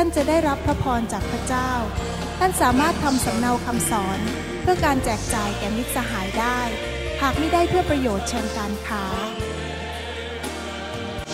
[0.00, 1.70] ท่านจะได้รับพระพรจากพระเจ้า
[2.38, 4.18] ท่านสามารถทำสำเนาคำสอน
[4.62, 6.60] เพื่อการแจกจ่ายแก่มิตรสหายได้
[7.22, 9.04] หากไม่ได้เพื่อประโยชน์เชิงการค้า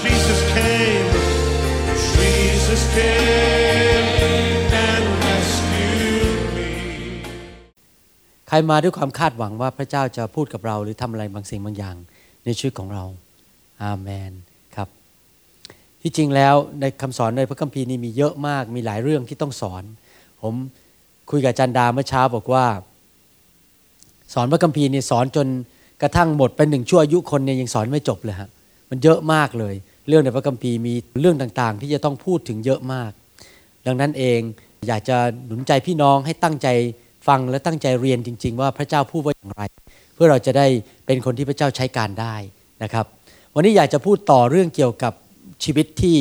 [0.05, 1.11] Jesus came,
[2.19, 4.09] Jesus came
[4.89, 6.71] and rescued me.
[8.49, 11.97] ใครมาด้วยความคาดหวังว่าพระเจ้าจะพูดกับเราหรือทำอะไรบางสิ่งบางอย่าง
[12.45, 13.05] ในชีวิตของเรา
[13.83, 14.54] อาเมนครับ
[16.07, 19.83] ที่จริงแล้วในคำสอนในพระคัมภีร์นี้มีเยอะมาก มีหลายเรื่องที่ต้องสอน
[20.43, 20.55] ผม
[21.31, 22.65] คุยกับจันดาเมื่อเช้าบอกว่า
[24.35, 25.47] สอนพระคัมภีร์นี่สอนจน
[26.03, 28.49] กระทั่งหมดเป็นหนึ่งชั่วอายุคนเนี่ยยังสอนไม่จบเลยฮะ
[28.91, 29.75] มันเยอะมากเลย
[30.09, 33.11] เรื่องในพระคัมภีร์มีเรื่องต่างๆ ที่จะต้องพูดถึงเยอะมาก
[33.87, 34.41] ดังนั้นเอง
[34.89, 36.69] อยากจะหนุนใจพี่น้องให้ตั้งใจ
[37.29, 39.63] ฟังและตั้งใจเรียนจริง ๆ ว่าพระเจ้าพูดว่าอย่างไร
[40.15, 40.67] เพื่อเราจะได้
[41.07, 42.35] เป็นคนที่พระเจ้าใช้การได้
[42.83, 43.07] นะครับ
[43.55, 45.13] วันนี้อยากจะพูดต่อเรื่องเกี่ยวกับ
[45.65, 46.19] ชีวิตที่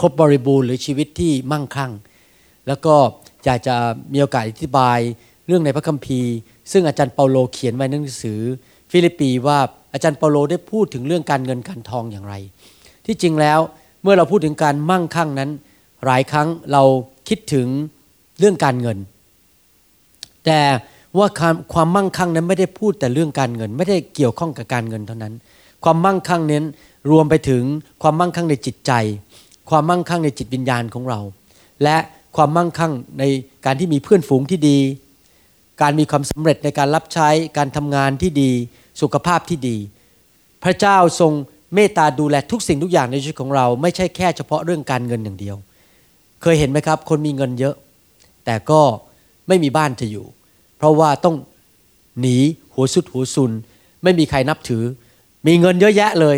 [0.00, 1.92] ครบบริบูรณ์ หรือชีวิตที่มั่งคั่ง
[2.66, 2.94] แล้วก็
[3.44, 3.76] อยากจะ
[4.12, 4.98] มีโอกาสอธิบาย
[5.46, 6.34] เรื่องในพระคัมภีร์
[6.72, 8.40] ซึ่งอาจารย์เปาโลเขียนไว้ในหนังสือ
[8.90, 9.58] ฟิลิปปีว่า
[9.92, 12.34] อาจารย์เปาโลได้พูดถึงเรื่องการเงินการทองอย่างไร
[13.06, 13.58] ที่จริงแล้ว
[14.02, 15.50] เมื่อเราพูดถึงการมั่งคั่งนั้น
[16.04, 16.82] หลายครั้งเรา
[17.28, 17.66] คิดถึง
[18.38, 18.98] เรื่องการเงิน
[20.44, 20.60] แต่
[21.18, 25.34] ว่าความความมั่งคั่งนั้นไม่ได้พูดแต่เรื่องการเงิน ไม่ได้เกี่ยวข้องกับการเงินเท่านั้น
[25.84, 26.64] ความมั่งคั่งเน้น
[27.10, 27.62] รวมไปถึง
[28.02, 28.92] ความมั่งคั่งในจิตใจ
[29.70, 31.20] ความมั่งคั่งในจิตวิญญาณของเรา
[31.82, 31.96] และ
[32.36, 33.24] ความมั่งคั่งใน
[33.64, 34.78] การที่มีเพื่อนฝูงที่ดี
[35.82, 38.50] การมีความสำเร็จในการรับใช้การทำงานที่ดี
[39.00, 39.76] สุขภาพที่ดี
[40.64, 41.32] พระเจ้าทรง
[41.74, 45.56] เมตตาดูแลทุกสิ่งทุกอย่างในชีวิตของเรา ไม่ใช่แค่เฉพาะเรื่องการเงินอย่างเดียว
[46.42, 47.74] เคยเห็นไหมครับ คนมีเงินเยอะ
[48.44, 48.80] แต่ก็
[49.48, 50.26] ไม่มีบ้านจะอยู่
[50.76, 51.36] เพราะว่าต้อง
[52.20, 52.36] หนี
[52.74, 53.52] หัวสุดหัวซุน
[54.02, 54.84] ไม่มีใครนับถือ
[55.46, 56.36] มีเงินเยอะแยะเลย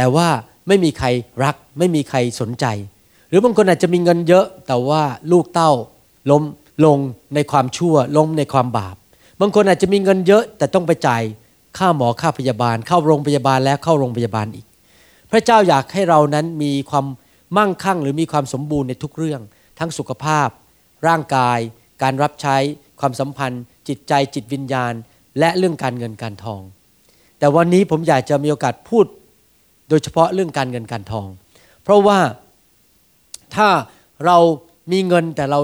[0.00, 0.28] แต่ว่า
[0.68, 1.06] ไม่มีใคร
[1.44, 2.66] รัก ไม่มีใครสนใจ
[3.28, 5.72] หรือบางคนอาจจะมีเงินเยอะ แต่ว่าลูกเต้า
[6.30, 6.42] ล้ม
[6.84, 6.98] ลง
[7.34, 8.96] ในความชั่วล้มในความบาป
[9.40, 11.22] บางคนอาจจะมีเงินเยอะ แต่ต้องไปจ่าย
[11.78, 14.66] ค่าหมอค่าพยาบาล เข้าโรงพยาบาลแล้วเข้าโรงพยาบาลอีก
[15.30, 17.06] พระเจ้าอยากให้เรานั้นมีความ
[17.56, 19.40] มั่งคั่งหรือมีความสมบูรณ์ในทุกเรื่อง
[19.78, 20.48] ทั้งสุขภาพ
[21.08, 21.58] ร่างกาย
[22.02, 22.56] การรับใช้
[23.00, 24.92] ความสัมพันธ์ จิตใจจิตวิญญาณ
[25.38, 26.62] และเรื่องการเงินการทอง
[27.38, 29.06] แต่วันนี้ผมอยากจะมีโอกาสพูด
[29.88, 31.28] โดยเฉพาะเรื่องการเงินการทอง
[31.82, 32.18] เพราะว่า
[33.56, 33.68] ถ้า
[34.26, 34.38] เรา
[34.92, 35.60] มีเงินแต่เรา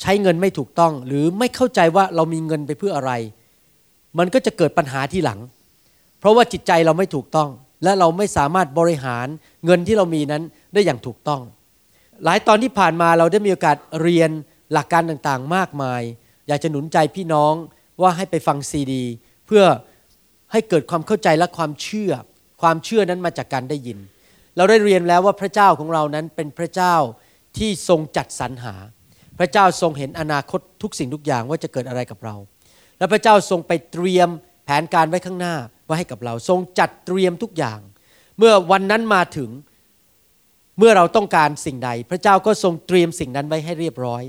[0.00, 3.12] ใช้เงินไม่ถูกต้อง หรือไม่เข้าใจว่าเรามีเงินไปเพื่ออะไร
[4.18, 5.40] มันก็จะเกิดปัญหาที่หลัง
[6.18, 7.50] เพราะว่าจิตใจเราไม่ถูกต้อง
[7.84, 9.26] และเราไม่สามารถบริหาร
[9.64, 10.42] เงินที่เรามีนั้น
[10.72, 11.40] ได้อย่างถูกต้อง
[12.24, 14.30] หลายตอนที่ผ่านมาเราได้มีโอกาสเรียน
[14.72, 16.02] หลักการต่างๆ มากมาย
[16.48, 17.54] อยากจะหนุนใจพี่น้อง
[18.02, 19.04] ว่าให้ไปฟังซีดี
[19.46, 19.64] เพื่อ
[20.52, 22.12] ให้เกิดความเข้าใจและความเชื่อ
[22.62, 23.98] ความเชื่อนั้นมาจากการได้ยิน
[24.56, 26.94] เราได้เรียนแล้วว่าพระเจ้าของเรานั้นเป็นพระเจ้า
[27.58, 28.74] ที่ทรงจัดสรรหา
[29.38, 32.36] พระเจ้าทรงเห็นอนาคตทุกสิ่งทุกอย่างว่าจะเกิดอะไรกับเรา
[32.98, 34.28] และพระเจ้าทรงไปเตรียม
[34.64, 35.54] แผนการไว้ข้างหน้า
[35.86, 37.78] ไว้ให้กับเรา ทรงจัดเตรียมทุกอย่าง
[38.38, 39.50] เมื่อวันนั้นมาถึง
[40.78, 44.22] เมื่อเราต้องการสิ่งใด พระเจ้าก็ทรงเตรียมสิ่งนั้นไว้ให้เรียบร้อย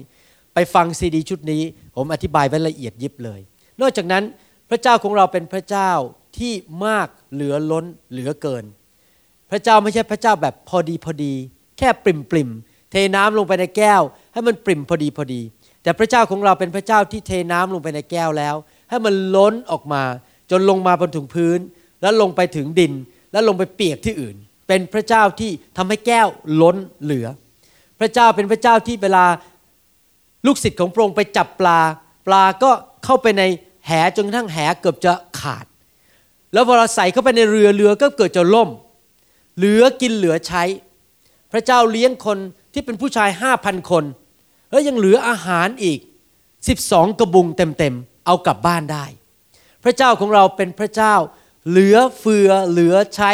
[0.53, 1.63] ไปฟังซีดีชุดนี้
[1.95, 3.39] ผมอธิบายไว้ละเอียดยิบเลย
[3.81, 4.23] นอกจากนั้น
[4.69, 5.91] พระเจ้าของเราเป็นพระเจ้า
[6.37, 6.53] ที่
[6.85, 8.63] มาก เหลือล้นเหลือเกิน
[9.51, 11.33] พระเจ้าไม่ใช่พระเจ้าแบบพอดีพอดี
[11.77, 12.49] แค่ปริมปริม
[12.91, 14.01] เทน้ำลงไปในแก้ว
[14.33, 15.41] ให้มันปริมพอดีพอดี
[15.83, 18.55] แต่พระเจ้าของเราเป็นพระเจ้าที่เทน้ำลงไปในแก้วแล้ว
[18.89, 20.03] ให้มันล้นออกมา
[20.51, 21.59] จนลงมาบนถุงพื้น
[22.01, 22.93] แล้วลงไปถึงดิน
[23.31, 24.35] แล้วลงไปเปียกที่อื่น
[24.67, 26.27] เป็นพระเจ้าที่ทำให้แก้ว
[26.61, 27.27] ล้นเหลือ
[27.99, 29.25] พระเจ้าเป็นพระเจ้าที่เวลา
[30.45, 31.79] ลูกศิษย์ของพระองค์ไปจับปลา
[32.27, 32.71] ปลาก็
[33.05, 33.43] เข้าไปใน
[33.87, 35.65] แหจนกระทั่งแหเกือบจะขาด
[36.53, 38.69] แล้วพอเราใส่เข้าไปในเรือเรือก็เกิดจะล่ม
[39.57, 40.63] เหลือกินเหลือใช้
[41.51, 42.37] พระเจ้าเลี้ยงคน
[42.73, 44.03] ที่เป็นผู้ชายห้าพันคน
[44.71, 45.99] แล้วยังเหลืออาหารอีก
[46.67, 49.05] สิบสองกระบุงเต็มๆ เอากลับบ้านได้
[49.83, 51.15] พระเจ้าของเราเป็นพระเจ้า
[51.69, 53.31] เหลือเฟือเหลือใช้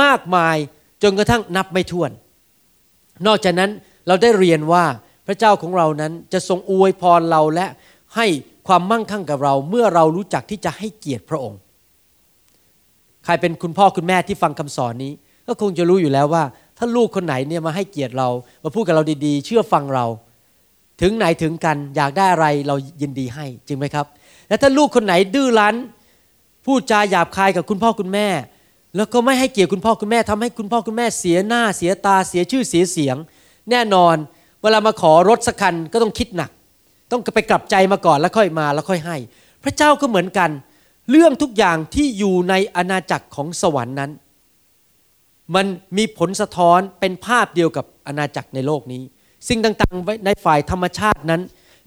[0.00, 0.56] มากมาย
[1.02, 2.10] จนกระทั่งนับไม่ถ้วน
[3.26, 3.70] นอกจากนั้น
[4.06, 4.84] เราได้เรียนว่า
[5.26, 7.66] พระเจ้าของเรานั้นจะทรงอวยพรเราและ
[8.16, 8.26] ให้
[8.66, 11.60] ความมั่งคั่งกับเราเมื่อเรารู้จักที่จะให้เกียรติพระองค์
[13.24, 15.12] ใครเป็นคุณพ่อคุณแม่ที่ฟังคำสอนนี้
[15.46, 16.44] ก็คงจะรู้อยู่แล้วว่า
[16.78, 18.28] ถ้าลูกคนไหนเนี่ยมาให้เกียรติเรา
[18.64, 20.06] มาพูดกับเราดีๆ เชื่อฟังเรา
[21.00, 24.06] ถึงไหนถึงกันอยากได้อะไรเรายินดีให้จริงไหมครับ
[24.48, 25.76] และถ้าลูกคนไหนดื้อรั้น
[26.66, 28.28] พูดจาหยาบคายกับคุณพ่อคุณแม่
[28.96, 33.16] แล้วก็ไม่ให้เกียรติคุณพ่อคุณแม่ทำให้คุณพ่อคุณแม่เสียหน้าเสียตาเสียชื่อเสียเสียง
[33.70, 34.16] แน่นอน
[34.62, 36.50] เวลามาขอรถสักคันก็ต้องคิดหนัก
[37.10, 39.16] ต้องไปกลับใจมาก่อนแล้วค่อยมาแล้วค่อยให้
[39.64, 40.50] พระเจ้าก็เหมือนกัน
[41.10, 44.10] เรื่องทุกอย่างที่อยู่ในอาณาจักรของสวรรค์นั้น
[45.54, 45.66] มัน
[45.96, 49.02] มีผลสะท้อนเป็นภาพเดียวกับอาณาจักรในโลกนี้
[49.48, 51.42] สิ่งต่างๆในฝ่ายธรรมชาตินั้น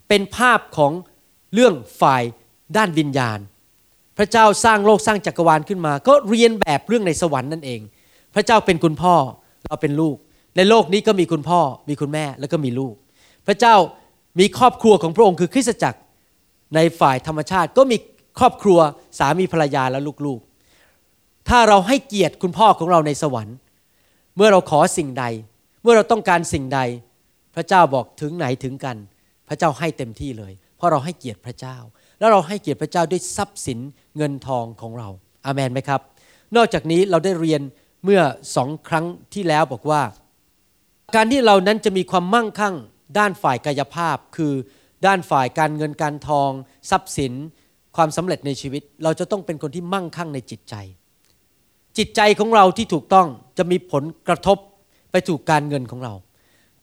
[0.08, 0.92] เป็นภาพของ
[1.54, 2.22] เรื่องฝ่าย
[2.76, 3.38] ด้านวิญญาณ
[4.18, 7.80] พระเจ้าสร้างโลกสร้างจักรวาลขึ้นมา ก็เรียนแบบเรื่องในสวรรค์นั่นเอง
[8.34, 9.14] พระเจ้าเป็นคุณพ่อ
[9.64, 10.16] เราเป็นลูก
[10.56, 12.94] ในโลกนี้ก็มีคุณพ่อ มีคุณแม่แล้วก็มีลูก
[13.46, 13.74] พระเจ้า
[14.40, 16.00] มีครอบครัวของพระองค์คือคริสตจักร
[16.74, 17.96] ในฝ่ายธรรมชาติก็มี
[18.38, 18.78] ครอบครัว
[19.18, 23.56] สามีภรรยาและลูกๆ ถ้าเราให้เกียรติคุณพ่อของเราในสวรรค์
[24.36, 25.24] เมื่อเราขอสิ่งใด
[25.82, 26.80] เมื่อเราต้องการสิ่งใด
[27.54, 28.96] พระเจ้าบอกถึงไหนถึงกัน
[29.48, 31.76] พระเจ้าให้เต็มที่เลย เพราะเราให้เกียรติพระเจ้า
[32.18, 33.78] แล้วเราให้เกียรติพระเจ้าด้วยทรัพย์สิน
[34.16, 35.08] เงินทองของเรา
[35.44, 36.00] อาเมนไหมครับ
[36.56, 37.62] นอกจากนี้เราได้เรียน
[38.04, 38.20] เมื่อ
[38.56, 40.02] สองครั้งที่แล้วบอกว่า
[41.14, 42.74] การที่เรานั้นจะมีความมั่งคั่ง
[43.18, 44.52] ด้านฝ่ายกายภาพคือ
[45.06, 46.50] ด้านฝ่ายการเงินการทอง
[46.90, 47.32] ทรัพย์สิน
[47.96, 50.74] ความสำเร็จในชีวิต เราจะต้องเป็นคนที่มั่งคั่งในจิตใจ
[51.98, 53.26] จิตใจของเราที่ถูกต้อง
[53.58, 54.58] จะมีผลกระทบ
[55.10, 56.14] ไปถูกการเงินของเรา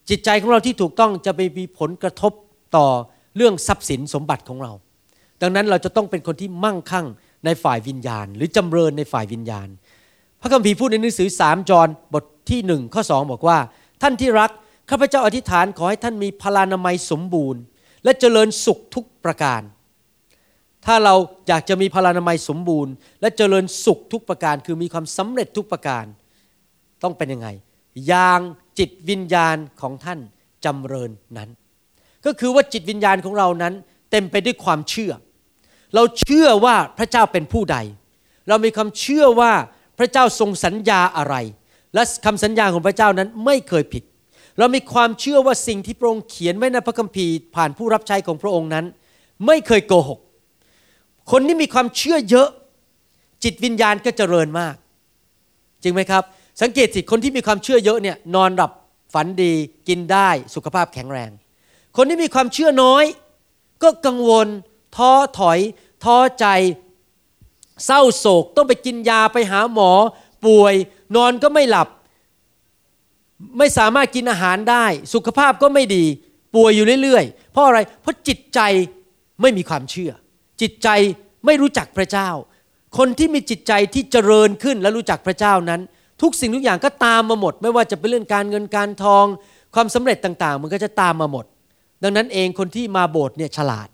[0.09, 2.33] จิตใจของเราที่ถูกต้องจะไปมีผลกระทบ
[2.75, 2.87] ต่อ
[3.35, 4.73] เรื่องทรัพย์สินสมบัติของเรา
[5.41, 7.05] ดังนั้นเราจะต้องเป็นคนที่มั่งคั่ง
[7.45, 9.67] ในฝ่ายวิญญาณ หรือจำเริญในฝ่ายวิญญาณ
[10.41, 13.57] พระคัมภีร์พูดในหนังสือสามจอนบทที่หนึ่งข้อสองบอกว่า
[14.01, 14.51] ท่านที่รัก
[14.89, 17.61] ข้าพเจ้าอธิษฐานขอให้ท่านมีพลานามัยสมบูรณ์
[18.03, 19.61] และเจริญสุขทุกประการ
[20.85, 21.15] ถ้าเรา
[21.47, 26.05] อยากจะมีพลานามัยสมบูรณ์ และเจริญสุขทุกประการ คือมีความสำเร็จทุกประการ
[27.03, 27.47] ต้องเป็นยังไง
[28.07, 28.39] อย่าง
[28.79, 30.19] จิตวิญญาณของท่าน
[30.65, 31.49] จำเริญนั้น
[32.25, 33.73] ก็คือว่าจิตวิญญาณของเรานั้น
[34.11, 35.11] เต็มไปด้วยความเชื่อ
[35.95, 37.77] เราเชื่อว่าพระเจ้าเป็นผู้ใด
[38.49, 39.53] เรามีความเชื่อว่า
[39.99, 41.35] พระเจ้าทรงสัญญาอะไร
[41.93, 44.03] และคำสัญญาของพระเจ้านั้นไม่เคยผิด
[44.59, 48.85] เรามีความเชื่อว่าสิ่งที่พระองค์เขียนไว้ในพระคัมภีร์ผ่านผู้รับใช้ของพระองค์นั้น
[49.45, 50.19] ไม่เคยโกหก
[51.31, 52.49] คนที่มีความเชื่อเยอะ
[53.43, 54.75] จิตวิญญาณก็เจริญมาก
[55.83, 56.23] จริงไหมครับ
[56.61, 58.71] สังเกตสิคนที่มีความเชื่อเยอะเนี่ยนอนหลับ
[59.13, 59.53] ฝันดี
[59.87, 61.31] กินได้สุขภาพแข็งแรง
[61.97, 63.03] คนที่มีความเชื่อน้อย
[63.83, 64.47] ก็กังวล
[64.95, 65.59] ท้อถอย
[66.03, 66.45] ท้อใจ
[67.85, 69.91] เศร้าโศก ต้องไปกินยาไปหาหมอ
[70.45, 70.73] ป่วย
[71.15, 71.87] นอนก็ไม่หลับ
[73.57, 76.05] ไม่สามารถกินอาหารได้ สุขภาพก็ไม่ดี
[76.55, 78.59] ป่วยอยู่เรื่อยๆ เพราะอะไร เพราะจิตใจ
[79.41, 80.11] ไม่มีความเชื่อ
[80.61, 80.89] จิตใจ
[81.45, 82.29] ไม่รู้จักพระเจ้า
[82.97, 85.81] คนที่มีจิตใจที่เจริญขึ้นและรู้จักพระเจ้านั้น
[86.21, 89.25] ทุกสิ่งทุกอย่างก็ตามมาหมด ไม่ว่าจะเป็นเรื่องการเงินการทอง
[89.75, 91.45] ความสำเร็จต่างๆ มันก็จะตามมาหมด
[92.03, 93.89] ดังนั้นเองคนที่มาโบสถ์เนี่ยฉลาด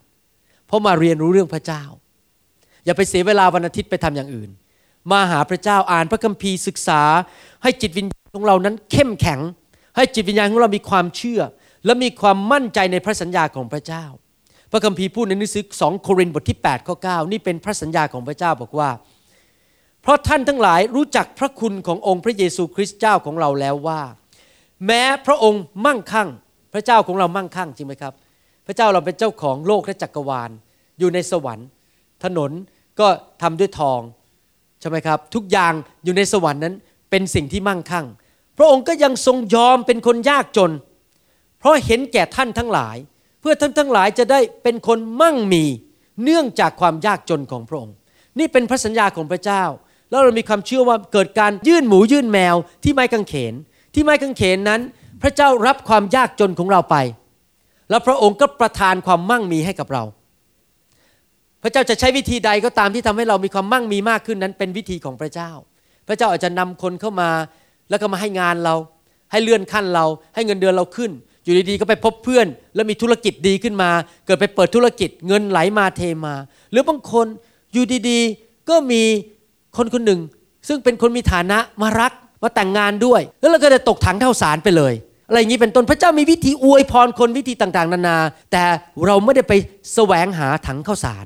[0.68, 1.84] เพราะมาเรียนรู้เรื่องพระเจ้า
[2.86, 4.50] อย่าไปเสียเวลาวันอาทิตย์ไปทำอย่างอื่น
[5.12, 7.02] มาหาพระเจ้าอ่านพระคัมภีร์ศึกษา
[7.64, 9.40] ให้จิตวิญญาณของเรานั้นเข้มแข็ง
[9.96, 11.42] ให้จิตวิญญาณของเรามีความเชื่อ
[11.86, 14.06] และมีความมั่นใจในพระสัญญาของพระเจ้า
[14.72, 18.90] พระคัมภีร์พูดในหนังสือสองโครินธ์บทที่8ข้อ9นี่เป็นพระสัญญาของพระเจ้าบอกว่า
[20.02, 24.02] เพราะท่านทั้งหลายรู้จักพระคุณขององค์พระเยซูคริสต์เจ้าของเราแล้วว่า
[24.86, 26.30] แม้พระองค์มั่งคั่ง
[26.74, 28.14] พระเจ้าของเรามั่งคั่งจริงไหมครับ
[28.68, 30.50] พระเจ้าเราเป็นเจ้าของโลกและจักรวาล
[31.00, 31.68] อยู่ในสวรรค์
[32.24, 32.52] ถนน
[33.00, 33.07] ก็
[33.42, 34.02] ทำด้วยทอง
[34.80, 36.76] ใช่ไหมครับ ทุกอย่างอยู่ในสวรรค์นั้น
[37.09, 38.06] เป็นสิ่งที่มั่งคั่ง
[38.57, 40.71] พระองค์ก็ยังทรงยอมเป็นคนยากจน
[41.59, 42.97] เพราะเห็นแก่ท่านทั้งหลาย
[43.40, 45.64] เพื่อท่านทั้งหลายจะได้เป็นคนมั่งมี
[46.24, 47.96] เนื่องจากความยากจนของพระองค์
[48.40, 49.64] นี่เป็นพระสัญญาของพระเจ้า
[50.10, 53.54] แล้วเรามีความเชื่อว่าเกิดการยื่นหมูยื่นแมวที่ไม้กางเขน
[53.94, 54.82] ที่ไม้กางเขนนั้น
[55.22, 56.96] พระเจ้ารับความยากจนของเราไป
[57.90, 60.04] แล้วพระองค์ก็ประทานความมั่งมีให้กับเรา
[61.64, 65.52] พระเจ้าจะใช้วิธีใดก็ตามที่ทำให้เรามีความมั่งมีมากขึ้นนั้น เป็นวิธีของพระเจ้า
[66.08, 67.30] พระเจ้าอาจจะนำคนเข้ามา
[67.90, 68.76] แล้วก็มาให้งานเรา
[69.32, 71.12] ให้เลื่อนขั้นเรา ให้เงินเดือนเราขึ้น
[71.47, 73.89] อยู่ดีๆก็ไปพบเพื่อน แล้วมีธุรกิจดีขึ้นมา
[74.25, 76.35] เกิดไปเปิดธุรกิจเงินไหลมาเทมา
[76.71, 77.27] หรือบางคน
[77.73, 79.01] อยู่ดีๆก็มี
[79.77, 80.19] คนคนหนึ่ง
[80.68, 82.11] ซึ่งเป็นคนมีฐานะมารัก
[82.44, 84.94] มาแต่งงานด้วย แล้วเราก็จะตกถังเท่าสารไปเลย
[85.27, 88.18] อะไรอย่างนี้เป็นต้นพระเจ้ามีวิธีอวยพรคนวิธีต่างๆ นานา
[88.51, 88.63] แต่
[89.06, 89.54] เราไม่ได้ไป
[89.94, 91.25] แสวงหาถังข้าวสาร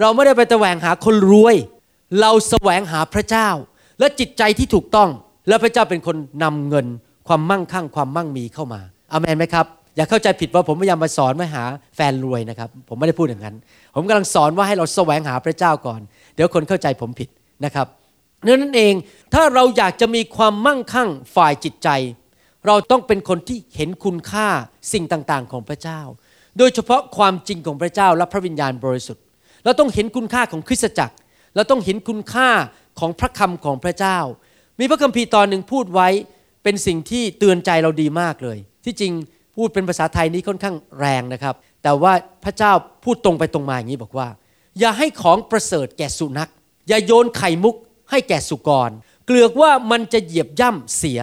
[0.00, 1.56] เราไม่ได้ไปแสวงหาคนรวย
[2.20, 3.48] เราแสวงหาพระเจ้า
[3.98, 5.08] และจิตใจที่ถูกต้อง
[5.48, 6.86] แล้วพระเจ้าเป็นคนนำเงิน
[7.28, 8.80] ความมั่งคั่งความมั่งมีเข้ามา
[9.12, 11.64] อเมนไหมครับ อย่าเข้าใจผิดว่าผมพยายามมาสอนไมาหา
[11.96, 13.56] แฟนรวยนะครับ ผมไม่ได้พูดอย่างนั้น
[13.94, 16.00] ผมกำลังสอนว่าให้เราแสวงหาพระเจ้าก่อน
[16.34, 17.28] เดี๋ยวคนเข้าใจผมผิด
[17.64, 17.86] นะครับ
[18.44, 18.94] เนั่นเอง
[19.34, 21.88] ถ้าเราอยากจะมีความมั่งคั่งฝ่ายจิตใจ
[22.66, 24.48] เราต้องเป็นคนที่เห็นคุณค่า
[24.92, 26.00] สิ่งต่างๆ ของพระเจ้า
[26.58, 29.22] โดยเฉพาะความจริงของพระเจ้าและพระวิญญาณบริสุทธิ์
[29.64, 31.14] เราต้องเห็นคุณค่าของคริสตจักร
[31.54, 32.48] เราต้องเห็นคุณค่า
[33.00, 34.18] ของพระคำของพระเจ้า
[34.80, 36.08] มีพระคัมภีร์ตอนหนึ่งพูดไว้
[36.62, 39.12] เป็นสิ่งที่เตือนใจเราดีมากเลย ที่จริง
[39.56, 42.12] พูดเป็นภาษาไทยนี้ค่อนข้างแรงนะครับ แต่ว่า
[42.44, 42.72] พระเจ้า
[43.04, 44.28] พูดตรงไปตรงมาอย่างนี้บอกว่า
[44.78, 46.50] อย่าให้ของประเสริฐแก่สุนัข
[46.88, 47.76] อย่าโยนไข่มุก
[48.10, 48.90] ให้แก่สุกร
[49.26, 51.20] เกลือกว่ามันจะเหยียบย่ำเสีย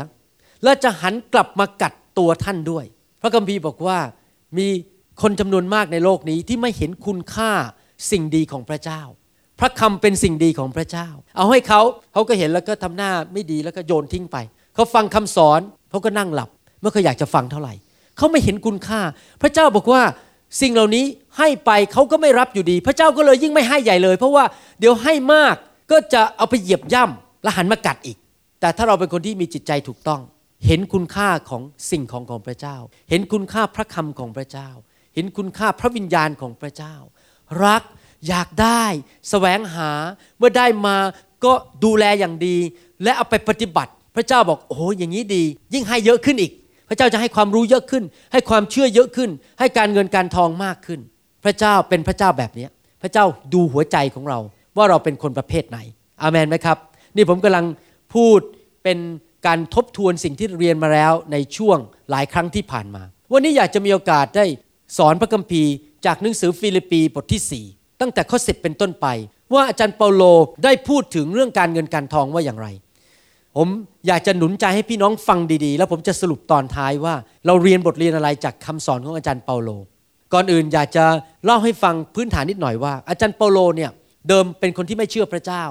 [0.63, 2.85] และจะหันกลับมากัดตัวท่านด้วย
[3.21, 3.97] พระคัมภีร์บอกว่า
[4.57, 4.67] มี
[5.21, 7.51] คนจำนวนมากในโลกนี้ที่ไม่เห็นคุณค่า
[8.11, 9.01] สิ่งดีของพระเจ้า
[9.59, 11.81] พระคำเป็นสิ่งดีของพระเจ้า เอาให้เขา
[12.13, 14.37] เขาก็เห็นแล้วก็ทำหน้าไม่ดีแล้วก็โยนทิ้งไป
[14.75, 16.49] เขาฟังคำสอนเขาก็นั่งหลับ
[16.83, 17.73] ไม่เคยอยากจะฟังเท่าไหร่
[18.17, 19.01] เขาไม่เห็นคุณค่า
[19.41, 20.03] พระเจ้าบอกว่า
[20.61, 21.05] สิ่งเหล่านี้
[21.37, 24.45] ให้ไปเขาก็ไม่รับอยู่ดี พระเจ้าก็เลยยิ่งไม่ให้ใหญ่เลย เพราะว่า
[24.79, 25.55] เดี๋ยวให้มาก
[25.91, 28.17] ก็จะเอาไปเหยียบย่ำและหันมากัดอีก
[28.59, 30.21] แต่ถ้าเราเป็นคนที่มีจิตใจถูกต้อง
[30.65, 31.61] เห็นคุณค่าของ
[31.91, 32.77] สิ่งของของพระเจ้า
[33.09, 34.69] เห็นคุณค่าพระคำของพระเจ้า
[35.15, 36.95] เห็นคุณค่าพระวิญญาณของพระเจ้า
[37.65, 37.83] รัก
[38.27, 38.83] อยากได้
[39.29, 39.89] แสวงหา
[40.37, 40.97] เมื่อได้มา
[41.45, 42.57] ก็ดูแลอย่างดี
[43.03, 46.51] และเอาไปปฏิบัติ พระเจ้าบอกโอ้โหอย่างนี้ดี ยิ่งให้เยอะขึ้นอีก
[46.89, 50.99] พระเจ้าจะให้ความรู้เยอะขึ้น ให้ความเชื่อเยอะขึ้น ให้การเงินการทองมากขึ้น
[51.45, 52.67] พระเจ้าเป็นพระเจ้าแบบนี้
[53.01, 54.39] พระเจ้าดูหัวใจของเรา
[54.77, 55.77] ว่าเราเป็นคนประเภทไหน
[56.21, 56.77] อาเมนไหมครับ
[57.15, 57.65] นี่ผมกำลัง
[58.13, 58.39] พูด
[58.83, 58.97] เป็น
[59.47, 61.77] การทบทวนสิ่งที่เรียนมาแล้วในช่วง
[62.09, 64.45] หลายครั้งที่ผ่านมา วันนี้อยากจะมีโอกาสได้
[64.97, 65.71] สอนพระคัมภีร์
[66.05, 69.07] จากหนังสือฟิลิปปีบทที่ 4 ตั้งแต่ข้อสิบเป็นต้นไป
[69.53, 70.23] ว่าอาจารย์เปาโล
[70.63, 72.67] ได้พูดถึงเรื่องการเงินการทองว่าอย่างไร
[73.57, 73.67] ผม
[74.07, 79.69] อยากจะหนุนใจให้พี่น้องฟังดีๆ แล้วผมจะสรุปตอนท้ายว่า เราเรียนบทเรียนอะไรจากคำสอนของอาจารย์เปาโล
[80.33, 81.05] ก่อนอื่นอยากจะ
[81.45, 83.91] เล่าให้ฟังพื้นฐานนิดหน่อยว่า อาจารย์เปาโลเนี่ย
[84.29, 85.63] เดิมเป็นคนที่ไม่เชื่อพระเจ้า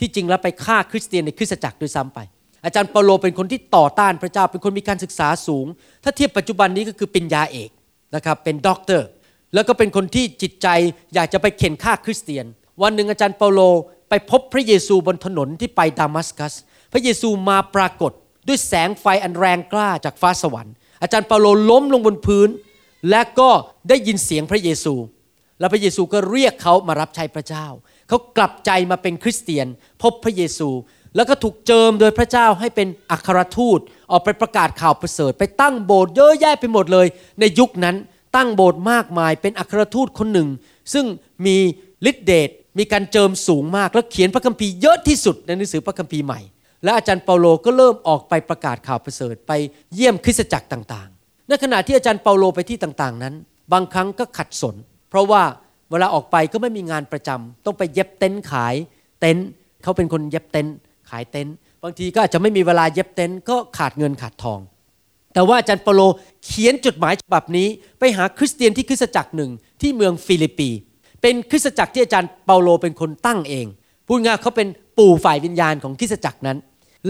[0.00, 2.18] ที่จริงแล้วไปฆ่าคริสเตียนในคริสตจักรด้วยซ้ำไป
[2.64, 5.66] อาจารย์เปาโลเป็นคนที่ต่อต้านพระเจ้า เป็นคนมีการศึกษาสูง
[6.04, 7.70] ถ้าเทียบปัจจุบันนี้ก็คือเป็นปริญญาเอก
[8.14, 9.06] นะครับเป็นด็อกเตอร์
[9.54, 10.68] แล้วก็เป็นคนที่จิตใจ
[11.14, 12.44] อยากจะไปเข่นฆ่าคริสเตียน
[12.82, 13.60] วันหนึ่งอาจารย์เปาโล
[14.08, 16.54] ไปพบพระเยซูบนถนนที่ไปดามัสกัส
[16.92, 18.12] พระเยซูมาปรากฏ
[18.48, 22.48] ด้วยแสงไฟอันแรงกล้าจากฟ้าสวรรค์ อาจารย์เปาโลล้มลงบนพื้น
[23.10, 23.50] และก็
[23.88, 24.94] ได้ยินเสียงพระเยซู
[25.58, 27.66] แล้วพระเยซูก็เรียกเขามารับใช้พระเจ้า
[28.08, 29.66] เขากลับใจมาเป็นคริสเตียน
[30.02, 30.68] พบพระเยซู
[31.16, 33.80] แล้วก็ถูกเจิมโดยพระเจ้าให้เป็นอัครทูต
[34.10, 37.06] ออกไปประกาศข่าวประเสริฐ ไปตั้งโบสถ์เยอะแยะไปหมดเลย
[37.40, 37.96] ในยุคนั้น
[38.36, 40.48] ตั้งโบสถ์มากมายเป็นอัครทูตคนหนึ่ง
[40.92, 41.06] ซึ่ง
[41.46, 41.56] มี
[42.10, 46.40] ฤทธิเดชมีการเจิมสูงมาก แล้วเขียนพระคัมภีร์เยอะที่สุดในหนังสือพระคัมภีร์ใหม่
[46.84, 49.52] และอาจารย์เปาโลก็เริ่มออกไปประกาศข่าวประเสริฐไป
[49.94, 53.34] เยี่ยมคริสตจักรต่างๆ ในขณะที่อาจารย์เปาโลไปที่ต่างๆ นั้น
[53.72, 54.76] บางครั้งก็ขัดสน
[55.10, 55.42] เพราะว่า
[55.90, 58.74] เวลาออกไปก็ไม่มีงานประจำต้องไปเย็บเต็นท์ขาย
[59.20, 59.46] เต็นท์
[59.82, 60.74] เขาเป็นคนเย็บเต็นท์
[61.10, 64.60] ขายเต็นท์บางทีก็อาจจะไม่มีเวลาเย็บเต็นท์ก็ขาดเงินขาดทอง
[65.34, 66.00] แต่ว่าอาจารย์เปาโล
[66.44, 67.68] เขียนจดหมายฉบับนี้
[67.98, 70.70] ไปหาคริสเตียนที่คริสตจักรหนึ่งที่เมืองฟิลิปปี
[71.22, 73.66] เป็นคริสตจักรที่อาจารย์เปาโลเป็นคนตั้งเอง
[74.06, 74.68] พูดง่ายเขาเป็น
[74.98, 76.58] ปู่ฝ่ายวิญญาณของคริสตจักรนั้น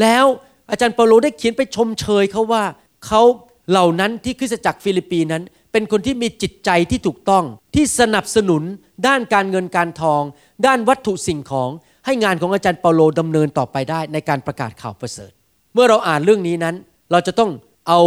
[0.00, 0.24] แล้ว
[0.70, 2.64] อาจารย์เปาโลได้เขียนไปชมเชยเขาว่า
[3.06, 3.22] เขา
[3.70, 5.42] เหล่านั้นที่คริสตจักรฟิลิปปีนั้น
[5.72, 7.44] เป็นคนที่มีจิตใจที่ถูกต้อง
[7.74, 8.62] ที่สนับสนุน
[9.06, 10.22] ด้านการเงินการทอง
[10.66, 11.70] ด้านวัตถุสิ่งของ
[12.06, 15.30] ให้งานของอาจารย์เปาโลดำเนินต่อไปได้ในการประกาศข่าวประเสริฐ
[15.74, 16.74] เมื่อเราอ่านเรื่องนี้นั้น
[17.12, 17.50] เราจะต้อง
[17.88, 18.00] เอา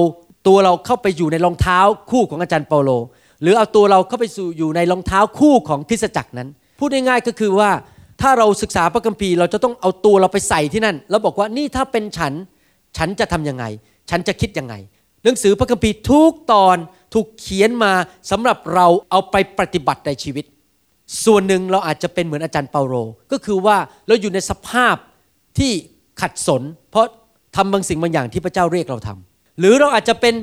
[0.48, 1.80] ตัวเราเข้าไปอยู่ในรองเท้า
[2.12, 2.92] คู่ของอาจารย์เปาโล
[3.42, 6.50] หรือเอาตัวเราเข้าไปสู่อยู่ในรองเท้าคู่ของคริสตจักรนั้น
[6.80, 7.70] พูดง่ายๆก็คือว่า
[8.22, 12.34] ถ้าเราศึกษาพระคัมภีร์เราจะต้องเอาตัวเราไปใส่ที่นั่น แล้วบอกว่านี่ถ้าเป็นฉัน
[12.98, 13.65] ฉันจะทํำยังไง
[14.10, 14.75] ฉันจะคิดยังไง
[15.24, 16.77] หนังสือพระคัมภีร์ทุกตอน
[17.13, 17.93] ถูกเขียนมา
[18.32, 20.46] สำหรับเราเอาไปปฏิบัติในชีวิต
[21.25, 22.96] ส่วนหนึ่งเราอาจจะเป็นเหมือนอาจารย์เปาโล
[23.32, 23.77] ก็คือว่า
[24.08, 24.96] เราอยู่ในสภาพ
[25.58, 25.72] ที่
[26.22, 27.05] ขัดสน เพราะ
[27.55, 30.34] ทำบางสิ่งบางอย่างที่พระเจ้าเรียกเราทำหรือเราอาจจะเป็น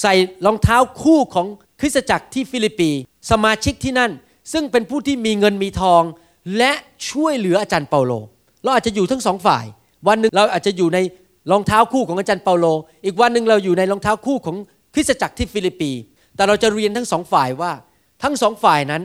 [0.00, 0.14] ใส่
[0.46, 1.46] รองเท้าคู่ของ
[1.80, 2.90] คริสตจักรที่ฟิลิปปี
[3.30, 4.12] สมาชิกที่นั่น
[4.52, 6.02] ซึ่งเป็นผู้ที่มีเงินมีทอง
[6.58, 6.72] และ
[7.10, 8.12] ช่วยเหลืออาจารย์เปาโล
[8.62, 9.64] เราอาจจะอยู่ทั้งสองฝ่าย
[10.08, 10.98] วันหนึ่งเราอาจจะอยู่ใน
[11.50, 12.66] รองเท้าคู่ของอาจารย์เปาโล
[13.04, 14.56] อีกวันหนึ่งเราอยู่ในรองเท้าคู่ของ
[14.94, 15.90] คริสตจักรที่ฟิลิปปี
[16.36, 17.72] แต่เราจะเรียนทั้งสองฝ่ายว่า
[18.22, 19.02] ทั้งสองฝ่ายนั้น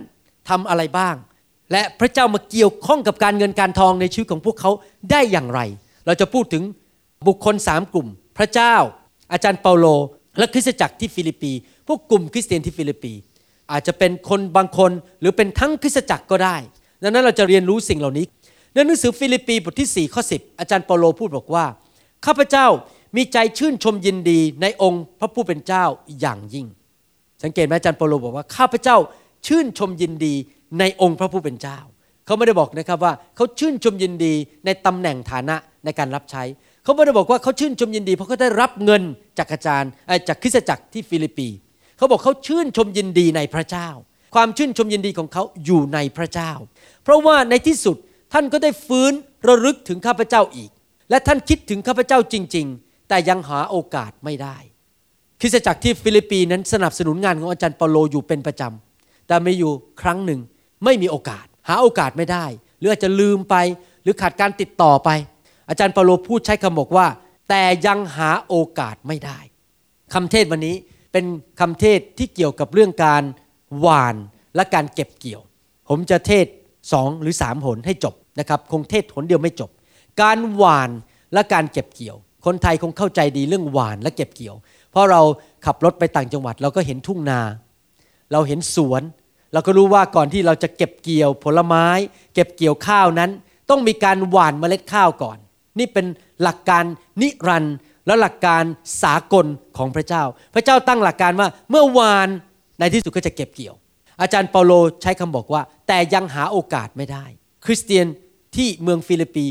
[0.50, 1.16] ทำอะไรบ้าง
[1.72, 4.72] และพระเจ้ามาเกี่ยวข้องกับการเงินการทองในชีวิตของพวกเขา
[5.12, 5.60] ได้อย่างไร
[6.06, 6.64] เราจะพูดถึง
[7.28, 8.76] บุคคลสามกลุ่ม พระเจ้า
[9.34, 9.86] อาจารย์เปาโล
[10.38, 11.52] และคริสตจักรที่ฟิลิปปี
[11.88, 13.14] พวกกลุ่มคริสเตียนที่ฟิลิปปี
[13.72, 16.56] อาจจะเป็นคนบางคนหรือเป็นทั้งคริสตจักรก็ได้
[17.04, 18.26] ดังนั้นเราจะเรียนรู้สิ่งเหล่านี้
[18.74, 21.66] ในหนังสือฟิลิปปีบทที่4ข้อ10 อาจารย์เปาโลพูดบอกว่า
[22.26, 22.68] ข้าพเจ้า
[23.16, 25.84] มีใจชื่นชมยินดีในองค์พระผู้เป็นเจ้า
[26.20, 26.68] อย่างยิ่ง
[27.44, 28.98] สังเกตไหมอาจารย์เปาโลบอกว่าข้าพเจ้า
[29.48, 30.34] ชื่นชมยินดี
[30.80, 31.78] ในองค์พระผู้เป็นเจ้า
[32.26, 34.34] เขาไม่ได้บอกนะครับว่าเขาชื่นชมยินดี
[34.66, 36.44] ในตำแหน่งฐานะในการรับใช้
[36.84, 39.04] เขาไม่ได้บอกว่าเขาชื่นชมยินดี เพราะเขาได้รับเงิน
[39.38, 39.90] จากอาจารย์
[40.28, 41.48] จากคริสตจักรที่ฟิลิปปี
[41.98, 43.90] เขาบอกเขาชื่นชมยินดีในพระเจ้า
[44.36, 46.52] ความชื่นชมยินดีของเขาอยู่ในพระเจ้า
[47.04, 47.98] เพราะว่าในที่สุด
[48.34, 49.12] ท่านก็ได้ฟื้น
[49.48, 50.70] ระลึกถึงข้าพเจ้าอีก
[51.10, 54.58] และท่านคิดถึงข้าพเจ้าจริง ๆ แต่ยังหาโอกาสไม่ได้
[55.42, 59.72] คริสตจักรที่ฟิลิปปีนั้นสนับสนุนงานของอาจารย์เปาโลอยู่เป็นประจำแต่มีอยู่
[60.02, 60.40] ครั้งหนึ่ง
[60.86, 62.46] ไม่มีโอกาส หาโอกาสไม่ได้
[62.80, 63.56] หรืออาจจะลืมไป
[64.04, 65.10] หรือขาดการติดต่อไป
[65.70, 67.08] อาจารย์เปาโลพูดใช้คำบอกว่า
[67.50, 69.40] แต่ยังหาโอกาสไม่ได้
[70.14, 70.76] คำเทศวันนี้
[71.12, 71.26] เป็น
[71.60, 73.24] คำเทศที่เกี่ยวกับเรื่องการ
[73.80, 74.16] หวาน
[74.56, 75.42] และการเก็บเกี่ยว
[75.90, 76.46] ผมจะเทศ
[76.92, 79.70] สองหรือสามหนให้จบนะครับคงเทศหนเดียวไม่จบ
[80.22, 80.90] การหวาน
[81.34, 84.56] และการเก็บเกี่ยว คนไทยคงเข้าใจดีเรื่องหวานและเก็บเกี่ยว
[84.92, 85.22] เพราะเรา
[85.66, 87.40] ขับรถไปต่างจังหวัดเราก็เห็นทุ่งนา
[88.32, 89.02] เราเห็นสวน
[89.54, 91.86] เราก็รู้ว่าก่อนที่เราจะเก็บเกี่ยวผลไม้
[92.34, 93.30] เก็บเกี่ยวข้าวนั้น
[93.70, 95.38] ต้องมีการหว่านเมล็ดข้าวก่อน
[95.80, 96.06] นี่เป็น
[96.42, 96.84] หลักการ
[97.22, 98.64] นิรันด์และหลักการ
[99.04, 99.46] สากล
[99.78, 100.24] ของพระเจ้า
[100.54, 102.28] พระเจ้าตั้งหลักการว่าเมื่อวาน
[102.80, 103.76] ในที่สุดก็จะเก็บเกี่ยว
[104.22, 104.72] อาจารย์เปาโล
[105.02, 107.26] ใช้คำบอกว่า แต่ยังหาโอกาสไม่ได้
[107.66, 108.06] คริสเตียน
[108.56, 109.46] ที่เมืองฟิลิปปี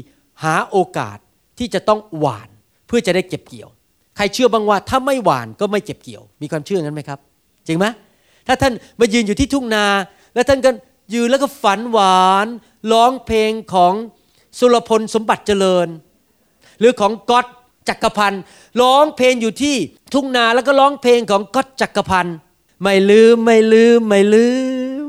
[0.44, 1.18] หาโอกาส
[1.58, 2.48] ที่จะต้องหวาน
[2.86, 3.68] เพื่อจะได้เก็บเกี่ยว
[4.16, 7.18] ใครเชื่อบ้างว่าถ้าไม่หวานก็ไม่เก็บเกี่ยว มีความเชื่องั้นไหมครับ
[7.66, 7.86] จริงไหม
[8.46, 9.86] ถ้าท่านมายืนอยู่ที่ทุ่งนา
[10.34, 10.70] แล้วท่านก็
[11.14, 12.46] ยืนแล้วก็ฝันหวาน
[12.92, 13.94] ร้องเพลงของ
[14.58, 15.88] สุรพลสมบัติเจริญ
[16.78, 17.46] หรือของก๊อต
[17.88, 18.42] จักรพันธ์
[18.82, 19.76] ร้องเพลงอยู่ที่
[20.14, 22.36] ทุ่งนาแล้วก็ร้องเพลงของก๊อตจักรพันธ์
[22.82, 24.48] ไม่ลืมไม่ลืมไม่ลื
[25.06, 25.08] ม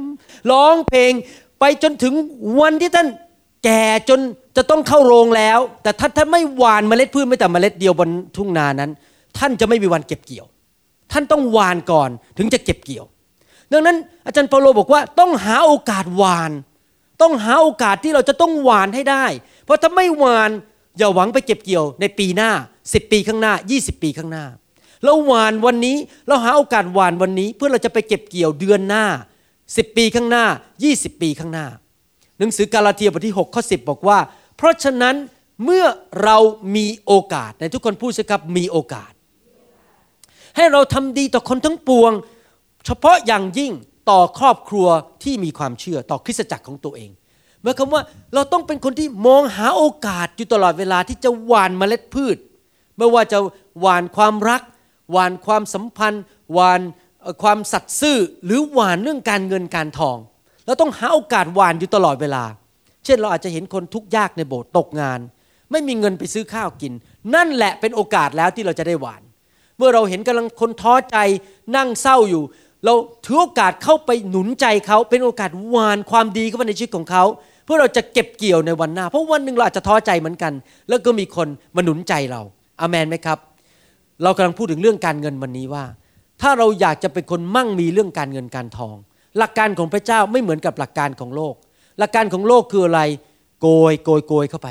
[0.51, 1.11] ร้องเพลง
[1.59, 2.13] ไปจนถึง
[2.59, 3.07] วันที่ท่าน
[3.65, 4.19] แก่จน
[4.57, 8.91] จะต้องเข้าโรงแล้ว แต่ถ้าท่านไม่หวานเมล็ดพืชไม่แต่เมล็ดเดียวบนทุ่งนานั้น
[9.38, 10.45] ท่านจะไม่มีวันเก็บเกี่ยว
[11.11, 13.05] ท่านต้องหวานก่อนถึงจะเก็บเกี่ยว
[13.71, 16.51] ดังนั้นอาจารย์เปาโลบอกว่าต้องหาโอกาสหวาน
[17.21, 19.25] ต้องหาโอกาสที่เราจะต้องหวานให้ได้
[19.63, 20.51] เพราะถ้าไม่หวาน
[20.97, 22.51] อย่าหวังไปเก็บเกี่ยวในปีหน้า
[22.83, 24.45] 10 ปีข้างหน้า 20 ปีข้างหน้า
[25.03, 29.05] เราหวานวันนี้เราหาโอกาสหวานวันนี้ เพื่อเราจะไปเก็บเกี่ยวเดือนหน้า
[29.55, 30.45] 10 ปีข้างหน้า
[30.83, 31.67] 20 ปีข้างหน้า
[32.39, 34.19] หนังสือกาลาเทียบทที่6ข้อ10 บอกว่า
[34.57, 35.15] เพราะฉะนั้น
[35.63, 35.85] เมื่อ
[36.23, 36.38] เรา
[36.75, 39.12] มีโอกาสในทุกคนพูดสิครับมีโอกาส
[40.55, 42.12] ให้เราทำดีต่อคนทั้งปวง
[42.85, 43.71] เฉพาะอย่างยิ่ง
[44.09, 44.88] ต่อครอบครัว
[45.23, 47.12] ที่มีความเชื่อต่อคริสตจักรของตัวเอง
[47.62, 52.38] หมายความว่าเราต้องเป็นคนที่มองหาโอกาสอยู่ตลอดเวลาที่จะหว่านเมล็ดพืช
[52.97, 53.39] ไม่ว่าจะ
[53.79, 54.62] หว่านความรัก
[55.12, 56.82] หวานความสัมพันธ์หวาน
[57.43, 60.17] ความสัตย์ซื่อหรือหวานเรื่องการเงินการทอง
[60.65, 62.43] เราต้องหาโอกาสหวานอยู่ตลอดเวลา
[63.06, 65.19] เช่นเราอาจจะเห็นคนทุกข์ยากในโบสถ์ตกงาน
[65.72, 66.93] ไม่มีเงินไปซื้อข้าวกิน
[67.36, 69.22] นั่นแหละเป็นโอกาสแล้วที่เราจะได้หวาน
[69.78, 71.17] เมื่อเราเห็นกำลังคนท้อใจ
[71.76, 72.43] นั่งเศร้าอยู่
[72.86, 72.93] เรา
[73.26, 77.24] ถือโอกาสเข้าไปหนุนใจเขาเป็นโอกาสหวานความดีเข้าไปในชีวิตของเขา
[77.65, 80.54] เพื่อเราจะเก็บเกี่ยวในวันหน้า เพราะวันหนึ่งเราอาจจะท้อใจเหมือนกัน
[80.89, 82.41] แล้วก็มีคนมาหนุนใจเรา
[82.82, 83.38] อามันไหมครับ
[84.23, 85.86] เรากำลังพูดถึงเรื่องการเงินวันนี้ว่า
[86.41, 88.95] ถ้าเราอยากจะเป็นคนมั่งมีเรื่องการเงินการทอง
[89.38, 91.53] หลักการของพระเจ้าไม่เหมือนกับหลักการของโลก
[91.99, 93.01] หลักการของโลกคืออะไร
[93.62, 94.69] โกยโกยโกยเข้าไป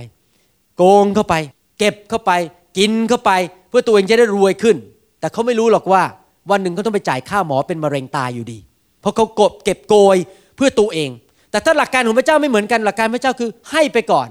[0.76, 1.34] โกงเข้าไป
[1.78, 2.32] เก็บเข้าไป
[2.78, 3.32] กินเข้าไป
[3.68, 4.76] เพื่อตัวเองจะได้รวยขึ้น
[5.20, 6.02] แต่เขาไม่รู้หรอกว่า
[6.50, 8.58] วันหนึ่งเขาต้องไปจ่ายค่าหมอเป็นมะเร็งตายอยู่ดี
[9.00, 10.16] เพราะเขากบเก็บโกย
[10.56, 11.11] เพื่อตัวเอง
[11.50, 14.28] แต่ถ้าหลักการของพระเจ้าไม่เหมือนกันหลักการพระเจ้าคือให้ไปก่อน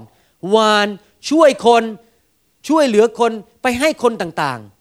[0.54, 0.88] วาน
[1.30, 1.82] ช่วยคน
[2.68, 4.77] ช่วยเหลือคนไปให้คนต่างๆ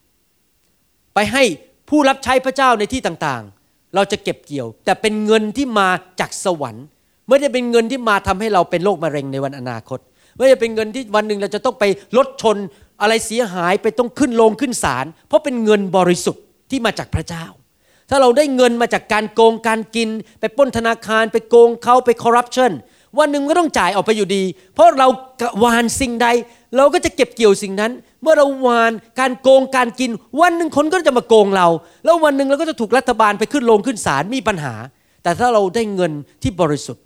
[1.19, 1.45] ไปให้
[1.89, 6.85] ผู้รับใช้พระเจ้าในที่ต่างๆ เราจะเก็บเกี่ยว แต่เป็นเงินที่มาจากสวรรค์
[7.27, 9.99] ไม่ได้เป็นเงินที่มาทำให้เราเป็นโรคมะเร็งในวันอนาคต
[10.37, 11.83] ไม่ได้เป็นเงินที่วันหนึ่งเราจะต้องไป
[12.17, 12.57] ลดชน
[13.01, 17.45] อะไรเสียหายไปต้องขึ้นโรงขึ้นศาลเพราะเป็นเงินบริสุทธิ์ที่มาจากพระเจ้า
[18.09, 22.71] ถ้าเราได้เงินมาจากการโกงการกิน ไปป้นธนาคาร ไปโกงเขาไปคอร์รัปชัน
[23.19, 24.43] วันหนึ่งก็ต้องจ่ายออกไปอยู่ดี
[24.73, 25.07] เพราะเรา
[25.59, 26.27] หวานสิ่งใด
[26.77, 27.91] เราก็จะเก็บเกี่ยวสิ่งนั้น
[28.21, 30.09] เมื่อเราหวานการโกงการกิน
[30.41, 31.67] วันหนึ่งคนก็จะมาโกงเรา
[32.03, 34.73] แล้ววันหนึ่งเราก็จะถูกรัฐบาลไปขึ้นโรงขึ้นศาลมีปัญหา
[35.23, 36.11] แต่ถ้าเราได้เงิน
[36.43, 37.03] ที่บริสุทธิ์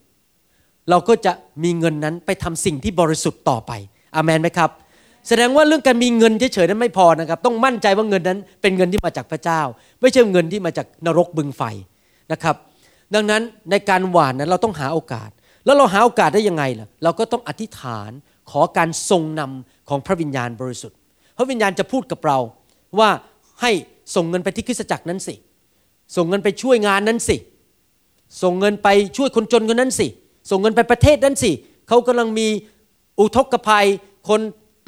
[0.89, 1.33] เราก็จะ
[1.63, 3.71] มีเงินนั้นไปทำสิ่งที่บริสุทธิ์ต่อไป
[4.15, 4.69] อามนไหมครับ
[5.27, 9.61] แสดงว่าเรื่องการมีเงินเฉยๆนั้นไม่พอนะครับ ต้องมั่นใจว่าเงินนั้นเป็นเงินที่มาจากพระเจ้า
[10.01, 11.63] ไม่ใช่เงินที่มาจากนรกบึงไฟ
[12.31, 12.55] นะครับ
[13.13, 15.29] ดังนั้นในการหวานนั้นเราต้องหาโอกาส
[15.65, 18.11] แล้วเราหาโอกาสได้ยังไงล่ะ เราก็ต้องอธิษฐาน
[18.51, 20.97] ขอการทรงนำของพระวิญญาณบริสุทธิ์
[21.37, 22.39] พระวิญญาณจะพูดกับเรา
[22.99, 23.09] ว่า
[23.61, 23.71] ให้
[24.15, 25.35] ส่งเงินไปที่คริสตจักรนั้นสิ
[26.15, 27.37] ส่งเงินไปช่วยงานนั้นสิ
[28.41, 30.07] ส่งเงินไปช่วยคนจนคนนั้นสิ
[30.49, 31.51] ส่งเงินไปประเทศนั้นสิ
[31.87, 32.47] เขากำลังมี
[33.19, 33.87] อุทกภัย
[34.29, 34.41] คน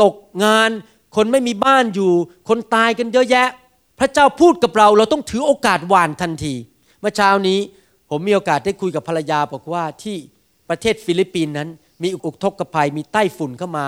[0.03, 0.69] ตกงาน
[1.15, 2.12] คนไม่มีบ้านอยู่
[2.49, 3.47] คนตายกันเยอะแยะ
[3.99, 6.53] พระเจ้าพูดกับเรา เราต้องถือโอกาสหวานทันที
[6.99, 7.59] เมื่อเช้านี้
[8.09, 10.17] ผมมีโอกาสได้คุยกับภรรยาบอกว่าที่
[10.69, 11.69] ประเทศฟิลิปปินส์นั้น
[12.04, 13.86] มีอุกทกภัยมีไต้ฝุ่นเข้ามา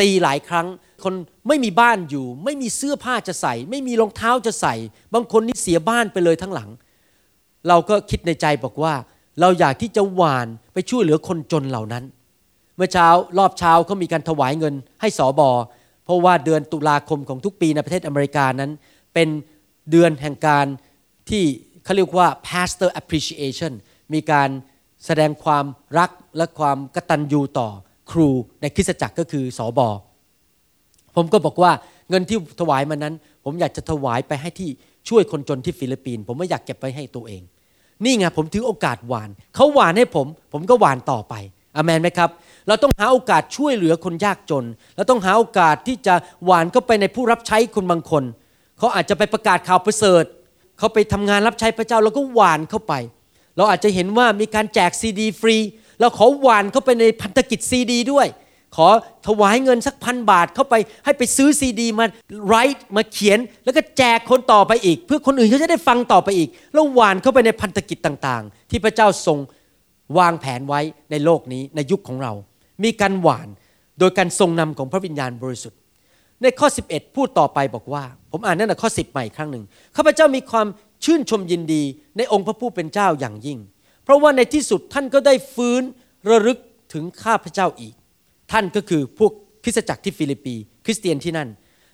[0.00, 0.66] ตีหลายครั้ง
[1.04, 1.14] คน
[1.48, 4.74] ไม่มีบ้านอยู่ ไม่มีเสื้อผ้าจะใส่ ไม่มีรองเท้าจะใส่
[5.14, 6.70] บางคนนี่เสียบ้านไปเลยทั้งหลัง
[7.68, 8.94] เราก็คิดในใจบอกว่า
[9.40, 12.04] เราอยากที่จะหวานไปช่วยเหลือคนจนเหล่านั้น
[12.76, 15.50] เมื่อเช้ารอบเช้าเขามีการถวายเงินให้สอบอ
[16.04, 18.70] เพราะว่าเดือนตุลาคมของทุกปีในประเทศอเมริกานั้น
[19.14, 19.28] เป็น
[19.90, 20.66] เดือนแห่งการ
[21.30, 21.42] ที่
[21.84, 23.72] เขาเรียกว่า pastor appreciation
[24.14, 24.48] มีการ
[25.06, 25.64] แสดงความ
[25.98, 27.68] รักและความกตัญญูต่อ
[28.10, 28.28] ครู
[28.60, 29.88] ในคริสตจักรก็คือสอบอ
[31.16, 31.72] ผมก็บอกว่า
[32.10, 34.68] เงินที่ถวายมานั้น ผมอยากจะถวายไปให้ที่
[35.08, 37.42] ช่วยคนจนที่ฟิลิปปินส์ผมไม่อยากเก็บไว้ให้ตัวเอง
[38.04, 41.34] นี่ไงผมถือโอกาสหวานเขาหวานให้ผม ผมก็หว่านต่อไป
[41.76, 42.30] อาเมนไหมครับ
[42.68, 44.64] เราต้องหาโอกาสช่วยเหลือคนยากจน
[44.96, 48.24] เราต้องหาโอกาสที่จะหว่านเข้าไปในผู้รับใช้คนบางคน
[48.78, 50.24] เขาอาจจะไปประกาศข่าวประเสริฐ
[50.78, 52.94] เขาไปทำงานรับใช้พระเจ้าเราก็หว่านเข้าไป
[53.58, 55.56] เราอาจจะเห็นว่ามีการแจกซีดีฟรี
[56.00, 58.26] เราขอหว่านเข้าไปในพันธกิจซีดี ด้วย
[58.76, 58.88] ขอ
[59.26, 62.04] ถวายเงินสักพันบาทเข้าไปให้ไปซื้อซีดีมา
[62.46, 69.38] write มาเขียน แล้วก็แจกคนต่อไปอีก เพื่อคนอื่นเขาจะได้ฟังต่อไปอีก แล้วหว่านเข้าไปในพันธกิจต่างๆ ที่พระเจ้าทรง
[70.18, 72.32] วางแผนไว้ในโลกนี้ในยุคของเรา
[72.84, 73.48] มีการหว่าน
[73.98, 75.78] โดยการทรงนำของพระวิญญาณบริสุทธิ์
[76.42, 79.64] ในข้อ 11 พูดต่อไปบอกว่า ผมอ่านนั่นแหละข้อ 10 ใหม่ครั้งหนึ่ง
[79.96, 80.66] ข้าพเจ้ามีความ
[81.04, 81.82] ชื่นชมยินดี
[82.16, 83.58] ในองค์พระผู้เป็นเจ้าอย่างยิ่ง
[84.04, 85.82] เพราะว่าในที่สุดท่านก็ได้ฟื้น
[86.30, 86.58] ระลึก
[86.92, 87.94] ถึงข้าพเจ้าอีก
[88.52, 89.32] ท่านก็คือพวก
[89.64, 91.48] คริสตจักรที่ฟิลิปปีคริสเตียนที่นั่น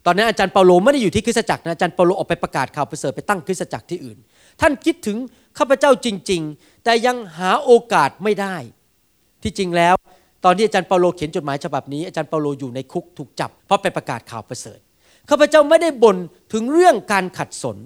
[0.06, 4.18] ตอนนั้นอาจารย์เปาโลไม่ได้อยู่ที่คริสตจักรนะอาจารย์เปาโลออกไปประกาศข่าวประเสริฐไปตั้งคริสตจักรที่อื่น
[4.60, 5.16] ท่านคิดถึง
[5.58, 8.56] ข้าพเจ้าจริง ๆ แต่ยังหาโอกาสไม่ได้
[9.42, 9.94] ที่จริงแล้ว
[10.44, 14.78] ตอนที่อาจารย์เปาโลเขียนจดหมายฉบับนี้อาจารย์เปาโลอยู่ในคุกถูกจับเพราะไปประกาศข่าวประเสริฐ
[15.30, 16.16] ข้าพเจ้าไม่ได้บ่น
[16.52, 17.76] ถึงเรื่องการขัดสน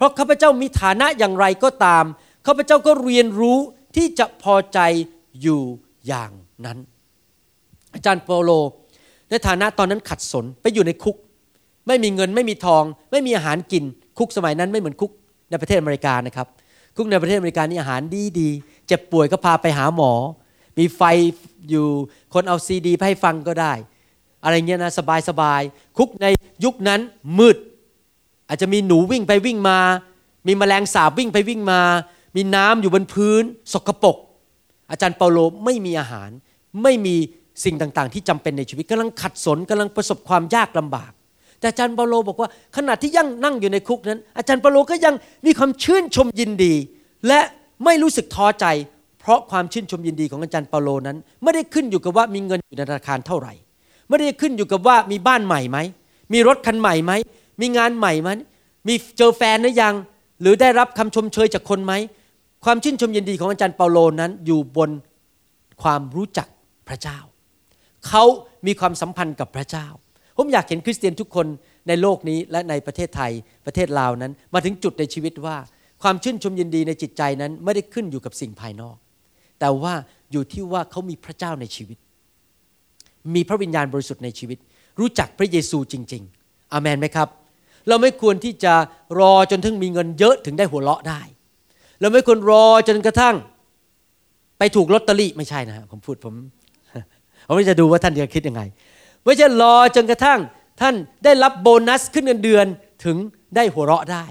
[0.00, 2.04] เพราะข้าพเจ้ามีฐานะอย่างไรก็ตาม
[2.46, 3.58] ข้าพเจ้าก็เรียนรู้
[3.96, 4.78] ที่จะพอใจ
[5.42, 5.62] อยู่
[6.06, 6.30] อย่าง
[6.66, 6.78] นั้น
[7.94, 8.50] อาจารย์เปโล
[9.30, 11.16] ในฐานะตอนนั้นขัดสนไปอยู่ในคุก
[11.86, 13.84] ไม่มีเงินไม่มีทอง ไม่มีอาหารกิน
[14.18, 15.10] คุกสมัยนั้นไม่เหมือนคุก
[15.50, 16.46] ในประเทศอเมริกานะครับ
[16.96, 18.48] คุกในประเทศอเมริกานี่อาหารดีดี
[18.86, 20.12] เจ็บป่วยก็พาไปหาหมอ
[20.78, 21.02] มีไฟ
[21.70, 21.86] อยู่
[22.34, 23.72] คนเอาซีดีไปให้ฟังก็ได้
[24.44, 25.62] อะไรเงี้ยนะสบายสบาย
[25.98, 26.26] คุกใน
[26.64, 27.00] ยุคนั้น
[27.38, 27.56] มืด
[28.50, 29.78] อาจจะมีหนูวิ่งไปวิ่งมา
[30.46, 31.80] มีแมลงสาบวิ่งไปวิ่งมา
[32.36, 34.16] มีน้ำอยู่บนพื้น สกปรก
[34.90, 36.30] อาจารย์เปาโลไม่มีอาหาร
[36.82, 37.16] ไม่มี
[37.64, 41.12] สิ่งต่างๆ ที่จำเป็นในชีวิตกำลังขัดสนกำลังประสบความยากลำบาก
[41.58, 45.14] แต่อาจารย์เปาโลบอกว่าขณะที่ยังนั่งอยู่ในคุกนั้น อาจารย์เปาโลก็ยัง
[45.46, 46.74] มีความชื่นชมยินดี
[47.26, 47.40] และ
[47.84, 48.66] ไม่รู้สึกท้อใจ
[49.20, 53.52] เพราะความชื่นชมยินดีของอาจารย์เปาโลนั้น ไม่ได้ขึ้นอยู่กับว่ามีเงินอยู่ในธนาคารเท่าไหร่
[54.08, 55.78] ไม่ได้ขึ้นอยู่กับว่ามีบ้านใหม่ไหม
[56.32, 57.12] มีรถคันใหม่ไหม
[57.60, 58.30] มีงานใหม่ไหม
[58.88, 59.94] มีเจอแฟนหรือยัง
[60.40, 61.92] หรือได้รับคำชมเชยจากคนไหม
[62.64, 64.90] ความชื่นชมยินดีของอาจารย์เปาโลนั้นอยู่บน
[65.82, 66.48] ความรู้จัก
[66.88, 67.18] พระเจ้า
[68.08, 68.24] เขา
[68.66, 69.86] มีความสัมพันธ์กับพระเจ้า
[70.36, 71.46] ผมอยากเห็นคริสเตียนทุกคน
[71.88, 73.32] ในโลกนี้และในประเทศไทย
[73.66, 75.56] ประเทศลาวนั้น มาถึงจุดในชีวิตว่า
[76.02, 78.96] ความชื่นชมยินดีในจิตใจนั้นไม่ได้ขึ้นอยู่กับสิ่งภายนอก
[79.60, 79.94] แต่ว่า
[80.32, 81.98] อยู่ที่ว่าเขามีพระเจ้าในชีวิต
[83.34, 84.58] มีพระวิญญาณบริสุทธิ์ในชีวิต
[85.00, 87.28] รู้จักพระเยซูจริง ๆ อามนไหมครับ
[87.88, 88.74] เราไม่ควรที่จะ
[89.20, 91.20] รอจนถึงมีเงินเยอะถึงได้หัวเราะได้
[92.00, 93.34] เราไม่ควรรอจนกระทั่ง
[94.58, 96.34] ไปถูกลอตเตอรี่ไม่ใช่นะผมพูดผม
[97.46, 98.62] ผมจะดูว่าท่านจะคิดยังไง
[99.24, 100.38] ไม่ใช่รอจนกระทั่ง
[100.80, 102.66] ท่านได้รับโบนัสขึ้นเงินเดือน
[103.04, 103.16] ถึง
[103.56, 104.24] ได้หัวเราะได้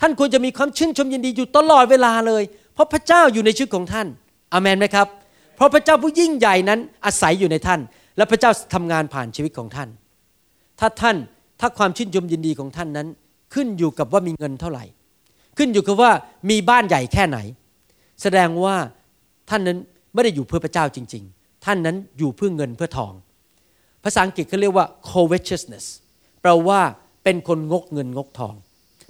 [0.00, 2.42] ท่านควรจะมีความชื่นชมยินดีอยู่ตลอดเวลาเลย
[2.74, 4.06] เพราะพระเจ้าอยู่ในชีวิตของท่าน
[4.54, 5.06] อามนไหมครับ
[5.56, 7.80] เพราะพระเจ้าผู้ยิ่งใหญ่นั้นอาศัยอยู่ในท่าน
[8.16, 9.88] และพระเจ้าทำงานผ่านชีวิตของท่าน
[10.80, 11.16] ถ้าท่าน
[11.60, 13.08] ถ้าความชื่นชมยินดีของท่านนั้น
[13.54, 14.84] ขึ้นอยู่กับว่ามีเงินเท่าไหร่
[15.58, 16.10] ขึ้นอยู่กับว่า
[16.50, 17.38] มีบ้านใหญ่แค่ไหน
[18.22, 18.76] แสดงว่า
[19.50, 19.78] ท่านนั้น
[20.14, 23.12] ไม่ได้อยู่เพื่อพระเจ้าจริง ๆ ท่านนั้นอยู่เพื่อเงินเพื่อทอง
[24.04, 25.86] ภาษาอังกฤษเขาเรียกว่า covetousness
[26.42, 26.80] แปลว่า
[27.24, 28.54] เป็นคนงกเงินงกทอง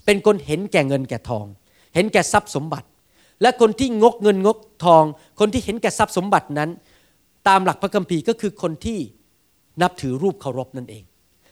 [0.04, 1.46] เป็นคนเห็นแก่เงินแก่ทอง
[1.94, 2.88] เห็นแก่ทรัพย์สมบัติ
[3.42, 5.04] และคนที่งกเงินงกทอง
[5.40, 6.70] คนที่เห็นแก่ทรัพย์สมบัตินั้น
[7.48, 8.98] ตามหลักพระคัมภีร์ก็คือคนที่
[9.82, 11.04] นับถือรูปเคารพนั่นเอง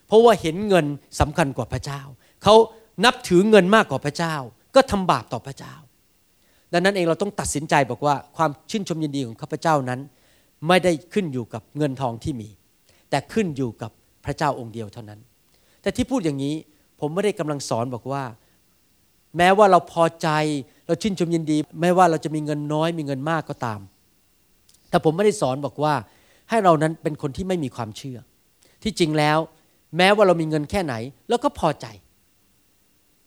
[0.06, 0.86] เพราะว่าเห็นเงิน
[1.20, 2.00] สำคัญกว่าพระเจ้า
[2.42, 2.54] เขา
[3.04, 4.34] นับถือเงินมากกว่าพระเจ้า
[4.74, 5.74] ก็ทำบาปต่อพระเจ้า
[6.72, 10.00] ดังนั้นเองเราต้องตัดสินใจบอกว่าความชื่นชมยินดีของข้าพเจ้านั้น
[10.68, 12.48] ไม่ได้ขึ้นอยู่กับเงินทองที่มี
[13.10, 13.90] แต่ขึ้นอยู่กับ
[14.24, 15.20] พระเจ้าองค์เดียวเท่านั้น
[15.82, 16.54] แต่ที่พูดอย่างนี้
[17.00, 18.24] ผมไม่ได้กำลังสอนบอกว่า
[19.36, 20.28] แม้ว่าเราพอใจ
[20.86, 23.80] เราชื่นชมยินดีแม้ว่าเราจะมีเงินน้อยมีเงินมากก็ตาม
[24.90, 25.94] แต่ผมไม่ได้สอนบอกว่า
[26.50, 28.18] ให้เรานั้นเป็นคนที่ไม่มีความเชื่อ
[28.82, 29.38] ที่จริงแล้ว
[29.96, 30.94] แม้ว่าเรามีเงินแค่ไหน
[31.28, 31.86] เราก็พอใจ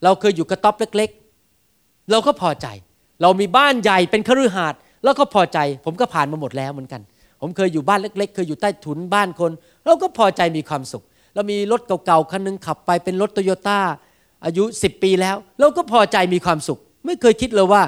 [0.03, 1.09] เราเคยอยู่กระต๊อบเล็ก
[1.59, 2.67] ๆ เราก็พอใจ
[3.21, 7.01] เรามีบ้านใหญ่เป็นคฤหาสน์แล้วก็พอใจ ผมก็ผ่านมาหมดแล้วเหมือนกัน
[7.41, 9.51] ผมเคยอยู่บ้านเล็ก ๆ เคยอยู่ใต้ถุนบ้านคน
[9.85, 11.03] เราก็พอใจมีความสุข
[11.33, 13.79] เรามีรถเก่าๆคันนึงขับไปเป็นรถโตโยต้า
[14.45, 17.81] อายุ 10 ปีแล้ว เราก็พอใจมีความสุข ไม่เคยคิดเลยว่า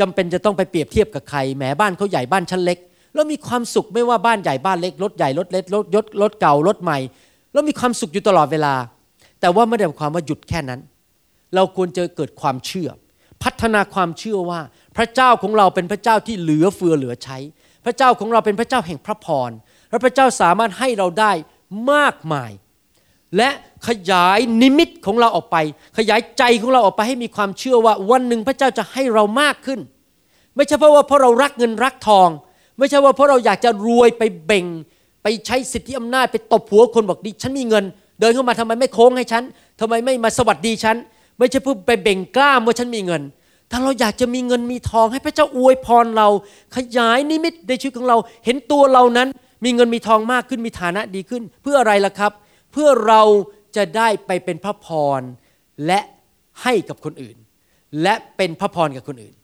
[0.00, 2.78] จำเป็นจะต้องไปเปรียบเทียบกับใครแหมบ้านเขาใหญ่บ้านชั้นเล็ก
[3.14, 6.98] เรามีความสุขไม่ว่าบ้านใหญ่บ้านเล็กรถใหญ่รถเล็กรถยศรถเก่ารถใหม่
[7.56, 8.74] เรามีความสุขอยู่ตลอดเวลา
[9.40, 10.80] แต่ว่าไม่ได้หมายความว่าหยุดแค่นั้น
[11.54, 12.88] เราควรจะเกิดความเชื่อ
[13.42, 14.60] พัฒนาความเชื่อว่า
[14.96, 17.38] พระเจ้าของเราเป็นพระเจ้าที่เหลือเฟือเหลือใช้
[17.84, 19.50] พระเจ้าของเราเป็นพระเจ้าแห่งพระพร
[19.90, 21.32] และพระเจ้าสามารถให้เราได้
[21.92, 22.52] มากมาย
[23.36, 23.48] และ
[23.88, 25.56] ขยายนิมิตของเราออกไป
[25.98, 29.80] ขยายใจของเราออกไปให้มีความเชื่อว่าวันหนึ่งพระเจ้าจะให้เรามากขึ้น
[30.56, 32.28] ไม่ใช่เพราะว่าเพราะเรารักเงินรักทอง
[32.78, 34.66] ไม่ใช่ว่าเพราะเราอยากจะรวยไปเบ่ง
[35.28, 37.84] ไปใช้สิทธิอำนาจไปตบหัวคนบอกดิฉันมีเงิน
[38.20, 39.42] เดินเข้ามาทำไมไม่โค้งให้ฉัน
[39.80, 40.96] ทำไมไม่มาสวัสดีฉัน
[41.38, 43.22] ไม่ใช่เพื่อไปเบ่งกล้ามว่าฉันมีเงิน
[43.70, 46.28] ถ้าเราอยากจะมีเงินมีทองให้พระเจ้าอวยพรเรา
[46.76, 49.28] ขยายนิมิตในชีวิตของเรา เห็นตัวเรานั้น
[49.64, 52.32] มีเงินมีทองมากขึ้นมีฐานะดีขึ้น เพื่ออะไรล่ะครับ
[52.72, 53.22] เพื่อเรา
[53.76, 55.20] จะได้ไปเป็นพระพร
[55.86, 56.00] และ
[56.62, 57.36] ให้กับคนอื่น
[58.02, 59.34] และเป็นพระพรกับคนอื่น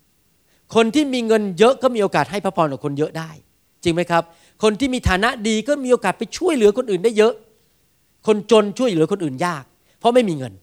[0.74, 3.30] คนที่มีเงินเยอะก็มีโอกาสให้พระพรกับคนเยอะได้
[3.84, 4.22] จริงไหมครับ
[4.62, 7.32] คนที่มีฐานะดีก็มีโอกาสไปช่วยเหลือคนอื่นได้เยอะ
[8.26, 9.64] คนจนช่วยเหลือคนอื่นยาก
[9.98, 10.54] เพราะไม่มีเงิน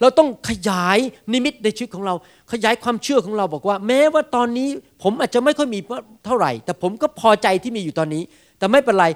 [0.00, 0.98] เราต้องขยาย
[1.32, 2.14] นิมิตในชีวิตของเรา
[2.52, 4.68] ขยายความเชื่อของเราบอกว่า แม้ว่าตอนนี้
[5.02, 5.80] ผมอาจจะไม่ค่อยมี
[6.24, 8.22] เท่าไหร่ แต่ผมก็พอใจที่มีอยู่ตอนนี้
[8.58, 9.06] แต่ไม่เป็นไร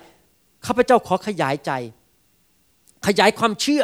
[0.66, 1.70] ข้าพเจ้าขอขยายใจ
[3.06, 3.82] ขยายความเชื่อ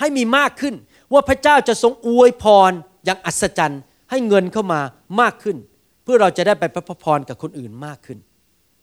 [0.00, 0.74] ให้มีมากขึ้น
[1.12, 2.72] ว่าพระเจ้าจะทรงอวยพร
[3.04, 4.80] อย่างอัศจรรย์ ให้เงินเข้ามา
[5.20, 5.56] มากขึ้น
[6.02, 8.18] เพื่อเราจะได้ไปพระพรกับคนอื่นมากขึ้น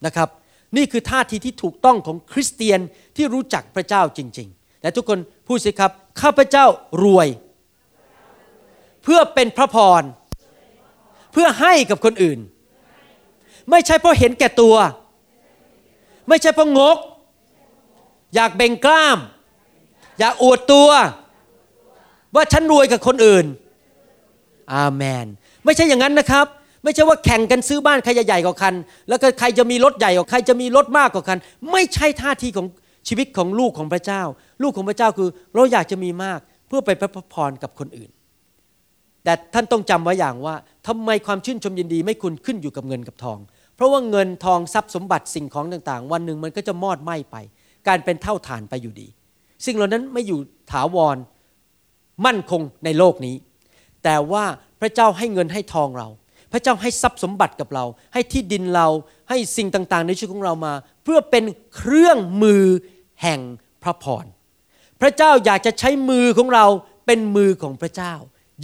[0.05, 0.29] นะครับ
[0.77, 2.79] นี่คือท่าทีที่ถูกต้องของคริสเตียน
[3.15, 6.65] ที่รู้จักพระเจ้าจริงๆ และทุกคนพูดสิครับ ข้าพเจ้า
[7.03, 7.27] รวย
[9.03, 10.03] เพื่อเป็นพระพร
[11.31, 12.39] เพื่อให้กับคนอื่น
[13.69, 14.75] ไม่ใช่เพราะเห็นแก่ตัว
[16.29, 16.97] ไม่ใช่เพราะงก
[18.35, 19.17] อยากเบ่งกล้าม
[20.19, 20.89] อยากอวดตัว
[22.35, 23.45] ว่าฉันรวยกับคนอื่น
[24.73, 25.25] อาเมน
[25.65, 26.45] ไม่ใช่อย่างนั้นนะครับ
[26.83, 28.73] ไม่ใช่ว่าแข่งกันซื้อบ้านใครจะใหญ่กว่ากัน
[29.09, 31.37] แล้วก็ใครจะมีรถใหญ่กว่าใครจะมีรถมากกว่ากัน
[31.71, 32.67] ไม่ใช่ท่าทีของ
[33.07, 34.21] ชีวิตของลูกของพระเจ้า
[34.61, 38.11] ลูกของพระเจ้าคือเราอยากจะมีมากเพื่อไปพระพรกับคนอื่น
[39.23, 40.55] แต่ท่านต้องจำไว้อย่างว่า
[40.87, 43.39] ทำไมความชื่นชมยินดีไม่คุณขึ้นอยู่กับเงินกับทอง
[43.75, 47.35] เพราะว่าเงินทองทรัพย์สมบัติสิ่งของต่างๆ วันหนึ่งมันก็จะมอดไหม้ไป
[47.87, 49.07] การเป็นเท่าฐานไปอยู่ดี
[49.65, 50.39] สิ่งเหล่านั้นไม่อยู่
[50.71, 51.17] ถาวร
[52.25, 53.35] มั่นคงในโลกนี้
[54.03, 54.43] แต่ว่า
[54.81, 56.07] พระเจ้าให้เงินให้ทองเรา
[56.51, 58.87] พระเจ้าให้ทรัพย์สมบัติกับเรา ให้ที่ดินเรา
[59.29, 61.43] ให้สิ่งต่างๆ ในชีวิตของเรามา เพื่อเป็น
[61.75, 62.65] เครื่องมือ
[63.21, 63.39] แห่ง
[63.83, 64.25] พระพร
[65.01, 66.65] พระเจ้าอยากจะใช้มือของเรา
[67.05, 68.13] เป็นมือของพระเจ้า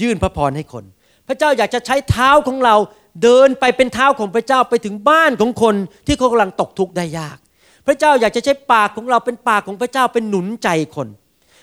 [0.01, 0.85] ยื่นพระพรให้คน
[1.27, 2.75] พระเจ้าอยากจะใช้เท้าของเรา
[3.23, 5.75] เดินไปเป็นเท้าของพระเจ้าไปถึงบ้านของคน
[6.07, 7.37] ที่เขากำลังตกทุกข์ได้ยาก
[7.87, 11.07] พระเจ้าอยากจะใช้ปากของเราเป็นปากของพระเจ้าเป็นหนุนใจคน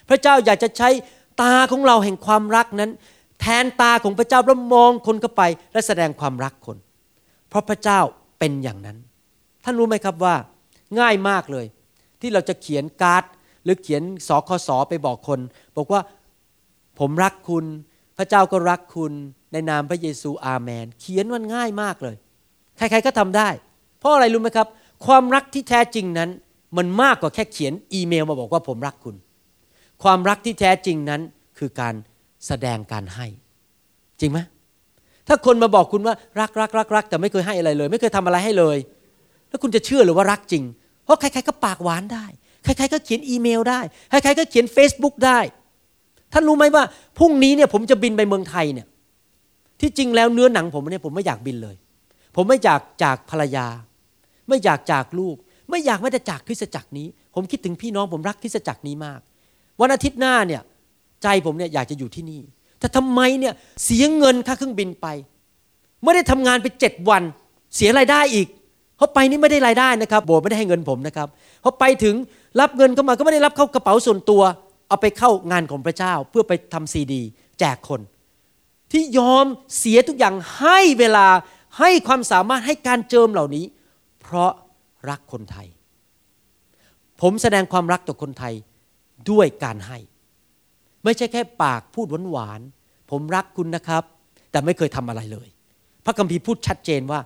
[0.08, 0.88] พระเจ้าอยากจะใช้
[1.42, 2.90] ตาของเราแห่งความรักนั้น
[3.40, 5.42] แทนตาของพระเจ้าแล้วมองคนเข้าไป
[5.72, 6.76] และแสดงความรักคน
[7.48, 8.00] เพราะพระเจ้า
[8.38, 8.98] เป็นอย่างนั้น
[9.64, 10.34] ท่านรู้ไหมครับว่า
[10.98, 11.66] ง่ายมากเลย
[12.20, 13.24] ที่เราจะเขียนการ์ด
[13.64, 15.40] หรือเขียนสคสไปบอกคน
[15.76, 16.00] บอกว่า
[16.98, 17.64] ผมรักคุณ
[18.18, 19.12] พระเจ้าก็รักคุณ
[19.52, 22.16] ในนามพระเยซูอาเมน เขียนมันง่ายมากเลย
[22.76, 23.48] ใครๆก็ทำได้
[23.98, 24.68] เพราะอะไรรู้ไหมครับ
[25.06, 26.30] ความรักที่แท้จริงนั้น
[26.76, 29.16] มันมากกว่าแค่เขียนอีเมลมาบอกว่าผมรักคุณ
[30.02, 31.20] ความรักที่แท้จริงนั้น
[31.58, 31.94] คือการ
[32.46, 33.26] แสดงการให้
[34.20, 34.38] จริงไหม
[35.28, 38.78] ถ้าคนมาบอกคุณว่ารักรักรักรักแต่ไม่เคยให้อะไรเลย ไม่เคยทำอะไรให้เลย
[39.48, 40.64] แล้วคุณจะเชื่อหรือว่ารักจริง
[41.04, 42.24] เพราะใครๆก็ปากหวานได้
[42.64, 43.80] ใครๆก็เขียนอีเมลได้
[44.10, 45.38] ใครๆก็เขียน Facebook ได้
[46.32, 46.84] ท่านรู้ไหมว่า
[47.18, 48.86] พรุ่งนี้เนี่ยผมจะบินไปเมืองไทยเนี่ย
[49.80, 51.76] ที่จริงแล้วเนื้อหนังผมเนี่ยผมไม่อยากบินเลย
[52.36, 53.66] ผมไม่อยากจากภรรยา
[54.48, 55.36] ไม่อยากจากลูก
[55.70, 59.20] ไม่อยากแม้แต่จากคริสตจักรนี้ ผมคิดถึงพี่น้องผมรักคริสตจักรนี้มาก
[59.80, 60.62] วันอาทิตย์หน้าเนี่ย
[61.24, 62.40] ใจผมเนี่ยอยากจะอยู่ที่นี่
[62.80, 65.06] แต่ทำไมเนี่ยเสียเงินค่าเครื่องบินไป
[66.02, 67.22] ไม่ได้ทำงานไปเจ็ดวัน
[67.76, 68.48] เสียรายได้อีก
[68.96, 71.28] เพราไปนี่ไม่ได้รายได้นะครับ โบสถ์ไม่ได้ให้เงินผมนะครับ
[71.62, 72.14] พอไปถึง
[72.60, 74.42] รับเงินเข้ามาก็ไม่ได้รับเข้ากระเป๋าส่วนตัว
[74.88, 77.22] เอาไปเข้างานของพระเจ้าเพื่อไปทำซีดี
[77.58, 78.00] แจกคน
[78.92, 79.46] ที่ยอม
[79.78, 81.26] เสียทุกอย่างให้เวลา
[81.78, 83.64] ให้ความสามารถให้การเจิมเหล่านี้
[84.20, 84.52] เพราะ
[85.10, 85.68] รักคนไทย
[87.20, 88.54] ผมแสดงความรักต่อคนไทย
[89.30, 89.98] ด้วยการให้
[91.04, 94.02] ไม่ใช่แค่ปากพูดหวานๆผมรักคุณนะครับ
[94.50, 95.48] แต่ไม่เคยทำอะไรเลย
[96.04, 97.20] พระคัมภีร์พูดชัดเจนว่า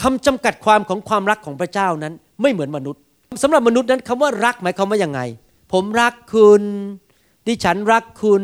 [0.00, 3.02] คำจำกัดความของความรักของพระเจ้านั้นไม่เหมือนมนุษย์
[3.42, 5.20] สำหรับมนุษย์นั้นคำว่ารักหมายความว่ายังไง
[5.72, 6.62] ผมรักคุณ
[7.46, 8.42] ดิฉันรักคุณ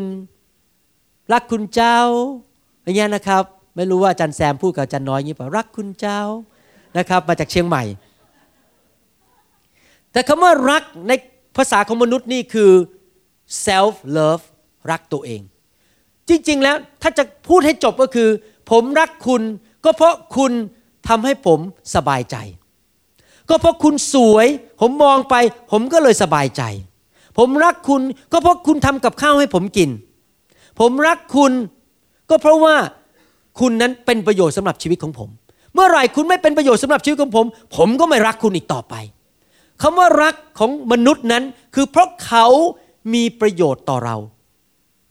[1.33, 1.99] รักคุณเจ้า
[2.83, 3.43] อย่างเงี้ยนะครับ
[3.75, 6.21] ไม่รู้ว่าอาจารย์แซมพูดกับอาจารย์น้อยอย่างนี้เปล่ารักคุณเจ้า
[6.97, 7.83] นะครับ มาจากเชียงใหม่
[10.11, 11.11] แต่คำว่ารักใน
[11.57, 12.71] ภาษาของมนุษย์นี่คือ
[13.65, 14.43] self love
[14.91, 15.41] รักตัวเอง
[16.29, 18.29] จริง ๆ แล้วถ้าจะพูดให้จบก็คือ
[18.71, 19.41] ผมรักคุณ
[19.85, 20.51] ก็เพราะคุณ
[21.07, 21.59] ทำให้ผม
[21.95, 22.35] สบายใจ
[23.49, 24.47] ก็เพราะคุณสวย
[24.81, 25.35] ผมมองไป
[25.71, 26.63] ผมก็เลยสบายใจ
[27.37, 29.89] ผมรักคุณก็เพราะคุณทำกับข้าวให้ผมกิน
[30.79, 31.51] ผมรักคุณ
[32.29, 32.75] ก็เพราะว่า
[33.59, 35.29] คุณนั้นเป็นประโยชน์สำหรับชีวิตของผม
[35.73, 37.45] เมื่อไหร่คุณไม่เป็นประโยชน์สำหรับชีวิตของผม
[37.77, 38.95] ผมก็ไม่รักคุณอีกต่อไป
[39.81, 41.43] คำว่ารักของมนุษย์นั้น
[41.75, 42.45] คือเพราะเขา
[43.13, 44.15] มีประโยชน์ต่อเรา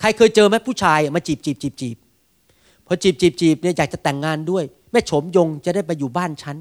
[0.00, 1.96] ใครเคยเจอไหมผู้ชายมาจีบจีบจีบจีบ
[2.86, 6.56] พอจีบจีบจีบเนี่ยอยากจะแต่งงานด้วย แม่โฉมยงจะได้ไปอยู่บ้านฉัน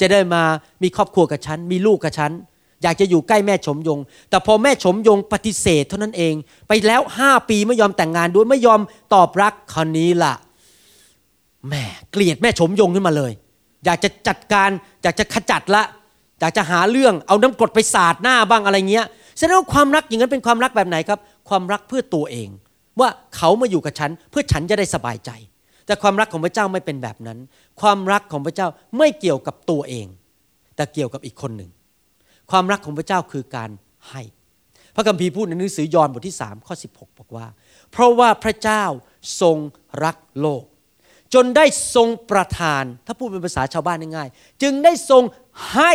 [0.00, 0.42] จะได้มา
[0.82, 2.32] มีครอบครัวกับฉัน มีลูกกับฉัน
[2.82, 3.98] อยากจะอยู่ใกล้แม่โฉมยง
[4.30, 6.34] แต่พอแม่โฉมยงปฏิเสธเท่านั้นเอง
[6.68, 8.80] ไปแล้วห้าปีไม่ยอมแต่งงานด้วยไม่ยอม
[9.14, 10.34] ตอบรักคราวนี้ล่ะ
[11.68, 13.32] แม่เกลียดแม่โฉมยงขึ้นมาเลย
[13.84, 14.70] อยากจะจัดการ
[15.02, 15.82] อยากจะขจัดละ
[16.40, 19.06] อยากจะหาเรื่องเอาน้ำกรดไปสาดหน้าบ้างอะไรเงี้ย
[19.38, 22.48] แสดงว่าความรักอย่างนั้นเป็นความรักแบบไหนครับ ความรักเพื่อตัวเอง
[23.00, 25.30] ว่าเขามาอยู่กับฉันเพื่อฉันจะได้สบายใจ
[25.86, 27.38] แต่ความรักของพระเจ้าไม่เป็นแบบนั้น
[27.80, 28.68] ความรักของพระเจ้า
[28.98, 30.06] ไม่เกี่ยวกับตัวเอง
[30.76, 31.70] แต่เกี่ยวกับอีกคนหนึ่ง
[32.50, 33.70] ความรักของพระเจ้าคือการ
[34.10, 34.22] ให้
[34.94, 37.46] พระคัมภีร์พูดในหนังสือยอห์นบทที่3ข้อ16 บอกว่า
[37.92, 38.84] เพราะว่าพระเจ้า
[39.40, 39.56] ทรง
[40.04, 40.64] รักโลก
[41.34, 45.22] จนได้ทรงประทาน ถ้าพูดเป็นภาษาชาวบ้านง่ายๆจึงได้ทรง
[45.74, 45.92] ให้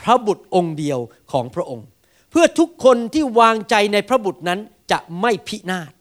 [0.00, 0.98] พระบุตรองค์เดียว
[1.32, 1.86] ของพระองค์
[2.32, 5.92] เพื่อทุกคนที่วางใจในพระบุตรนั้นจะไม่พินาศ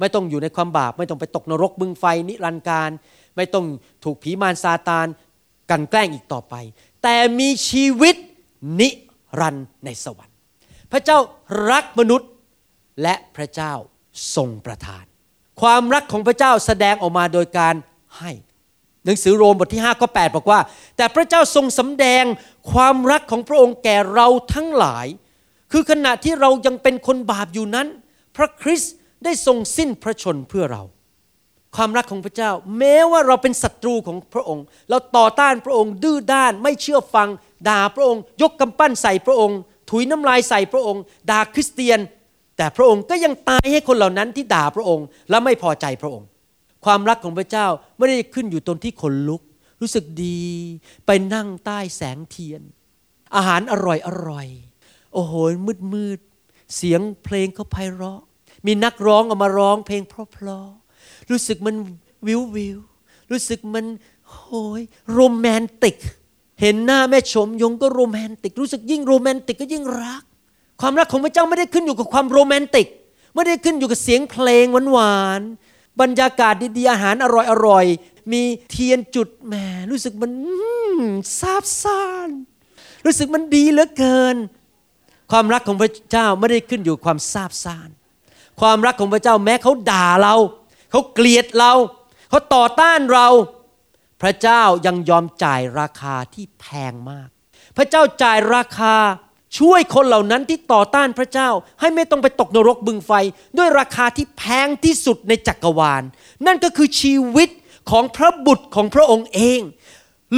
[0.00, 2.90] ไม่ต้องอยู่ในความบาป ไม่ต้องไปตกนรกบึงไฟนิรันดร์การ
[3.36, 3.66] ไม่ต้อง
[4.04, 5.06] ถูกผีมารซาตาน
[5.70, 6.54] กันแกล้งอีกต่อไป
[7.02, 8.16] แต่มีชีวิต
[8.80, 8.88] นิ
[9.40, 10.36] รันดร์ในสวรรค์
[10.92, 11.18] พระเจ้า
[11.70, 12.30] รักมนุษย์
[13.02, 13.72] และพระเจ้า
[14.36, 15.04] ทรงประทาน
[15.60, 17.74] ความรักของพระเจ้าแสดงออกมาโดยการ
[18.18, 18.32] ให้
[19.04, 20.60] หนังสือโรมบทที่5ข้อ8บอกว่า
[20.96, 22.24] แต่พระเจ้าทรงสำแดง
[22.72, 25.06] ความรักของพระองค์แก่เราทั้งหลาย
[25.76, 27.86] คือขณะที่เรายังเป็นคนบาปอยู่นั้น
[28.36, 30.82] พระคริสต์ได้ทรงสิ้นพระชนเพื่อเรา
[31.76, 37.28] ความรักของพระเจ้า แม้ว่าเราเป็นศัตรูของพระองค์ เราต่อต้านพระองค์ ดื้อด้าน ไม่เชื่อฟัง
[37.68, 39.58] ด่าพระองค์ ยกกำปั้นใส่พระองค์
[39.90, 42.00] ถุยน้ำลายใส่พระองค์ ด่าคริสเตียน
[42.56, 46.26] แต่พระองค์ก็ยังตายให้คนเหล่านั้นที่ด่าพระองค์ และไม่พอใจพระองค์
[46.84, 49.42] ความรักของพระเจ้าไม่ได้ขึ้นอยู่ตรงที่คนลุก
[49.80, 50.42] รู้สึกดี
[51.06, 52.62] ไปนั่งใต้แสงเทียน
[53.36, 54.48] อาหารอร่อยอร่อย
[55.14, 55.34] โอ้โห
[55.66, 56.18] มืดมืด
[56.76, 58.20] เสียงเพลงเขาไพเราะ
[58.66, 61.76] มีนักร้องออกมาร้องเพลงเพราะๆรู้สึกมัน
[62.26, 62.78] วิววิว
[63.30, 63.86] รู้สึกมัน
[64.28, 65.96] โอ้ยโรแมนติก
[66.60, 70.22] เห็นหน้าแม่ชมยงก็โรแมนติก รู้สึกยิ่งโรแมนติกก็ยิ่งรัก
[70.80, 72.88] ความรักของพระเจ้าไม่ได้ขึ้นอยู่กับความโรแมนติก
[73.34, 77.26] ไม่ได้ขึ้นอยู่กับเสียงเพลงหวานๆบรรยากาศดีๆอาหารอ
[77.66, 79.54] ร่อยๆมีเทียนจุดแหม
[79.90, 80.32] รู้สึกมัน
[81.38, 82.30] ซาบซ่าน
[83.04, 84.36] รู้สึกมันดีเหลือเกิน
[85.30, 87.90] ความรักของพระเจ้าไม่ได้ขึ้นอยู่ความซาบซ่าน
[88.60, 90.34] ความรักของพระเจ้าแม้เขาด่าเรา
[90.90, 91.72] เขาเกลียดเรา
[92.30, 93.28] เขาต่อต้านเรา
[94.22, 97.28] พระเจ้ายังยอมจ่ายราคาที่แพงมาก
[97.76, 98.96] พระเจ้าจ่ายราคา
[99.58, 101.48] ช่วยคนเหล่านั้นที่ต่อต้านพระเจ้า
[101.80, 103.12] ให้ไม่ต้องไปตกนรกบึงไฟ
[103.58, 106.02] ด้วยราคาที่แพงที่สุดในจักรวาล
[106.46, 107.48] นั่นก็คือชีวิต
[107.90, 109.60] ของพระบุตรของพระองค์เอง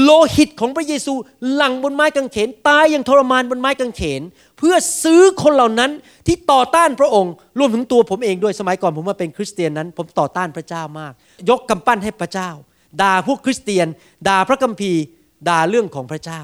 [0.02, 1.14] โลหิตของพระเยซู
[1.54, 4.22] หลั่งบนไม้กางเขนตายอย่างทรมานบนไม้กางเขน
[4.58, 5.90] เพื่อซื้อคนเหล่านั้น
[6.26, 11.12] ที่ต่อต้านพระองค์ รวมถึงตัวผมเองด้วยสมัยก่อนผมมาเป็นคริสเตียนนั้น ผมต่อต้านพระเจ้ามาก
[11.50, 12.50] ยกกำปั้นให้พระเจ้า
[13.02, 13.86] ด่าพวกคริสเตียน
[14.28, 15.02] ด่าพระคัมภีร์
[15.48, 16.42] ด่าเรื่องของพระเจ้า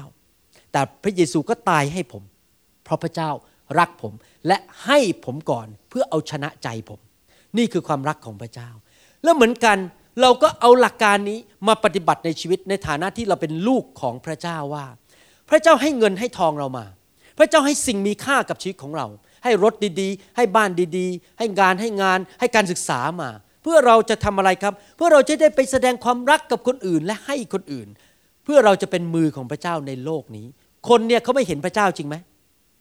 [0.71, 2.23] แต่พระเยซูก็ตายให้ผม
[2.83, 3.29] เพราะพระเจ้า
[3.79, 4.13] รักผม
[4.47, 6.99] และให้ผมก่อนเพื่อเอาชนะใจผม
[7.57, 8.69] นี่คือความรักของพระเจ้า
[9.23, 9.77] แล้วเหมือนกัน
[10.21, 14.85] เราก็เอาหลักการนี้มาปฏิบัติในชีวิตในฐานะที่เราเป็นลูกของพระเจ้าว่า
[15.49, 16.85] พระเจ้าให้เงินให้ทองเรามา
[17.37, 19.07] พระเจ้าให้สิ่งมีค่ากับชีวิตของเรา
[19.43, 23.29] ให้รถดีๆ ให้บ้านดีๆ ให้งานให้งาน ให้การศึกษามา
[23.63, 27.87] เพื่อเราจะทำอะไรครับ เพื่อเราจะได้ไปแสดงความรักกับคนอื่นและให้คนอื่น
[28.43, 30.45] เพื่อเราจะเป็นมือของพระเจ้าในโลกนี้
[30.89, 32.15] คนเนี่ยเขาไม่เห็นพระเจ้าจริงไหม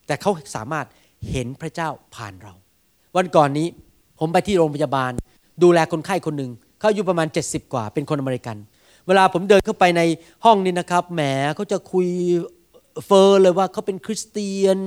[0.07, 0.87] แต่เขาสามารถ
[1.31, 2.55] เห็นพระเจ้าผ่านเรา
[3.17, 3.67] วันก่อนนี้
[4.19, 5.13] ผมไปที่โรงพยาบาล
[5.63, 8.57] ดูแลคนไข้คนหนึ่งเขาอายุประมาณ 70 กว่าเป็นคนอเมริกัน
[9.07, 10.03] เวลาผมเดินเข้าไปใน
[10.45, 11.23] ห้องนี้นะครับแหม
[11.57, 12.07] เขาจะคุย
[13.07, 14.79] เฟื่องเลยว่าเขาเป็นคริสเตียน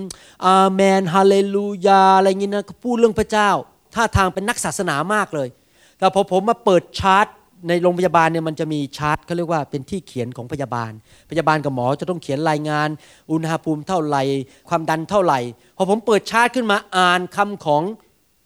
[0.45, 3.49] อาเมน ฮาเลลูยา อะไรอย่างนี้นะเขาพูดเรื่องพระเจ้า
[3.95, 5.49] ท่าทางเป็นนักศาสนามากเลย
[5.97, 7.28] แต่พอผมมาเปิดชาร์ต
[7.68, 10.91] ในโรงพยาบาลเนี่ยมันจะมีชาร์ตเขาเรียกว่าเป็นที่เขียนของพยาบาล
[11.30, 12.89] พยาบาลกับหมอจะต้องเขียนรายงาน
[13.32, 14.24] อุณหภูมิเท่าไหร่
[14.70, 15.39] ความดันเท่าไหร่
[15.78, 17.84] พอผมเปิดชาร์ตขึ้นมาอ่านคำของ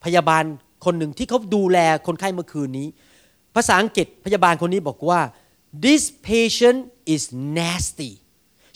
[0.05, 0.43] พยาบาล
[0.85, 2.87] คนหนึ่งที่เขาดูแลคนไข้เมื่อคืนนี้
[3.55, 5.19] ภาษาอังกฤษพยาบาลคนนี้บอกว่า
[5.85, 6.79] this patient
[7.13, 7.23] is
[7.59, 8.11] nasty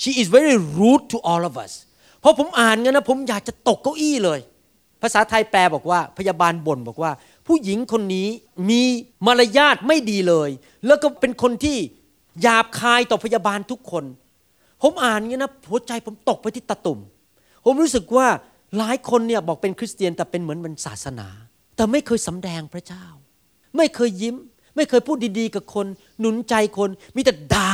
[0.04, 1.74] she is very rude to all of us
[2.24, 4.40] พอผมอ่านกันนะผมอยากจะตกเก้าอี้เลย
[5.02, 7.12] ภาษาไทยแปลบอกว่าพยาบาลบ่นบอกว่า
[7.48, 8.28] ผู้หญิงคนนี้
[8.70, 8.82] มี
[9.26, 10.50] มารยาทไม่ดีเลย
[10.86, 11.78] แล้วก็เป็นคนที่
[12.42, 14.04] หยาบคายต่อพยาบาลทุกคน
[14.82, 17.00] ผมอ่านเงี้ยนะหัวใจผมตกไปที่ตะตุ่ม
[17.66, 18.28] ผมรู้สึกว่า
[18.78, 21.28] หลายคนเนี่ยบอกเป็นคริสเตียนแต่เป็นเหมือนมันศาสนา
[21.76, 23.06] แต่ไม่เคยสำแดงพระเจ้า
[23.78, 24.36] ไม่เคยยิ้ม
[24.76, 25.88] ไม่เคยพูดดีๆกับคน
[26.20, 27.74] หนุนใจคน มีแต่ด่า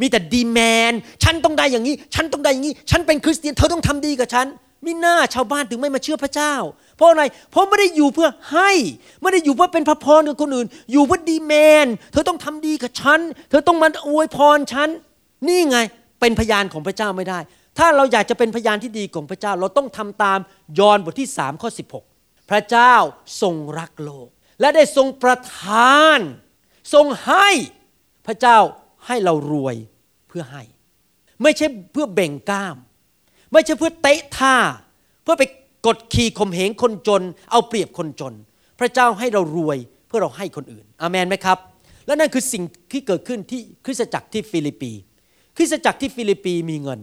[0.00, 0.58] มีแต่ดีแม
[0.90, 0.92] น
[1.24, 4.46] ฉันต้องได้อย่างนี้ ฉันต้องได้อย่างนี้ ฉันเป็นคริสเตียน เธอต้องทำดีกับฉัน
[4.84, 6.54] มิหน้าชาวบ้านถึงไม่มาเชื่อพระเจ้า
[6.96, 8.70] เพราะอะไร เพราะไม่ได้อยู่เพื่อให้
[9.22, 11.52] ไม่ได้อยู่เพื่อเป็นพระพรกับคนอื่น อยู่เพื่อดีแม
[11.84, 14.88] น เธอต้องทำดีกับฉัน เธอต้องมาอวยพรฉัน
[15.48, 15.78] นี่ไง
[16.20, 17.38] เป็นพยานของพระเจ้าไม่ได้
[17.78, 20.38] ถ้าเราอยากจะเป็นพยานที่ดีของพระเจ้า เราต้องทำตาม
[20.78, 21.70] ยอห์นบทที่3ข้อ
[22.10, 22.94] 16 พระเจ้า
[23.40, 24.28] ทรงรักโลก
[24.60, 26.18] และได้ทรงประทาน
[26.94, 27.48] ทรงให้
[28.26, 28.58] พระเจ้า
[29.10, 29.76] ให้เรารวย
[30.28, 30.62] เพื่อให้
[31.42, 32.76] ไม่ใช่เพื่อเบ่งกล้าม
[33.52, 34.56] ไม่ใช่เพื่อเต๊ะท่า
[35.22, 35.44] เพื่อไป
[35.86, 38.34] กดขี่ข่มเหงคนจน เอาเปรียบคนจน
[38.80, 41.58] พระเจ้าให้เรารวยเพื่อเราให้คนอื่นอาเมนไหมครับ
[42.06, 44.92] และนั่นคือสิ่งที่เกิดขึ้นที่คริสตจักรที่ฟิลิปปี
[45.56, 47.00] คริสตจักรที่ฟิลิปปีมีเงิน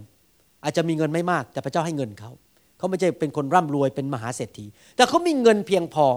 [0.63, 2.31] อาจจะมีเงินไม่มาก แต่พระเจ้าให้เงินเขา
[2.77, 6.07] เขาไม่ใช่เป็นคนร่ำรวยเป็นมหาเศรษฐี แต่เขามีเงินเพียงพอ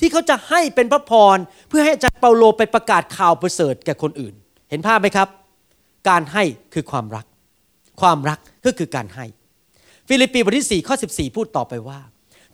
[0.00, 1.36] ที่เขาจะให้เป็นพระพร
[1.68, 4.34] เพื่อให้อาจารย์เปาโลไปประกาศข่าวประเสริฐแก่คนอื่น
[4.70, 5.28] เห็นภาพไหมครับ
[6.08, 6.44] การให้
[6.74, 7.26] คือความรัก
[8.00, 9.24] ความรักก็คือการให้
[10.08, 12.00] ฟิลิปปีบทที่4ข้อ14 พูดต่อไปว่า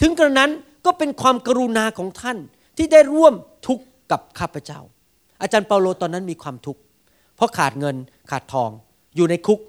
[0.01, 0.51] ถึงกระนั้น
[0.87, 2.39] ก็เป็นความกรุณาของท่าน
[2.77, 3.35] ที่ได้ร่วม
[3.67, 4.81] ทุกข์กับข้าพเจ้า
[5.43, 6.81] อาจารย์เปาโลตอนนั้นมีความทุกข์
[7.37, 7.97] เพราะขาดเงิน
[8.31, 8.71] ขาดทอง
[9.17, 9.61] อยู่ในคุก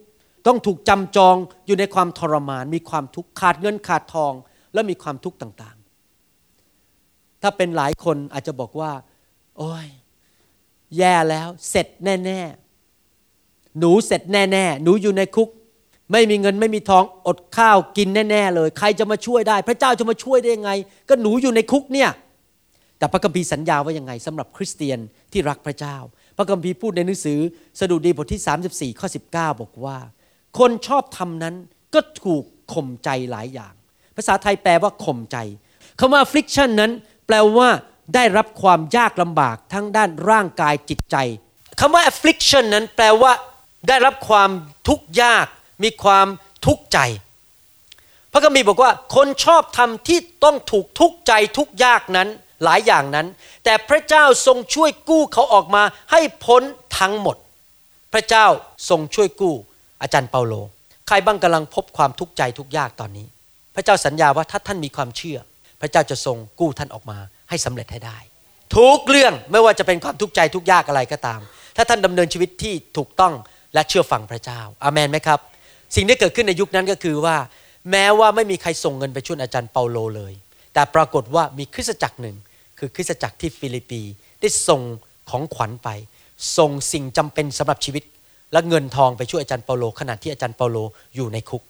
[0.47, 1.35] ต้องถูกจำจอง
[1.67, 4.33] อยู่ในความทรมาน มีความทุกข์ขาดเงินขาดทอง
[4.73, 8.91] และมีความทุกข์ต่างๆ ถ้าเป็นหลายคนอาจจะบอกว่า
[9.57, 9.87] โอ้ย
[10.97, 12.39] แย่แล้ว เสร็จแน่
[13.09, 15.49] ๆ หนูเสร็จแน่ ๆ หนูอยู่ในคุก
[16.11, 20.71] ไม่มีเงินไม่มีทองอดข้าวกินแน่ ๆ เลย ใครจะมาช่วยได้ พระเจ้าจะมาช่วยได้ยังไง
[21.09, 22.09] ก็หนูอยู่ในคุกเนี่ย
[22.97, 24.99] แต่พระคัมภีร์สัญญาว่ายังไงสำหรับคริสเตียน
[25.31, 25.97] ที่รักพระเจ้า
[26.37, 27.39] พระคัมภีร์พูดในหนังสือ
[27.79, 29.97] สดุดีบทที่ 34ข้อ19 บอกว่า
[30.59, 31.55] คนชอบทำนั้น
[31.93, 33.73] ก็ถูกข่มใจหลายอย่าง
[34.15, 35.37] ภาษาไทยแปลว่าข่มใจ
[35.99, 36.91] คำว่า affliction นั้น
[37.27, 37.69] แปลว่า
[38.15, 41.15] ได้รับความยากลำบากทั้งด้านร่างกายจิตใจ
[41.79, 43.33] คำว่า affliction นั้นแปลว่า
[43.87, 44.49] ได้รับความ
[44.87, 45.45] ทุกข์ยาก
[45.83, 46.27] มีความ
[46.65, 46.99] ทุกข์ใจ
[48.31, 52.27] พระคัมภีร์บอกว่า คนชอบทำที่ต้องถูกทุกข์ใจทุกยากนั้น
[52.63, 53.27] หลายอย่างนั้น
[53.63, 56.61] แต่พระเจ้าทรงช่วยกู้เขาออกมาให้พ้น
[56.99, 57.37] ทั้งหมด
[58.13, 58.45] พระเจ้า
[58.89, 59.55] ทรงช่วยกู้
[60.01, 60.53] อาจารย์เปาโล
[61.07, 63.27] ใครบ้างกำลังพบความทุกข์ใจทุกยากตอนนี้
[63.75, 65.37] พระเจ้าสัญญาว่าถ้าท่านมีความเชื่อ
[65.81, 67.17] พระเจ้าจะทรงกู้ท่านออกมา
[67.51, 68.17] ให้สำเร็จให้ได้
[68.75, 71.41] ทุกเรื่องไม่ว่าจะเป็นความทุกข์ใจทุกยากอะไรก็ตาม
[71.75, 73.33] ถ้าท่านดำเนินชีวิตที่ถูกต้อง
[73.73, 75.39] และเชื่อฟังพระเจ้าอาเมนไหมครับ
[75.95, 77.35] สิ่งที่เกิดขึ้นในยุคนั้นก็คือว่า
[77.91, 80.33] แม้ว่าไม่มีใครส่งเงินไปช่วยอาจารย์เปาโลเลย
[80.73, 82.35] แต่ปรากฏว่ามีคริสตจักรหนึ่ง
[82.79, 84.01] คือคริสตจักรที่ฟิลิปปี
[84.41, 84.81] ได้ส่ง
[85.29, 85.89] ของขวัญไป
[86.57, 88.03] ส่งสิ่งจำเป็นสำหรับชีวิต
[88.53, 90.77] และเงินทองไปช่วยอาจารย์เปาโลขณะที่อาจารย์เปาโล
[91.15, 91.63] อยู่ในคุก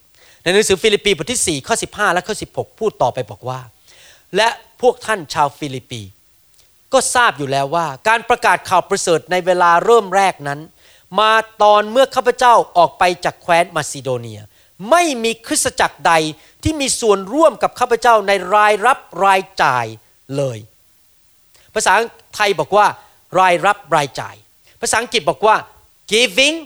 [0.43, 3.59] ในหนังสือฟิลิปปีบทที่4ข้อ15 และข้อ16 พูดต่อไปบอกว่า
[4.36, 4.47] และ
[4.82, 6.01] พวกท่านชาวฟิลิปปี
[6.93, 10.59] ก็ทราบอยู่แล้วว่า การประกาศข่าวประเสริฐในเวลาเริ่มแรกนั้น
[11.19, 14.41] มาตอนเมื่อข้าพเจ้าออกไปจากแคว้นมาซิโดเนีย
[14.89, 16.13] ไม่มีคริสตจักรใด
[16.63, 19.86] ที่มีส่วนร่วมกับข้าพเจ้าในรายรับรายจ่าย
[20.38, 20.57] เลย
[21.73, 21.93] ภาษา
[22.36, 22.86] ไทยบอกว่า
[23.39, 24.36] รายรับรายจ่าย
[24.82, 25.55] ภาษาอังกฤษบอกว่า
[26.11, 26.57] giving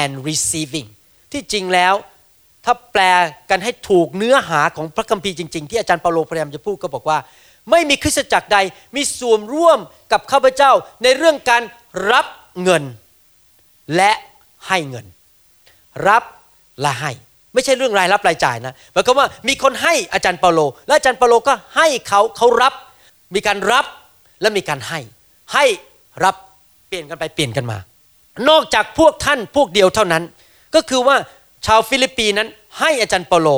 [0.00, 0.88] and receiving
[1.32, 1.94] ที่จริงแล้ว
[2.64, 3.02] ถ้าแปล
[3.50, 7.18] กันให้ถูกเนื้อหาของพระคัมภีร์จริง ๆ ที่อาจารย์เปาโลพยายามจะพูดก็บอกว่า
[7.70, 8.58] ไม่มีคริสตจักรใด
[8.96, 9.78] มีส่วนร่วม
[10.12, 11.62] กับข้าพเจ้าในเรื่องการ
[12.12, 12.26] รับ
[12.62, 12.82] เงิน
[13.96, 14.12] และ
[14.66, 15.06] ให้เงิน
[16.08, 16.22] รับ
[16.80, 17.10] และให้
[17.54, 22.72] ไม่ใช่เรื่องรายรับรายจ่ายนะหมายความว่ามีคนให้อาจารย์เปาโล และอาจารย์เปาโลก็ให้เขาเขารับ
[23.34, 23.86] มีการรับ
[24.40, 25.00] และมีการให้
[25.54, 25.64] ให้
[26.24, 26.34] รับ
[26.88, 27.78] เปลี่ยนกันไปเปลี่ยนกันมา
[28.48, 30.22] นอกจากพวกท่านพวกเดียวเท่านั้น
[30.74, 31.16] ก็คือว่า
[31.66, 32.48] ชาวฟิลิปปีนั้น
[32.80, 33.48] ให้อาจารย์เปาโล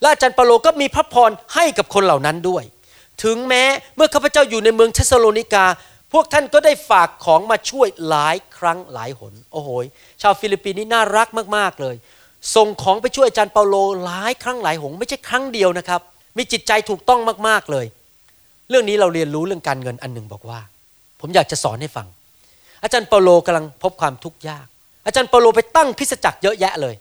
[0.00, 2.64] และอาจารย์เปาโลก็มีพระพรให้กับคนเหล่านั้นด้วย
[3.22, 3.64] ถึงแม้
[3.96, 5.64] เมื่อข้าพเจ้าอยู่ในเมืองเทสโลนิกา
[6.12, 9.68] พวกท่านก็ได้ฝากของมาช่วยหลายครั้งหลายหน โอ้โห
[10.22, 11.96] ชาวฟิลิปปีนี้น่ารักมากๆเลย
[12.54, 16.00] ส่งของไปช่วยอาจารย์เปาโลหลายครั้งหลายหนไม่ใช่ครั้งเดียวนะครับ
[16.36, 17.86] มีจิตใจถูกต้องมากๆเลย
[18.70, 20.60] เรื่องนี้เราเรียนรู้เรื่องการเงินอันหนึ่งบอกว่า
[21.20, 22.06] ผมอยากจะสอนให้ฟัง
[22.82, 24.66] อาจารย์เปาโลกำลังพบความทุกข์ยาก
[25.06, 26.94] อาจารย์เปาโลไปตั้งคริสตจักรเยอะแยะเลย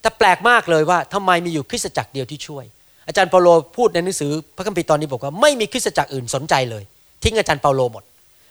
[0.00, 2.64] แต่แปลกมากเลยว่าทำไมมีอยู่คริสตจักรเดียวที่ช่วย
[3.06, 6.84] อาจารย์เปาโลพูดในหนังสือพระคัมภีร์ตอนนี้บอกว่าไม่มีคริสตจักรอื่นสนใจเลย
[7.22, 8.04] ทิ้งอาจารย์เปาโลหมด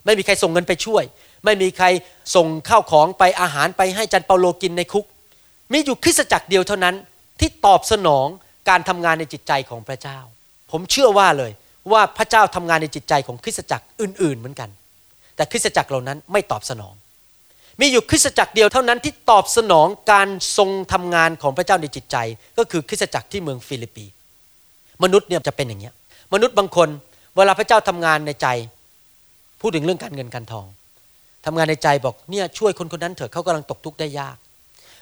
[0.06, 1.04] ไม่มีใครส่งเงินไปช่วย
[1.46, 1.86] ไม่มีใคร
[2.36, 5.06] ส่งข้าวของไปอาหารไปให้อาจารย์เปาโลกินในคุก
[5.72, 6.96] มีอยู่คริสตจักรเดียวเท่านั้น
[7.40, 8.28] ที่ตอบสนอง
[8.70, 10.20] การทำงานในจิตใจของพระเจ้า
[10.72, 11.52] ผมเชื่อว่าเลย
[11.92, 14.70] ว่าพระเจ้าทำงานในจิตใจของคริสตจักรอื่น ๆ เหมือนกัน
[15.36, 16.94] แต่คริสตจักรเหล่านั้นไม่ตอบสนอง
[17.82, 20.28] มีอยู่คริสตจักรเดียวเท่านั้นที่ตอบสนองการ
[20.58, 22.18] ทรงทำงานของพระเจ้าในจิตใจ
[22.58, 24.06] ก็คือคริสตจักรที่เมืองฟิลิปปี
[25.04, 25.94] มนุษย์เนี่ยจะเป็นอย่างเงี้ย
[26.34, 26.90] มนุษย์บางคน
[27.36, 28.48] เวลาพระเจ้าทำงานในใจ
[29.62, 30.66] พูดถึงเรื่องการเงินการทอง
[31.46, 34.38] ทำงานในใจบอกเนี่ยช่วยคนคนนั้นเถอะเขากำลังตกทุกข์ได้ยาก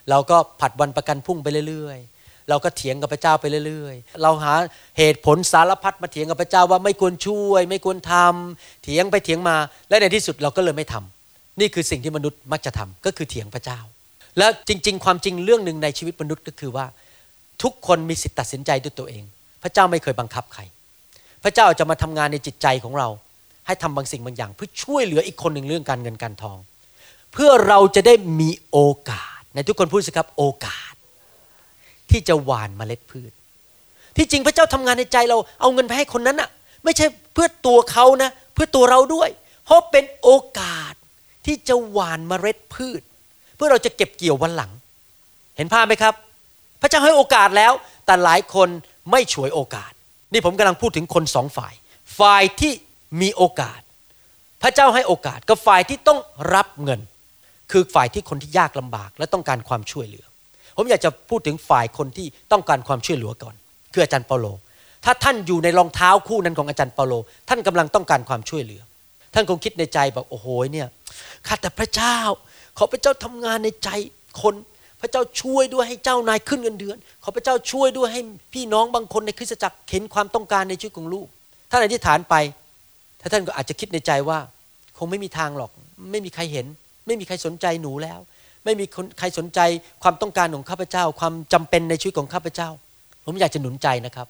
[0.10, 4.54] เราก็ผัดวันประกันพุ่งไปเรื่อยๆ เราก็เถียงกับพระเจ้าไปเรื่อยๆ เราหา
[4.98, 9.56] เหตุผลสารพัดมาเถียงกับพระเจ้าว่าไม่ควรช่วย ไม่ควรทำเถียงไปเถียงมา
[9.89, 13.80] และในที่สุดเราก็เลยไม่ทำนี่คือสิ่งที่มนุษย์มักจะทำก็คือเถียงพระเจ้า
[14.38, 16.86] และจริง ๆ ความจริงเรื่องหนึ่งในชีวิตมนุษย์ก็คือว่า
[17.64, 19.24] ทุกคนมีสิทธิ์ตัดสินใจด้วยตัวเอง
[19.64, 20.61] พระเจ้าไม่เคยบังคับใคร
[21.43, 23.07] พระเจ้าจะมาทำงานในจิตใจของเรา
[23.68, 26.57] ให้ทำบางสิ่งบางอย่าง เพื่อช่วยเหลืออีกคนหนึ่งเรื่องการเงินการทอง
[27.34, 30.93] เพื่อเราจะได้มีโอกาสในทุกคนพูดสิครับโอกาส
[32.11, 33.32] ที่จะหว่านเมล็ดพืช
[34.18, 36.49] ที่จริงพระเจ้าทำงานในใจเราเอาเงินไปให้คนนั้นอะ
[36.84, 39.30] ไม่ใช่เพื่อตัวเขานะ เพื่อตัวเราด้วย
[39.66, 40.93] เพราะเป็นโอกาส
[41.45, 43.01] ที่จะหว่านเมล็ดพืช
[43.55, 44.72] เพื่อเราจะเก็บเกี่ยววันหลัง
[45.57, 46.14] เห็นภาพไหมครับ
[46.82, 47.74] พระเจ้าให้โอกาสแล้ว
[48.05, 48.70] แต่หลายคน
[49.12, 49.91] ไม่ฉวยโอกาส
[50.34, 51.74] นี่ผมกำลังพูดถึงคนสองฝ่าย
[52.20, 52.74] ฝ่ายที่
[53.22, 53.80] มีโอกาส
[54.62, 56.20] พระเจ้าให้โอกาสกับฝ่ายที่ต้อง
[56.54, 56.99] รับเงิน
[57.72, 60.26] คือฝ่ายที่คนที่ยากลำบากและต้องการความช่วยเหลือ
[60.78, 63.56] ผมอยากจะพูดถึงฝ่ายคนที่ต้องการความช่วยเหลือก่อน
[63.93, 64.45] คืออาจารย์เปาโล
[65.06, 67.14] ถ้าท่านอยู่ในรองเท้าคู่นั้นของอาจารย์เปาโล
[67.49, 68.82] ท่านกำลังต้องการความช่วยเหลือ
[69.34, 70.88] ท่านคงคิดในใจบอกโอ้โหเนี่ย
[71.47, 72.18] ข้าแต่พระเจ้า
[72.78, 73.89] ขอพระเจ้าทำงานในใจ
[74.41, 74.54] คน
[75.04, 78.22] พระเจ้าช่วยด้วยให้เจ้านายขึ้นเงินเดือน ขอพระเจ้าช่วยด้วยให้
[78.54, 81.28] พี่น้องบางคนในคริสตจักรเห็นความต้องการในชีวิตของลูก
[81.70, 82.36] ท่านอธิษฐานไป
[83.22, 84.39] ถ้าท่านก็อาจจะคิดในใจว่า
[84.97, 85.72] คงไม่มีทางหรอก
[86.12, 86.66] ไม่มีใครเห็น
[87.08, 88.20] ไม่มีใครสนใจหนูแล้ว
[88.66, 89.60] ไม่มีคนใครสนใจ
[90.04, 92.70] ความต้องการของข้าพเจ้า ความจำเป็นในชีวิตของข้าพเจ้า
[93.26, 94.28] ผมอยากจะหนุนใจนะครับ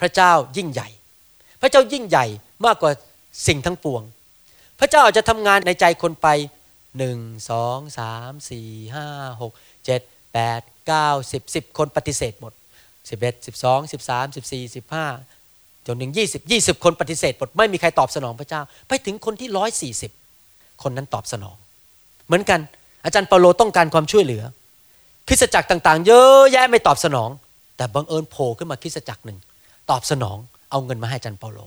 [0.00, 0.88] พระเจ้ายิ่งใหญ่
[1.60, 2.26] พระเจ้ายิ่งใหญ่
[2.66, 2.92] มากกว่า
[3.46, 4.02] สิ่งทั้งปวง
[4.80, 6.28] พระเจ้าอาจจะทำงานในใจคนไป
[6.98, 7.18] หนึ่ง
[7.50, 9.06] สองสามสี่ห้า
[9.40, 9.52] หก
[9.86, 10.00] เจ็ด
[10.34, 12.52] แปดเก้าสิบสิบคนปฏิเสธหมด
[13.10, 15.06] สิบเอ็ดสิบสองสิบสามสิบสี่สิบห้า
[15.86, 20.12] จนถึงยี่สิบยี่สิบคนปฏิเสธหมดไม่มีใครตอบสนองพระเจ้า ไปถึงคนที่ร้อยสี่สิบ
[20.82, 21.56] คนนั้นตอบสนอง
[22.26, 22.60] เหมือนกัน
[23.04, 24.42] อาจารย์เปาโลต้องการความช่วยเหลือ
[25.28, 27.30] คริสตจักรต่าง ๆ เยอะแยะไม่ตอบสนอง
[27.76, 29.38] แต่บังเอิญโผล่ขึ้นมาคริสตจักรหนึ่ง
[29.90, 30.38] ตอบสนอง
[30.70, 31.58] เอาเงินมาให้อาจารย์เปาโล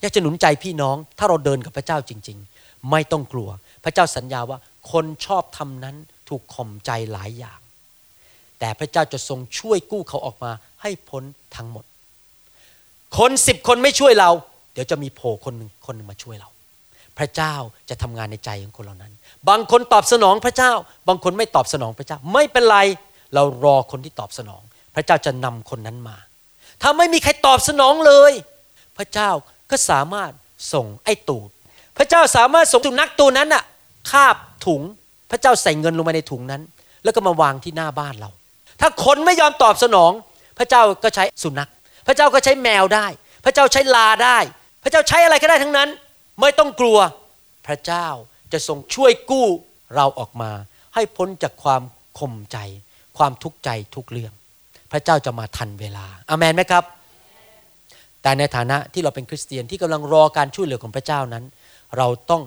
[0.00, 3.48] อยากจะหนุนใจพี่น้องถ้าเราเดินกับพระเจ้าจริง ๆ ไม่ต้องกลัว
[3.84, 4.58] พระเจ้าสัญญาว่า
[4.92, 5.96] คนชอบทำนั้น
[6.28, 7.60] ถูกข่มใจหลายอย่าง
[8.58, 10.52] แต่พระเจ้าจะทรงช่วยกู้เขาออกมา
[10.82, 11.22] ให้พ้น
[11.56, 11.84] ทั้งหมด
[13.18, 14.30] คนสิบคนไม่ช่วยเรา
[14.72, 16.48] เดี๋ยวจะมีโผล่คนหนึ่งคนหนึ่งมาช่วยเรา
[17.18, 17.54] พระเจ้า
[17.88, 19.12] จะทำงานในใจของคนเหล่านั้น
[19.48, 20.72] บางคนตอบสนองพระเจ้า
[21.08, 22.78] บางคนไม่ตอบสนองพระเจ้า ไม่เป็นไร
[23.34, 24.62] เรารอคนที่ตอบสนอง
[24.94, 26.16] พระเจ้าจะนำคนนั้นมา
[26.82, 28.32] ถ้าไม่มีใครตอบสนองเลย
[28.98, 29.30] พระเจ้า
[29.70, 30.30] ก็สามารถ
[30.72, 31.48] ส่งไอ้ตูด
[31.96, 33.64] พระเจ้าสามารถส่งสุนัขตัวนั้นอะ
[34.10, 34.82] คาบถุง
[35.30, 36.62] พระเจ้าใส่เงินลงมาในถุงนั้น
[37.04, 38.30] แล้วก็มาวางที่หน้าบ้านเรา
[38.80, 40.12] ถ้าคนไม่ยอมตอบสนอง
[40.58, 41.70] พระเจ้าก็ใช้สุนัข
[42.06, 43.06] พระเจ้าก็ใช้แมวได้
[43.44, 44.38] พระเจ้าใช้ลาได้
[44.82, 45.88] พระเจ้าใช้อะไรก็ได้ทั้งนั้น
[46.40, 46.98] ไม่ต้องกลัว
[47.66, 48.06] พระเจ้า
[48.52, 49.46] จะทรงช่วยกู้
[49.96, 50.50] เราออกมา
[50.94, 51.82] ให้พ้นจากความ
[52.18, 52.58] ข่มใจ
[53.18, 54.32] ความทุกข์ใจทุกเรื่อง
[54.92, 56.84] พระเจ้าจะมาทันเวลาอามันไหมครับ
[58.22, 61.44] แต่ในฐานะที่เราเป็นคริสเตียนที่กำลังรอการช่วยเหลือของพระเจ้านั้น
[61.96, 62.42] เราต้อง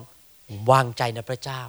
[0.70, 1.62] วางใจในพระเจ้า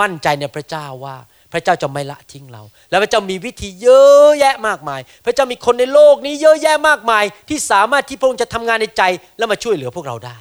[0.00, 1.16] มั่นใจในพระเจ้าว่า
[1.52, 9.02] พระเจ้าจะไม่ละทิ้งเรา และพระเจ้ามีวิธีเยอะแยะมากมาย พระเจ้ามีคนในโลกนี้เยอะแยะมากมาย ที่สามารถที่พระองค์จะทำงานในใจ
[9.38, 10.38] แล้วมาช่วยเหลือพวกเราได้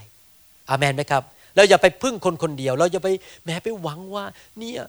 [0.69, 1.23] อามันไหมครับ
[1.55, 3.09] เราอย่าไปพึ่งคนคนเดียว เราอย่าไป
[3.45, 4.25] แม้ไปหวังว่า
[4.59, 4.83] เนี่ย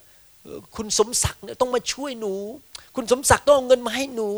[0.77, 2.35] คุณสมศักดิ์เนี่ยต้องมาช่วยหนู
[2.97, 4.29] คุณสมศักดิ์ต้องเอาเงินมาให้หนู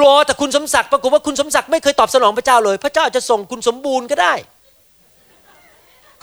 [0.00, 4.34] รอแต่คุณสมศักดิ์ปรากฏว่าคุณสมศักดิ์ไม่เคยตอบสนองพระเจ้าเลย พระเจ้าจะส่งคุณสมบูรณ์ก็ได้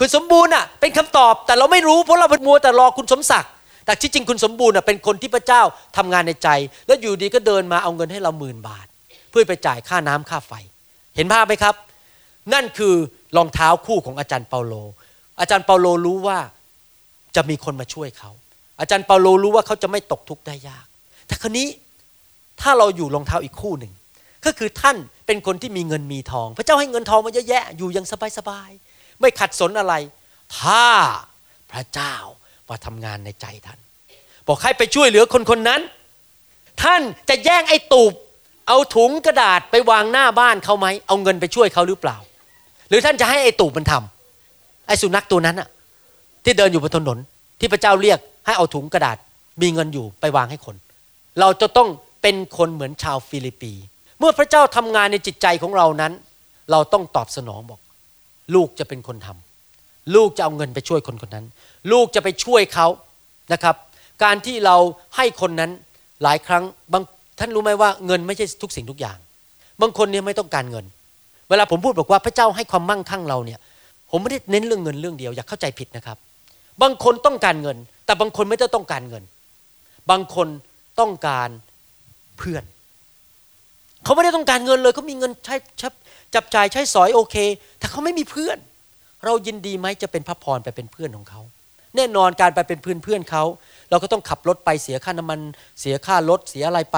[0.05, 3.51] คุณสมบูรณ์อะเป็นคำตอบแต่เราไม่รู้เพราะเราเป็นมัวแต่รอคุณสมศักดิ์
[3.85, 5.61] แต่ที่จริงคุณสมบูรณ์อะเป็นคนที่พระเจ้า
[5.97, 6.49] ทำงานในใจ
[6.87, 8.87] แล้วอยู่ดีก็เดินมาเอาเงินให้เราหมื่นบาท
[9.29, 10.53] เพื่อไปจ่ายค่าน้ำค่าไฟ
[11.15, 11.75] เห็นภาพไหมครับ
[12.53, 12.95] นั่นคือ
[13.37, 14.73] รองเท้าคู่ของอาจารย์เปาโล
[15.39, 16.39] อาจารย์เปาโลรู้ว่า
[17.35, 18.31] จะมีคนมาช่วยเขา
[18.79, 20.85] อาจารย์เปาโลรู้ว่าเขาจะไม่ตกทุกข์ได้ยาก
[21.27, 21.67] แต่ครนี้
[22.61, 23.93] ถ้าเราอยู่รองเท้าอีกคู่หนึ่ง
[24.45, 28.13] ก็คือท่านเป็นคนที่มีเงินมีทอง พระเจ้าให้เงินทองมาเยอะแยะอยู่อย่างส
[28.49, 28.69] บาย
[29.23, 29.93] ไม่ขัดสนอะไร
[30.59, 30.85] ถ้า
[31.71, 32.15] พระเจ้า
[32.69, 33.79] มาทำงานในใจท่าน
[34.47, 35.81] บอกให้ไปช่วยเหลือคนคนนั้น
[36.83, 38.13] ท่านจะแย่งไอ้ตูบ
[38.67, 42.17] เอาถุงกระดาษไปวางหน้าบ้านเขาไหม เอาเงินไปช่วยเขาหรือเปล่า
[42.89, 45.67] หรือท่านจะให้ไอ้ตูบมันทำไอ้สุนัขตัวนั้นอะ
[46.43, 47.17] ที่เดินอยู่บนถนน
[47.59, 49.17] ที่พระเจ้าเรียกให้เอาถุงกระดาษ
[49.61, 50.75] มีเงินอยู่ไปวางให้คน
[51.39, 51.89] เราจะต้อง
[52.21, 56.13] เป็นคนเหมือนชาวฟิลิปปีเมื่อพระเจ้าทำงานในจิตใจของเรานั้น
[56.71, 57.79] เราต้องตอบสนองบอก
[58.55, 61.45] ลูกจะเป็นคนทำลูกจะเอาเงินไปช่วยคนคนนั้น
[61.91, 62.87] ลูกจะไปช่วยเขา
[63.53, 63.75] นะครับ
[64.23, 64.75] การที่เรา
[65.15, 65.71] ให้คนนั้น
[66.23, 67.03] หลายครั้งบาง
[67.39, 69.17] ท่านรู้ไหมว่าเงินไม่ใช่ทุกสิ่งทุกอย่าง
[69.81, 70.85] บางคนเนี่ยไม่ต้องการเงิน
[71.49, 73.59] เวลาผมพูดบอกว่าพระเจ้าให้ความมั่งคั่งเราเนี่ย
[74.09, 76.17] ผมไม่ได้เน้นเรื่องเงินเรื่องเดียว อย่าเข้าใจผิดนะครับ
[76.81, 79.23] บางคนต้องการเงิน แต่บางคนไม่ได้ต้องการเงิน
[80.09, 80.47] บางคน
[80.99, 81.49] ต้องการ
[82.37, 82.63] เพื่อน
[84.03, 85.55] เขาไม่ได้ต้องการเงินเลยเขามีเงินใช้
[86.35, 87.35] จับจ่ายใช้สอยโอเค
[87.79, 88.57] แต่เขาไม่มีเพื่อน
[89.25, 91.41] เรายินดีไหมจะเป็นพระพรไปเป็นเพื่อนของเขา
[91.95, 93.43] แน่นอนการไปเป็นเพื่อนเพื่อนเขา
[93.89, 95.39] เราก็ต้องขับรถไปเสียค่าน้ำมัน
[95.81, 96.97] เสียค่ารถเสียอะไรไป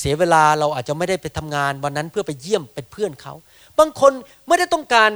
[0.00, 3.34] เสียเวลาเราอาจจะไม่ได้ไปทำงานวันนั้นเพื่อไปเยี่ยมเป็นเพื่อนเขา
[3.78, 4.12] บางคน
[4.48, 5.10] ไม่ได้ต้องการ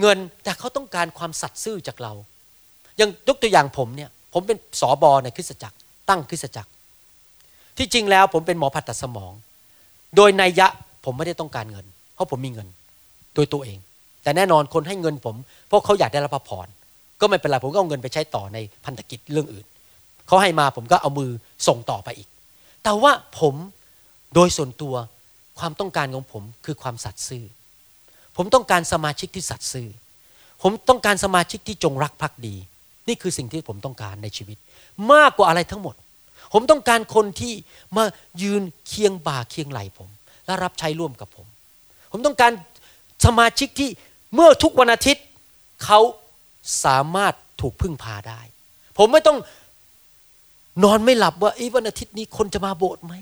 [0.00, 2.12] เงินแต่เขาต้องการความสัตย์ซื่อจากเรา
[2.96, 5.76] อย่างยกตัวอย่างผมเนี่ยผมเป็นสอบอในคริสตจักร
[6.08, 6.70] ตั้งคริสตจักร
[7.78, 9.32] ที่จริงแล้วผมเป็นหมอผ่าตัดสมอง
[10.16, 10.66] โดยนัยยะ
[11.04, 12.68] ผมไม่ได้ต้องการเงิน เพราะผมมีเงิน
[13.34, 13.78] โดยตัวเอง
[14.22, 16.66] แต่แน่นอนคนให้เงินผม เพราะเขาอยากได้รับพระพร
[17.20, 19.66] ก็ไม่เป็นไรผมก็เอาเงินไปใช้ต่อในพันธกิจเรื่องอื่น
[20.26, 21.30] เขาให้มาผมก็เอามือ
[21.68, 22.28] ส่งต่อไปอีก
[22.82, 23.54] แต่ว่าผม
[24.34, 24.94] โดยส่วนตัว
[25.58, 27.44] ความต้องการของผมคือความสัตย์ซื่อ
[28.36, 29.88] ผมต้องการสมาชิกที่สัตย์ซื่อ
[30.62, 32.56] ผมต้องการสมาชิกที่จงรักภักดี
[33.08, 34.58] นี่คือสิ่งที่ผมต้องการในชีวิต
[35.12, 35.94] มากกว่าอะไรทั้งหมด
[36.52, 37.52] ผมต้องการคนที่
[37.96, 38.04] มา
[38.42, 40.08] ยืนเคียงบ่าเคียงไหลผม
[40.46, 41.46] และรับใช้ร่วมกับผม
[42.12, 42.52] ผมต้องการ
[43.24, 43.90] สมาชิกที่
[44.34, 45.24] เมื่อทุกวันอาทิตย์
[45.84, 46.00] เขา
[46.84, 48.40] สามารถถูกพึ่งพาได้
[48.98, 49.38] ผมไม่ต้อง
[50.84, 53.14] นอนไม่หลับว่าไอ้วันอาทิตย์นี้คนจะมาโบสถ์ไหม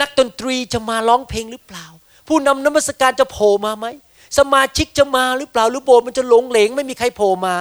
[0.00, 1.86] นักดนตรีจะมาร้องเพลงหรือเปล่า
[2.28, 3.86] ผู้นำนมัสการจะโผล่มาไหม
[4.38, 7.54] สมาชิกจะมาหรือเปล่า หรือโบสถ์มันจะหลงเหลงไม่มีใครโผล่มา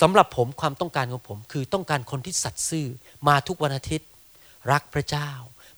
[0.00, 2.86] สำหรับผมความต้องการของผม คือต้องการคนที่สัตย์ซื่อ
[3.28, 4.08] มาทุกวันอาทิตย์
[4.72, 5.30] รักพระเจ้า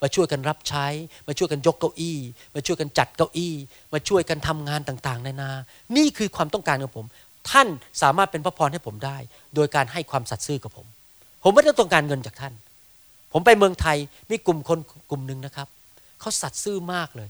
[0.03, 0.87] มาช่วยกันรับใช้
[1.29, 2.19] มาช่วยกันยกเก้าอี้
[2.55, 3.55] มาช่วยกันจัดเก้าอี้
[3.93, 5.51] มาช่วยกันทำงานต่างๆนานา
[5.97, 7.07] นี่คือความต้องการของผม
[7.51, 7.69] ท่าน
[8.03, 9.19] สามารถเป็นพระพรให้ผมได้
[9.55, 10.87] โดยการให้ความสัตย์ซื่อกับผม
[11.43, 12.55] ผมไม่ได้ต้องการเงินจากท่าน
[13.33, 13.97] ผมไปเมืองไทย
[14.31, 14.79] มีกลุ่มคน
[15.11, 15.69] กลุ่มหนึ่งนะครับ
[16.21, 17.29] เขาสัตย์ซื่อมากเลย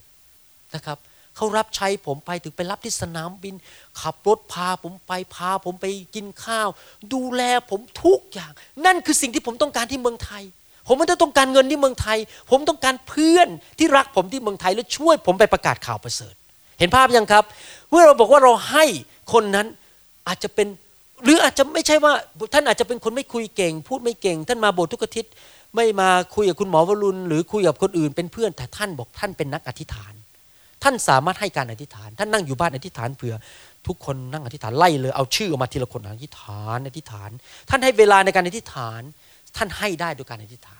[0.74, 0.98] นะครับ
[1.36, 3.54] เขารับใช้ผมไปถึงไปรับที่สนามบิน
[4.00, 6.68] ขับรถพาผมไปพาผมไปกินข้าว
[7.12, 8.52] ดูแลผมทุกอย่าง
[8.86, 10.44] นั่นคือสิ่งที่ผมต้องการที่เมืองไทย
[10.92, 12.18] ผมไม่ได้ต้องการเงินที่เมืองไทย
[12.50, 16.34] ผมต้องการเพื่อนที่รักผมที่เมืองไทยและช่วยผมไปประกาศข่าวประเสริฐ
[16.78, 17.44] เห็นภาพยังครับ
[17.90, 18.84] เมื่อเราบอกว่าเราให้
[19.32, 19.66] คนนั้น
[20.28, 20.68] อาจจะเป็น
[21.24, 22.12] หรืออาจจะไม่ใช่ว่า
[22.54, 25.32] ท่านอาจจะเป็นคนไม่คุยเก่ง พูดไม่เก่ง ท่านมาโบสถ์ทุกอาทิตย์
[25.76, 30.14] ไม่มาคุยกับคุณหมอวรุณ หรือคุยกับคนอื่นเป็นเพื่อนแต่ท่านบอกท่านเป็นนักอธิษฐาน
[30.82, 33.34] ท่านสามารถให้การอธิษฐาน ท่านนั่งอยู่บ้านอธิษฐานเผื่อ
[33.86, 37.30] ทุกคนนั่งอธิษฐานไล่เลยเอาชื่อออกมาทีละคนอธิษฐานอธิษฐาน
[37.70, 39.02] ท่านให้เวลาในการอธิษฐาน
[39.56, 40.78] ท่านให้ได้โดยการอธิษฐา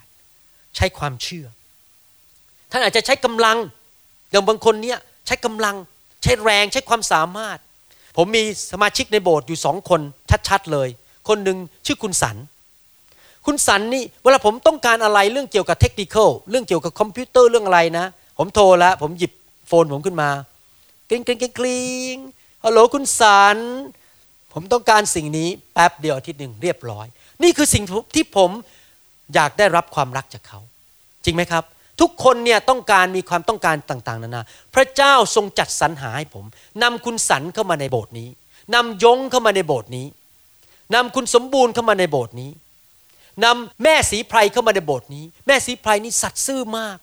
[0.75, 1.45] ใช้ความเชื่อ
[2.71, 3.57] ท่านอาจจะใช้กำลัง
[4.31, 4.97] อย่างบางคนเนี้ย
[5.27, 5.75] ใช้กำลัง
[6.23, 7.57] ใช้แรงใช้ความสามารถ
[8.17, 10.01] ผมมีสมาชิกในโบสถ์อยู่สองคน
[10.49, 10.89] ชัดๆเลย
[11.27, 12.37] คนหนึ่งชื่อคุณสัน
[13.45, 16.15] คุณสันนี่เวลาผมต้องการอะไรเรื่องเกี่ยวกับเทคนิค
[16.49, 18.05] เรื่องเกี่ยวกับคอมพิวเตอร์เรื่องอะไรนะ
[18.37, 19.31] ผมโทรแล้วผมหยิบ
[19.67, 20.29] โฟนผมขึ้นมา
[21.09, 22.15] กริ๊งกริ๊งกริ๊งกริ๊ง
[22.63, 23.57] ฮัลโหลคุณสัน
[24.53, 27.05] ผมต้องการสิ่งนี้แป๊บเดียวอาทิตย์หนึ่งเรียบร้อย
[27.43, 27.83] นี่คือสิ่ง
[28.15, 28.49] ที่ผม
[29.33, 30.59] อยากได้รับความรักจากเขา
[31.25, 31.63] จริงไหมครับ
[32.01, 34.43] ทุกคนเนี่ยต้องการมีความต้องการต่างๆ นานา
[34.75, 36.45] พระเจ้าทรงจัดสรรหาให้ผม
[36.83, 38.29] นำคุณสันเข้ามาในโบสถ์นี้
[38.73, 40.07] นำยงเข้ามาในโบสถ์นี้
[40.95, 42.51] นำคุณสมบูรณ์เข้ามาในโบสถ์นี้
[43.45, 46.97] นำแม่สีไพรเข้ามาในโบสถ์นี้ แม่สีไพรนี่สัตย์ซื่อมาก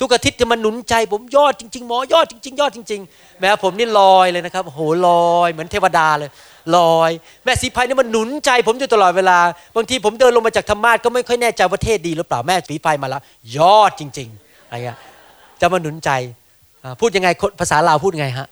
[0.00, 6.30] ทุกอาทิตย์จะมาหนุนใจ ผมยอดจริงๆหมอยอดจริง ๆ ยอดจริง ๆ แม้ผมนี่ลอยเลยนะครับโหลอยเหมือนเทวดาเลย
[6.76, 7.10] ลอย
[7.44, 9.38] แม่สีไพรนี่มันหนุนใจ ผมอยู่ตลอดเวลา
[9.76, 13.22] บางทีผมเดินลงมาจากธรรมาสก็ไม่ค่อยแน่ใจว่าเทศดีหรือเปล่าแม่สีไพรมาแล้ว
[13.56, 14.98] ยอดจริงๆอะไรเงี้ย
[15.60, 16.10] จะมาหนุนใจ
[17.00, 17.28] พูดยังไง
[17.60, 18.48] ภาษาลาวพูดยังไงฮะ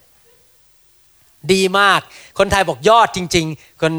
[1.53, 2.01] ดีมาก
[2.39, 3.93] คนไทยบอกยอดจริง ๆ คน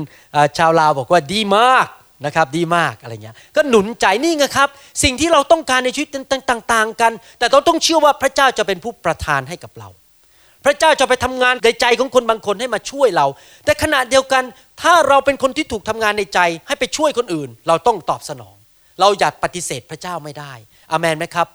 [0.58, 1.88] ชาวลาวบอกว่าดีมาก
[2.26, 4.70] นะครับดีมากอะไรเงี้ยก็หนุนใจนี่ไงครับ
[5.04, 6.10] สิ่งที่เราต้องการในชีวิต
[6.52, 9.90] ต่างๆ กัน แต่เราต้องเชื่อว่าพระเจ้าจะเป็นผู้ประทานให้กับเรา
[10.66, 13.28] พระเจ้าจะไปทำงานในใจของคนบางคนให้มาช่วยเรา
[13.66, 14.44] แต่ขณะเดียวกัน
[14.82, 18.56] ถ้าเราเป็นคนที่ถูกทำงานในใจให้ไปช่วยคนอื่น เราต้องตอบสนอง
[19.00, 20.54] เราอย่าปฏิเสธพระเจ้าไม่ได้
[20.92, 21.48] อเมนไหมครับ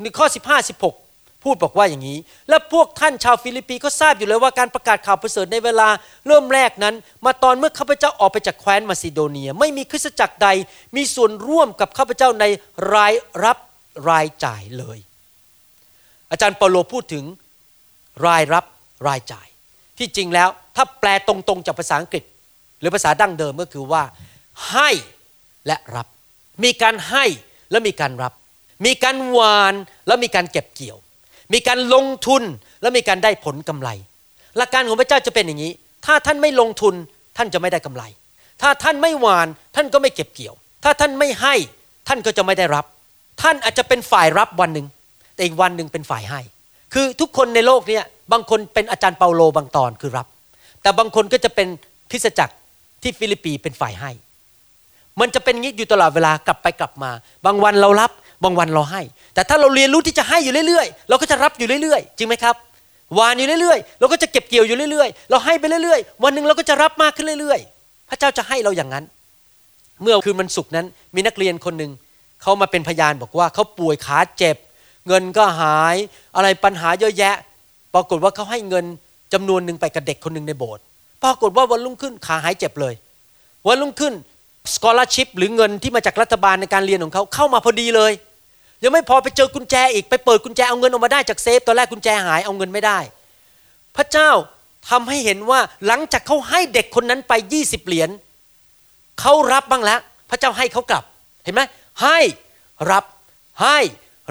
[0.00, 1.07] ในข้อ 15 16
[1.44, 2.18] พูดบอกว่าอย่างนี้
[2.48, 5.88] และพวกท่านชาวฟิลิปปีก็ทราบอยู่แล้วว่าการประกาศข่าวประเสริฐในเวลา
[6.26, 10.48] เริ่มแรกนั้น มาตอนเมื่อข้าพเจ้าออกไปจากแคว้นมาซิโดเนีย ไม่มีคริสตจักรใด
[10.96, 12.44] มีส่วนร่วมกับข้าพเจ้าใน
[12.94, 13.12] ราย
[13.44, 13.58] รับ
[14.08, 14.98] รายจ่ายเลย
[16.30, 17.24] อาจารย์เปาโลพูดถึง
[18.26, 18.64] รายรับ
[19.08, 19.46] รายจ่าย
[19.98, 22.24] ที่จริงแล้วถ้าแปลตรงๆจากภาษาอังกฤษ
[22.80, 24.02] หรือภาษาดั้งเดิมก็คือว่า
[24.70, 24.90] ให้
[25.66, 26.06] และรับ
[26.64, 27.24] มีการให้
[27.70, 28.32] และมีการรับ
[28.86, 29.74] มีการหวาน
[30.06, 30.98] แล้วมีการเก็บเกี่ยว
[31.52, 32.42] มีการลงทุน
[32.82, 33.88] และมีการได้ผลกำไร
[34.56, 35.72] หลักการของพระเจ้าจะเป็นอย่างนี้
[36.06, 36.94] ถ้าท่านไม่ลงทุน
[37.36, 38.02] ท่านจะไม่ได้กำไร
[38.62, 41.54] ถ้าท่านไม่หวานท่านก็ไม่เก็บเกี่ยว ถ้าท่านไม่ให้
[42.08, 42.84] ท่านก็จะไม่ได้รับ
[43.42, 44.86] ท่านอาจจะเป็นฝ่ายรับวันหนึ่ง
[45.34, 46.40] แต่อีกวันหนึ่งเป็นฝ่ายให้
[46.94, 48.00] คือทุกคนในโลกนี้
[48.32, 50.26] บางคนเป็นอาจารย์เปาโลบางตอนคือรับ
[50.82, 51.68] แต่บางคนก็จะเป็น
[52.10, 52.54] คริสตจักร
[53.02, 54.10] ที่ฟิลิปปีเป็นฝ่ายให้
[55.20, 57.10] มันจะเป็นงี้อยู่ตลอดเวลากลับไปกลับมา
[57.46, 58.10] บางวันเรารับ
[58.44, 59.02] บางวันเราให้
[59.34, 62.54] แต่ถ้าเราเรียนรู้ที่จะให้อยู่เรื่อยๆ เราก็จะรับอยู่เรื่อยๆ จริงไหมครับ
[63.18, 69.04] วานอยู่เรื่อยๆ เราก็จะเก็บเกี่ยวอยู่เรื่อยๆ เราให้ไปเรื่อยๆ วันหนึ่งเราก็จะรับมากขึ้นเรื่อยๆ พระเจ้าจะให้เราอย่างนั้น
[70.02, 71.90] เมื่อคืนมันสุกนั้น มีนักเรียนคนหนึ่ง
[72.42, 74.56] เขามาเป็นพยานบอกว่าเขาป่วยขาเจ็บ
[75.08, 75.96] เงินก็หาย
[76.36, 77.34] อะไรปัญหาเยอะแยะ
[77.94, 78.84] ปรากฏว่าเขาให้เงิน
[79.32, 80.82] จำนวนหนึ่งไปกับเด็กคนหนึ่งในโบสถ์
[81.24, 82.94] ปรากฏว่าวันรุ่งขึ้นขาหายเจ็บเลย
[83.68, 84.14] วันรุ่งขึ้น
[84.74, 88.12] สกอล r ชิพหรือเงินที่มาจากรัฐบาลในการเรียนของเขาเข้ามาพอดีเลย
[88.82, 92.98] ยังไม่พอไปเจอกุญแจอีกไปเปิดกุญแจเอาเงินออกมาได้จากเซฟตอนแรกกุญแจหายเอาเงินไม่ได้
[93.96, 94.30] พระเจ้า
[94.90, 98.10] ทำให้เห็นว่าหลังจากเขาให้เด็กคนนั้นไปยี่สิบเหรียญ
[99.20, 100.00] เขารับบ้างแล้ว
[100.30, 101.04] พระเจ้าให้เขากลับ
[101.44, 101.62] เห็นไหม
[102.02, 102.18] ให้
[102.90, 103.04] รับ
[103.62, 103.78] ให้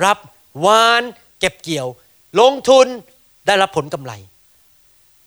[0.05, 0.17] รับ
[0.65, 1.03] วาน
[1.39, 1.87] เก็บเกี่ยว
[2.39, 2.87] ลงทุน
[3.47, 4.13] ได้รับผลกำไร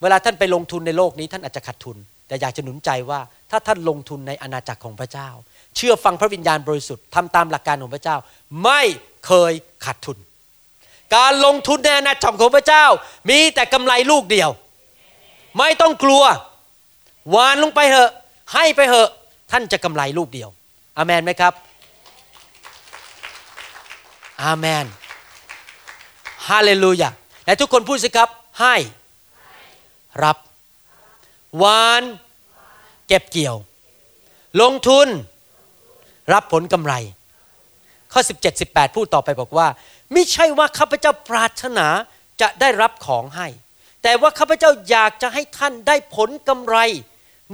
[0.03, 1.97] เวลาท่านไปลงทุนในโลกนี้ท่านอาจจะขาดทุน
[2.27, 5.29] แต่อยากจะหนุนใจว่าถ้าท่านลงทุนในอาณาจักรของพระเจ้า
[5.77, 8.17] เชื่อฟังพระวิญญาณบริสุทธิ์ทำตามหลักการของพระเจ้า
[8.65, 8.83] ไม่
[9.27, 9.53] เคย
[9.85, 10.19] ขาดทุน
[11.17, 12.85] การลงทุนในอาณาจักรของพระเจ้า
[13.31, 14.51] มีแต่กำไรลูกเดียว
[15.59, 16.23] ไม่ต้องกลัว
[17.35, 18.11] วานลงไปเถอะ
[18.55, 19.11] ให้ไปเถอะ
[19.51, 20.51] ท่านจะกำไรลูกเดียว
[20.97, 21.53] อามนไหมครับ
[24.43, 24.87] อาเมน
[26.49, 27.11] ฮาเลลูยา
[27.47, 28.29] และทุกคนพูดสิครับ
[28.61, 28.77] ให้
[30.25, 30.37] รับ
[31.63, 32.03] วาน
[33.09, 33.57] เก็บเกี่ยว
[34.61, 35.09] ลงทุน
[36.33, 36.95] รับผลกำไร
[38.13, 39.69] ข้อ 17 18 พูดต่อไปบอกว่า
[40.13, 41.87] ไม่ใช่ว่าข้าพเจ้าปรารถนา
[42.41, 43.49] จะได้รับของให้
[44.03, 46.77] แต่ว่าข้าพเจ้าอยากจะให้ท่านได้ผลกำไร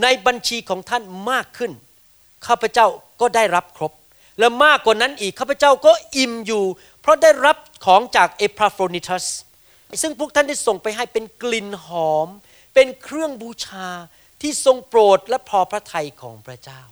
[0.02, 1.72] ในบัญชีของท่านมากขึ้น
[2.46, 2.86] ข้าพเจ้า
[3.20, 3.92] ก็ได้รับครบ
[4.38, 6.64] และมากกว่านั้นอีกข้าพเจ้าก็อิ่มอยู่
[7.00, 7.56] เพราะได้รับ
[7.86, 9.24] ของจากเอพราโฟนิทัส
[10.02, 12.28] ซึ่งพวกท่านได้ส่งไปให้เป็นกลิ่นหอม
[12.74, 13.88] เป็นเครื่องบูชา
[14.40, 16.82] ที่ทรงโปรดและพอพระทัยของพระเจ้า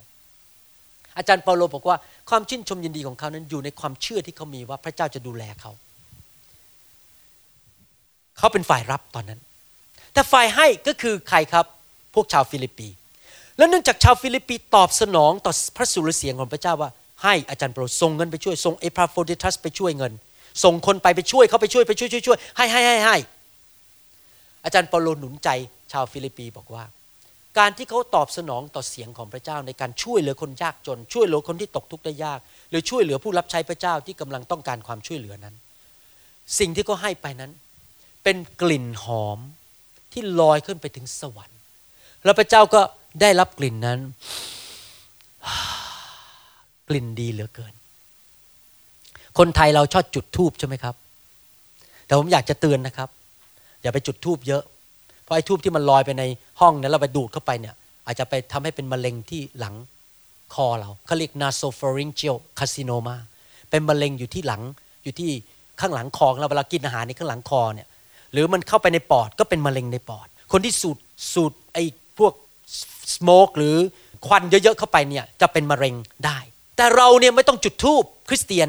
[1.16, 1.96] อาจารย์เปาโลบอกว่า
[2.30, 5.72] ความชื่นชมยินดีของเขานั้นอยู่ในความเชื่อที่เขามีว่าพระเจ้าจะดูแลเขา
[8.38, 9.40] เขาเป็นฝ่ายรับตอนนั้น
[10.12, 11.66] แต่ฝ่ายให้ก็คือใครครับ
[12.14, 12.88] พวกชาวฟิลิปปี
[13.58, 16.90] แล้วเนื่องจากชาวฟิลิปปีตอบสนองต่อพระสุรเสียงของพระเจ้าว่า
[17.22, 20.12] ให้อาจารย์เปาโลส่งเงินไปช่วยส่งเอปาโฟรดิทัสไปช่วยเงิน
[20.64, 23.16] ส่งคนไปไปช่วยเขาไปช่วยไปช่วยช่วยช่วยให้ให้ให้ให้
[24.64, 25.48] อาจารย์เปาโลหนุนใจ
[25.92, 26.84] ชาวฟิลิปปีบอกว่า
[27.58, 32.40] การที่เขาตอบสนองต่อเสียงของพระเจ้าในการช่วยเหลือคนยากจน ช่วยเหลือคนที่ตกทุกข์ได้ยาก
[32.70, 35.54] หรือช่วยเหลือผู้รับใช้พระเจ้าที่กำลังต้องการความช่วยเหลือนั้น
[36.58, 37.50] สิ่งที่เขาให้ไปนั้น
[38.24, 39.38] เป็นกลิ่นหอม
[40.12, 41.58] ที่ลอยขึ้นไปถึงสวรรค์
[42.24, 42.80] แล้วพระเจ้าก็
[43.20, 43.98] ได้รับกลิ่นนั้น
[46.88, 47.74] กลิ่นดีเหลือเกิน
[49.38, 50.94] คนไทยเราชอบจุดทูบใช่ไหมครับ
[52.06, 53.08] แต่ผมอยากจะเตือนนะครับ
[53.82, 54.62] อย่าไปจุดทูบเยอะ
[55.24, 56.24] เพราะไอ้ทูบที่มันลอยไปใน
[56.60, 57.74] ห้องนั้นเราไปดูดเข้าไปเนี่ย
[58.06, 59.74] อาจจะไปทำให้เป็นมะเร็งที่หลัง
[60.54, 63.16] คอเราเขาเรียก nasopharyngeal carcinoma
[63.70, 64.62] เป็นมะเร็งอยู่ที่หลัง
[65.04, 65.30] อยู่ที่
[65.80, 67.88] ข้างหลังคอเราเวลากินอาหารในข้างหลังคอเนี่ย
[68.32, 70.98] หรือมันเข้าไปในปอดก็เป็นมะเร็งในปอด คนที่สูด
[71.32, 71.84] สูดไอ้
[72.18, 72.32] พวก
[73.14, 73.76] สโมกหรือ
[74.26, 75.94] ควันเยอะๆเข้าไปเนี่ยจะเป็นมะเร็ง
[76.26, 76.38] ได้
[76.76, 78.68] แต่เราเนี่ยไม่ต้องจุดธูปคริสเตียน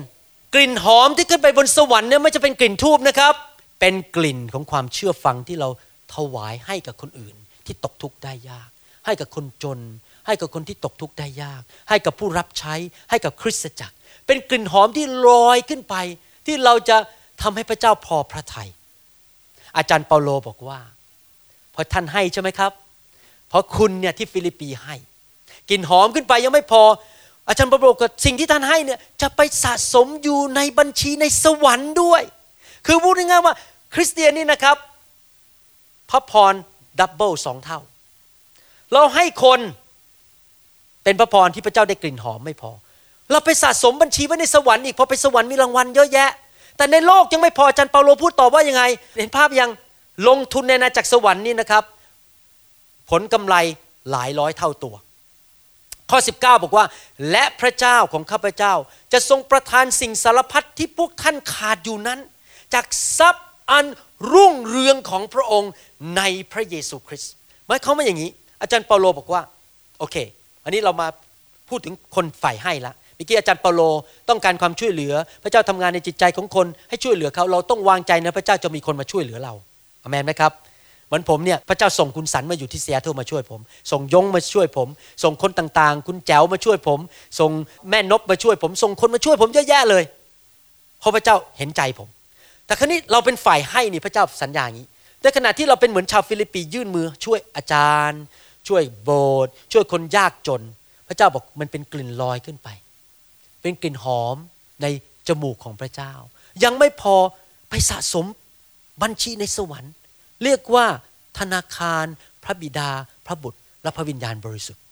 [0.53, 3.34] กลิ่นหอมที่ขึ้นไปบนสวรรค์เนี่ยไม่จะเป็นกลิ่นทูบนะครับ
[3.80, 5.70] เป็นกลิ่นของความเชื่อฟังที่เรา
[6.14, 7.36] ถวายให้กับคนอื่น
[7.66, 8.70] ที่ตกทุกข์ได้ยาก
[9.06, 9.80] ให้กับคนจน
[10.28, 12.76] ให้กับคนที่ตกทุกข์ได้ยาก ให้กับผู้รับใช้
[13.10, 13.95] ให้กับคริสตจักร
[14.26, 15.95] เป็นกลิ่นหอมที่ลอยขึ้นไป
[16.45, 16.97] ที่เราจะ
[17.41, 18.70] ทำให้พระเจ้าพอพระทัย
[19.78, 20.80] อาจารย์เปาโลบอกว่า
[21.74, 22.72] พอท่านให้ใช่ไหมครับ
[23.49, 24.95] เพราะคุณเนี่ยที่ฟิลิปปีให้
[25.70, 26.84] กลิ่นหอมขึ้นไปยังไม่พอ
[27.47, 32.24] อาจารย์เปาโลบอกสิ่งที่ท่านให้เนี่ยจะไปสะสมอยู่ในบัญชีในสวรรค์ด้วย
[32.86, 33.56] คือพูดง่ายๆว่า
[33.93, 34.78] คริสเตียนนี่นะครับ
[36.10, 36.53] พระพร
[36.99, 37.80] ดับเบิลสองเท่า
[38.93, 39.60] เราให้คน
[41.03, 42.72] เป็นพระพรที่พระเจ้าได้กลิ่นหอมไม่พอ
[43.32, 46.30] เราไปสะสมบัญชีไว้ในสวรรค์อีกพอไปสวรรค์มีรางวัลเยอะแยะ
[46.78, 48.84] แต่ในโลกยังไม่พออาจารย์เปาโลพูดต่อว่ายังไง
[49.18, 49.70] เห็นภาพยัง
[50.28, 51.84] ลงทุนในนาจักรสวรรค์นี่นะครับ
[53.10, 53.56] ผลกำไร
[54.12, 54.95] หลายร้อยเท่าตัว
[56.10, 56.86] ข้อ 19 บอกว่า
[57.32, 58.74] และพระเจ้าของข้าพเจ้า
[59.14, 62.20] จะทรงประทานสิ่งสารพัดที่พวกท่านขาดอยู่นั้น
[62.74, 62.86] จาก
[63.18, 63.86] ทรัพย์อัน
[64.34, 65.72] รุ่งเรืองของพระองค์
[66.18, 66.22] ใน
[66.52, 67.34] พระเยซูคริสต์
[67.68, 68.30] หมายความว่าอย่างนี้
[68.62, 69.42] อาจารย์เปาโลบอกว่า
[70.00, 70.16] โอเค
[70.64, 71.08] อันนี้เรามา
[71.70, 73.82] พูดถึงคนฝ่ายให้ละเมื่อกี้อาจารย์เปาโล
[74.30, 75.14] ต้องการความช่วยเหลือ
[75.44, 79.54] พระเจ้าทำงานในจิตใจของคนให้ช่วยเหลือเขาเราต้องวางใจนะพระเจ้าจะมีคนมาช่วยเหลือเรา
[80.04, 80.52] อเมนไหมครับ
[81.08, 83.60] เหมือนผมเนี่ยพระเจ้าส่งคุณสันมาอยู่ที่เซียเทิลมาช่วยผม
[83.92, 84.88] ส่งยงมาช่วยผม
[85.24, 87.00] ส่งคนต่างๆ คุณแจ๋วมาช่วยผม
[87.40, 87.52] ส่ง
[87.90, 90.04] แม่นบมาช่วยผม ส่งคนมาช่วยผมเยอะแยะเลย
[91.00, 92.08] เพราะพระเจ้าเห็นใจผม
[92.66, 94.88] แต่ครั้งนี้เราเป็นฝ่ายให้นี่พระเจ้าสัญญาอย่างนี้
[95.22, 98.22] ในขณะที่เราเป็นเหมือนชาวฟิลิปปียื่นมือ ช่วยอาจารย์
[98.68, 100.61] ช่วยโบสถ์ช่วยคนยากจน
[101.07, 102.70] พระเจ้าบอกมันเป็นกลิ่นลอยขึ้นไป
[103.61, 104.38] เป็นกลิ่นหอม
[104.82, 104.88] ใน
[105.28, 106.13] จมูกของพระเจ้า
[106.63, 107.16] ยังไม่พอ
[107.70, 108.26] ไปสะสม
[109.03, 109.93] บัญชีในสวรรค์
[110.43, 110.86] เรียกว่า
[111.39, 112.05] ธนาคาร
[112.43, 112.89] พระบิดา
[113.28, 114.84] พระบุตร และพระวิญญาณบริสุทธิ์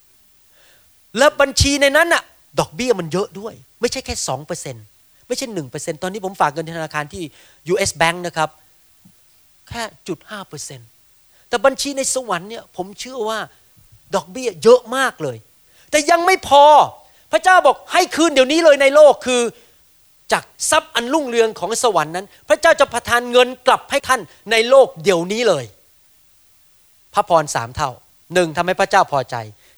[1.17, 2.23] และบัญชีในนั้นน่ะ
[2.59, 4.85] ดอกเบี้ยมันเยอะด้วย ไม่ใช่แค่สองเปอร์เซ็นต์
[5.33, 7.23] ไม่ใช่หนึ่งเปอร์เซ็นตอนนี้ผมฝากเงินธนาคารที่
[7.73, 8.49] US Bank นะครับ
[9.69, 10.79] แค่จุดห้าเปอร์เซ็น
[11.49, 13.39] แต่บัญชีในสวรรค์เนี่ยผมเชื่อว่า
[14.15, 15.37] ดอกเบี้ยเยอะมากเลย
[15.91, 16.65] แต่ยังไม่พอ
[17.31, 19.41] พระเจ้าบอกให้คืนเดี๋ยวนี้เลยในโลกคือ
[20.31, 24.21] จากทรัพย์อันรุ่งเรืองของสวรรค์นั้น พระเจ้าจะประทานเงินกลับให้ท่าน
[24.51, 25.65] ในโลกเดี๋ยวนี้เลย
[27.13, 27.91] พระพรสามเท่า
[28.33, 29.35] หนึ่งทำให้พระเจ้าพอใจ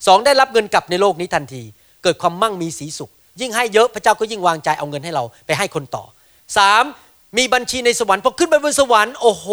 [0.08, 1.64] สองได้รับเงินกลับในโลกนี้ทันที
[2.03, 6.03] เกิดความมั่งมีสีสุข ยิ่งให้เยอะพระเจ้าก็ยิ่งวางใจเอาเงินให้เราไปให้คนต่อ
[6.57, 6.83] สาม
[7.38, 9.47] มีบัญชีในสวรรค์พอขึ้นไปบนสวรรค์โอ้โห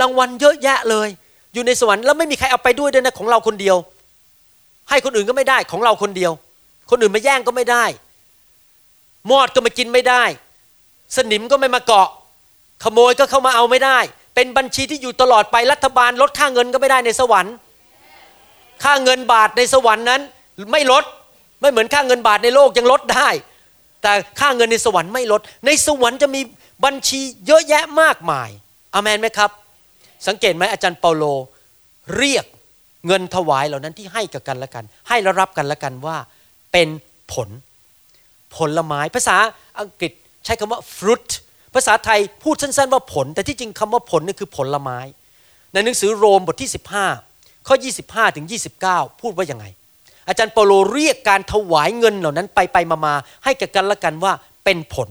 [0.00, 1.08] รางวัลเยอะแยะเลย
[1.54, 3.76] อยู่ในสวรรค์แล้วไม่มีใครเอาไปด้วยด้วยนะของเราคนเดียว
[4.90, 6.32] ให้คนอื่นก็ไม่ได้ของเราคนเดียว
[6.90, 7.84] คนอื่นมาแย่งก็ไม่ได้
[9.30, 10.22] มอดก็มากินไม่ได้
[11.16, 12.08] สนิมก็ไม่มาเกาะ
[12.84, 13.98] ขโมยก็เข้ามาเอาไม่ได้
[14.34, 17.54] เป็นบัญชีที่อยู่ตลอดไปรัฐบาลลดค่าเงินก็ไม่ได้ในสวรรค์
[18.84, 20.20] ค่าเงินบาทในสวรรค์นั้น
[20.72, 21.04] ไม่ลด
[21.60, 23.28] ไม่เหมือนค่าเงินบาทในโลกยังลดได้
[24.02, 26.40] แต่ค่าเงินในสวรรค์ไม่ลด ในสวรรค์จะมี
[26.84, 28.50] บัญชีเยอะแยะมากมาย
[28.94, 29.50] อเมนไหมครับ
[30.26, 31.24] สังเกตไหมอาจารย์เปาโล
[32.16, 32.44] เรียก
[33.06, 36.16] เงินถวายเหล่านั้นที่ให้กับกันและกัน ให้และรับกันและกันว่า
[36.72, 36.88] เป็น
[37.32, 37.48] ผล
[38.56, 39.36] ผลไม้ภาษา
[39.80, 40.12] อังกฤษ
[40.44, 41.28] ใช้คำว่า fruit
[41.74, 44.98] ภาษาไทยพูดสั้น ๆ ว่าผล แต่ที่จริงคำว่าผลนี่คือผลไม้
[45.72, 46.70] ในหนังสือโรมบทที่
[47.18, 47.74] 15 ข้อ
[48.06, 48.46] 25 ถึง
[48.84, 49.66] 29 พูดว่ายังไง
[50.28, 52.76] อาจารย์เปาโลเรียกการถวายเงินเหล่านั้นไปไป
[53.06, 54.32] มาๆให้กับกันและกันว่า
[54.64, 55.08] เป็นผล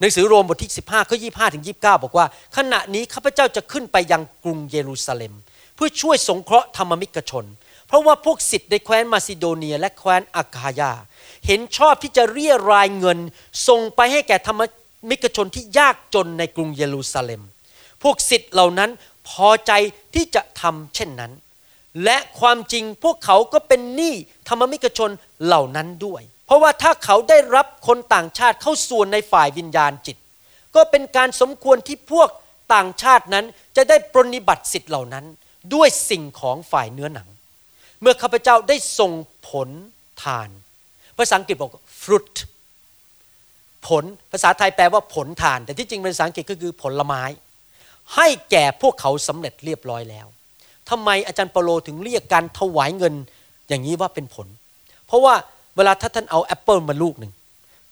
[0.00, 2.26] หนังสือโรมบทที่ 15ข้อ25ถึง29 บอกว่า
[2.56, 5.32] ขณะนี้ข้าพเจ้าจะขึ้นไปยังกรุงเยรูซาเล็ม
[5.74, 7.44] เพื่อช่วยสงเคราะห์ธรรมิกชน
[7.86, 10.92] เพราะว่าพวกศิษย์ในแคว้นมาซิโดเนียและแคว้นอากายา
[11.46, 13.18] เห็นชอบที่จะเรียรายเงิน
[13.68, 14.62] ส่งไปให้แก่ธรร
[15.10, 17.42] มิกชนที่ยากจนในกรุงเยรูซาเล็ม
[18.02, 18.90] พวกศิษย์เหล่านั้น
[19.28, 19.72] พอใจ
[20.14, 21.32] ที่จะทำเช่นนั้น
[22.04, 24.14] และความจริงพวกเขาก็เป็นหนี้
[24.48, 25.10] ธรรมิกชน
[25.44, 30.16] เหล่านั้นด้วย เพราะว่าถ้าเขาได้รับคนต่างชาติเข้าส่วนในฝ่ายวิญญาณจิต
[30.74, 32.28] ก็เป็นการสมควรที่พวก
[32.74, 33.44] ต่างชาตินั้น
[33.76, 35.24] จะได้ปรนิบัติสิทธิ์เหล่านั้น
[35.74, 37.28] ด้วยสิ่งของฝ่ายเนื้อหนัง
[38.00, 39.12] เมื่อข้าพเจ้าได้ส่ง
[39.48, 39.68] ผล
[40.22, 40.48] ทาน
[41.18, 42.36] ภาษาอังกฤษบอก fruit
[43.86, 47.22] ผลภาษาไทยแปลว่าผลทาน แต่ที่จริงภาษาอังกฤษก็คือผลไม้
[48.16, 50.26] ให้แก่พวกเขาสำเร็จเรียบร้อยแล้ว
[50.90, 53.14] ทำไมอาจารย์เปโลถึงเรียกการถวายเงิน
[53.68, 54.46] อย่างนี้ว่าเป็นผล
[55.06, 55.34] เพราะว่า
[55.76, 57.32] เวลาถ้าท่านเอาแอปเปิลมาลูกหนึ่ง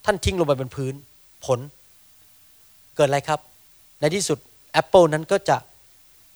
[0.04, 0.94] ท่านทิ้งลงไปบนพื้น
[1.44, 1.58] ผล
[2.96, 3.40] เกิดอะไรครับ
[4.00, 4.38] ในที่สุด
[4.72, 5.56] แอปเปิลนั้นก็จะ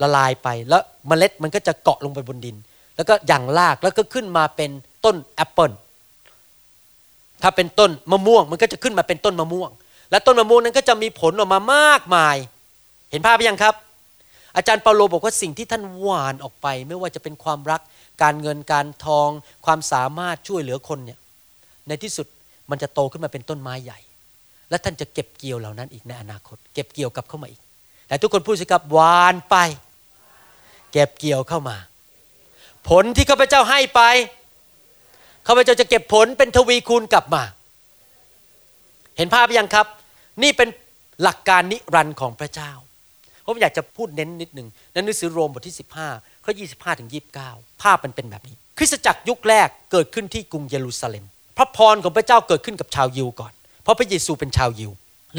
[0.02, 2.56] ละลายไปแล้วเมล็ดมันก็จะเกาะลงไปบนดิน
[2.96, 4.70] แล้วก็หยั่งรากแล้วก็ขึ้นมาเป็น
[5.04, 5.70] ต้นแอปเปิล
[7.42, 9.70] ถ้าเป็นต้นมะม่วง มันก็จะขึ้นมาเป็นต้นมะม่วง
[10.10, 12.36] และต้นมะม่วงนั้นก็จะมีผลออกมามากมาย
[13.10, 13.74] เห็นภาพไหมยังครับ
[14.56, 17.80] อาจารย์เปาโลบอกว่าสิ่งที่ท่านหว่านออกไป ไม่ว่าจะเป็นความรัก
[18.22, 19.28] การเงินการทอง
[19.66, 21.18] ความสามารถช่วยเหลือคนเนี่ย
[21.88, 22.26] ในที่สุด
[22.70, 23.98] มันจะโตขึ้นมาเป็นต้นไม้ใหญ่
[24.70, 27.60] และท่านจะเก็บเกี่ยวเหล่านั้นอีกในอนาคต เก็บเกี่ยวกับเข้ามาอีก
[28.08, 29.56] แต่ทุกคนพูดสิครับหวานไป
[30.92, 31.76] เก็บเกี่ยวเข้ามา
[32.88, 34.00] ผลที่ข้าพเจ้าให้ไป
[35.46, 37.42] ข้าพเจ้าจะเก็บผลเป็นทวีคูณกลับมา
[39.16, 39.86] เห็นภาพยังครับ
[40.42, 40.68] นี่เป็น
[41.22, 42.70] หลักการนิรันดร์ของพระเจ้า
[43.50, 45.76] ผมอยากจะพูดเน้นนิดหนึ่งในหนังสือโรมบทที่
[46.08, 47.10] 15ข้อ25ถึง
[47.44, 51.24] 29 ภาพมันเป็นแบบนี้ คริสตจักรยุคแรกเกิดขึ้นที่กรุงเยรูซาเล็ม
[51.56, 54.90] พระพรของพระเจ้าเกิดขึ้นกับชาวยิวก่อน เพราะพระเยซูเป็นชาวยิว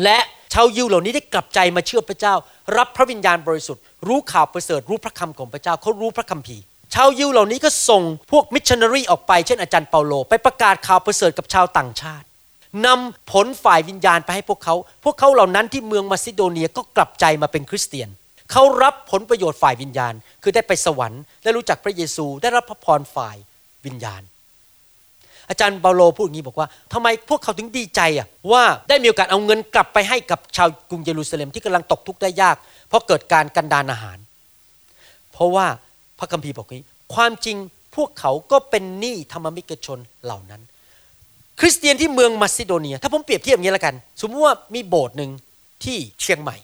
[0.03, 0.19] และ
[0.53, 2.33] ชาวยิวเหล่านี้ได้กลับใจมาเชื่อพระเจ้า
[2.77, 12.25] รับพระวิญญาณบริสุทธิ์ รู้ข่าวประเสริฐรู้พระคำของพระเจ้าเขารู้พระคัมภีร์ชาวยิวเหล่านี้ก็ส่งพวกมิชชันนารีออกไปเช่นอาจารย์เปาโล ไปประกาศข่าวประเสริฐกับชาวต่างชาติ
[12.85, 18.09] นำผลฝ่ายวิญญาณไปให้พวกเขา พวกเขาเหล่านั้นที่เมืองมาซิโดเนียก็กลับใจมาเป็นคริสเตียน
[18.51, 20.13] เขารับผลประโยชน์ฝ่ายวิญญาณ
[20.43, 23.35] คือได้ไปสวรรค์ได้รู้จักพระเยซู ได้รับพระพรฝ่าย
[23.85, 24.21] วิญญาณ
[25.49, 32.55] อาจารย์เปาโลพูดอย่างนี้บอกว่าทำไมพวกเขาถึงดีใจอะว่าได้มีโอกาสเอาเงินกลับไปให้กับชาวกรุงเยรูซาเล็มที่กำลังตกทุกข์ได้ยาก
[32.87, 34.17] เพราะเกิดการกันดานอาหาร
[35.33, 35.65] เพราะว่า
[36.19, 37.57] พระคัมภีร์บอกนี้ ความจริง
[37.95, 40.61] พวกเขาก็เป็นหนี้ธรรมมิกชนเหล่านั้น
[41.61, 45.31] คริสเตียนที่เมืองมาซิโดเนีย ถ้าผมเปรียบเทียบอย่างนี้ล้วกัน สมมติว่ามีโบสถ์หนึ่ง
[45.83, 46.55] ที่เชียงใหม่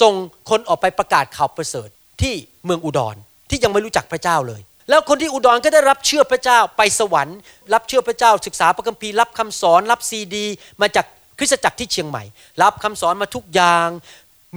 [0.00, 0.14] ส่ง
[0.50, 1.88] คนออกไปประกาศข่าวประเสริฐ
[2.22, 3.16] ที่เมืองอุดร
[3.50, 7.38] ที่ยังไม่รู้จักพระเจ้าเลย แล้วคนที่อุดรก็ได้รับเชื่อพระเจ้าไปสวรรค์
[7.74, 10.46] รับเชื่อพระเจ้าศึกษาพระคัมภีร์รับคำสอนรับซีดี
[10.80, 11.06] มาจาก
[11.38, 12.24] คริสตจักรที่เชียงใหม่
[12.62, 13.88] รับคำสอนมาทุกอย่าง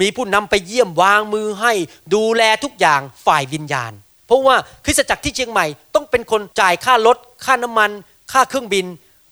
[0.01, 1.73] มีผู้นำไปเยี่ยมวางมือให้
[2.13, 3.91] ดูแลทุกอย่างฝ่ายวิญญาณ
[4.27, 4.55] เพราะว่า
[4.85, 7.91] คริสตจักรที่เชียงใหม่ต้องเป็นคนจ่ายค่ารถค่าน้ำมัน
[8.31, 8.85] ค่าเครื่องบิน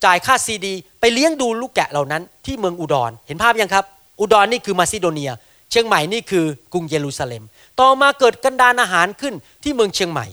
[0.05, 3.85] จ่ายค่าซีดี ไปเลี้ยงดูลูกแกะเหล่านั้นที่เมืองอุดร เห็นภาพยังครับ
[4.19, 5.31] อุดรนี่คือมาซิโดเนีย
[5.71, 7.43] เชียงใหม่นี่คือกรุงเยรูซาเล็ม
[7.79, 9.33] ต่อมาเกิดกันดานอาหารขึ้น
[9.63, 10.25] ที่เมืองเชียงใหม่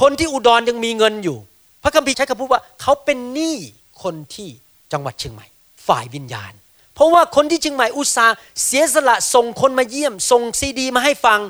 [0.00, 1.38] คนที่อุดรยังมีเงินอยู่
[1.82, 3.56] พระคัมภีร์ใช้คำพูดว่าเขาเป็นหนี้
[4.02, 4.48] คนที่
[4.92, 5.46] จังหวัดเชียงใหม่
[5.86, 6.52] ฝ่ายวิญญาณ
[6.94, 8.26] เพราะว่าคนที่เชียงใหม่อุตสา
[8.64, 11.40] เสียสละส่งคนมาเยี่ยม ส่งซีดี มาให้ฟัง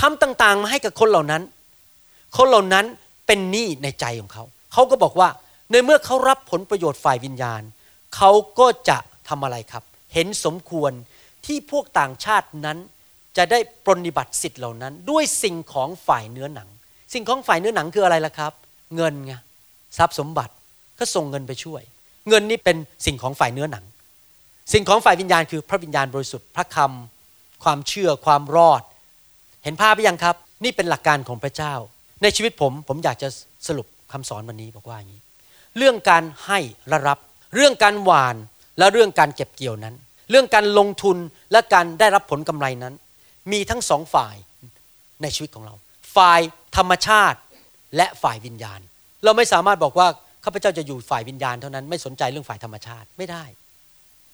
[0.00, 1.42] ทำต่างๆ มาให้กับคนเหล่านั้น
[2.36, 2.84] คนเหล่านั้น
[3.26, 5.28] เป็นหนี้ในใจของเขา เขาก็บอกว่า
[5.70, 7.62] ในเมื่อเขารับผลประโยชน์ฝ่ายวิญญาณ
[8.16, 8.98] เขาก็จะ
[9.28, 10.92] ทำอะไรครับ เห็นสมควร
[11.46, 12.78] ที่พวกต่างชาตินั้น
[13.36, 16.68] จะได้ปรนนิบัติสิทธิ์เหล่านั้น ด้วยสิ่งของฝ่ายเนื้อหนัง
[17.12, 18.52] สิ่งของฝ่ายเนื้อหนังคืออะไรล่ะครับ
[18.96, 19.34] เงินไง
[19.98, 20.54] ทรัพย์สมบัติ
[20.98, 21.82] ก็ส่งเงินไปช่วย
[22.28, 23.84] เงินนี่เป็นสิ่งของฝ่ายเนื้อหนัง
[24.72, 28.82] สิ่งของฝ่ายวิญญาณคือพระวิญญาณบริสุทธิ์พระคำความเชื่อความรอด
[29.64, 31.74] เห็นภาพหรือยังครับ นี่เป็นหลักการของพระเจ้า
[32.22, 33.28] ในชีวิตผมผมอยากจะ
[33.66, 35.22] สรุปคำสอนวันนี้บอกว่าอย่างนี้
[35.78, 36.58] เรื่องการให้
[36.88, 37.18] และรับ
[37.54, 38.36] เรื่องการหวาน
[38.78, 39.94] และเรื่องการเก็บเกี่ยวนั้น
[40.30, 41.16] เรื่องการลงทุน
[41.52, 42.94] และการได้รับผลกำไรนั้น
[43.52, 44.34] มีทั้งสองฝ่าย
[45.22, 45.74] ในชีวิตของเรา
[46.16, 46.40] ฝ่าย
[46.76, 47.38] ธรรมชาติ
[47.96, 48.80] และฝ่ายวิญญาณ
[49.24, 50.08] เราไม่สามารถบอกว่า
[50.44, 53.44] ข้าพเจ้าจะอยู่ฝ่ายวิญญาณเท่านั้นไม่สนใจเรื่องฝ่ายธรรมชาติไม่ได้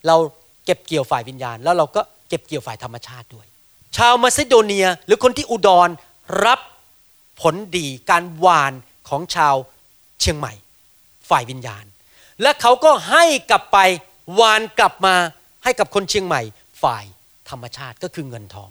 [0.06, 0.16] เรา
[0.64, 3.46] เก็บเกี่ยวฝ่ายวิญญาณ แล้วเราก็เก็บเกี่ยวฝ่ายธรรมชาติด้วย
[3.96, 5.88] ชาวมาซิโดเนียหรือคนที่อุดร
[6.46, 6.60] รับ
[7.40, 8.72] ผลดีการหวาน
[9.08, 9.54] ของชาว
[10.20, 10.52] เชียงใหม่
[11.28, 11.84] ฝ่ายวิญญาณ
[12.42, 13.78] และเขาก็ให้กลับไป
[14.40, 15.14] วานกลับมา
[15.64, 16.42] ให้กับคนเชียงใหม่
[16.82, 17.04] ฝ่าย
[17.50, 18.70] ธรรมชาติก็คือเงินทอง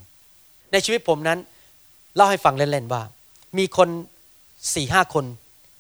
[0.71, 1.39] ในชีวิตผมนั้น
[2.15, 3.03] เล่าให้ฟังเล่นๆว่า
[3.57, 3.89] มีคน
[4.73, 5.25] สี่ห้าคน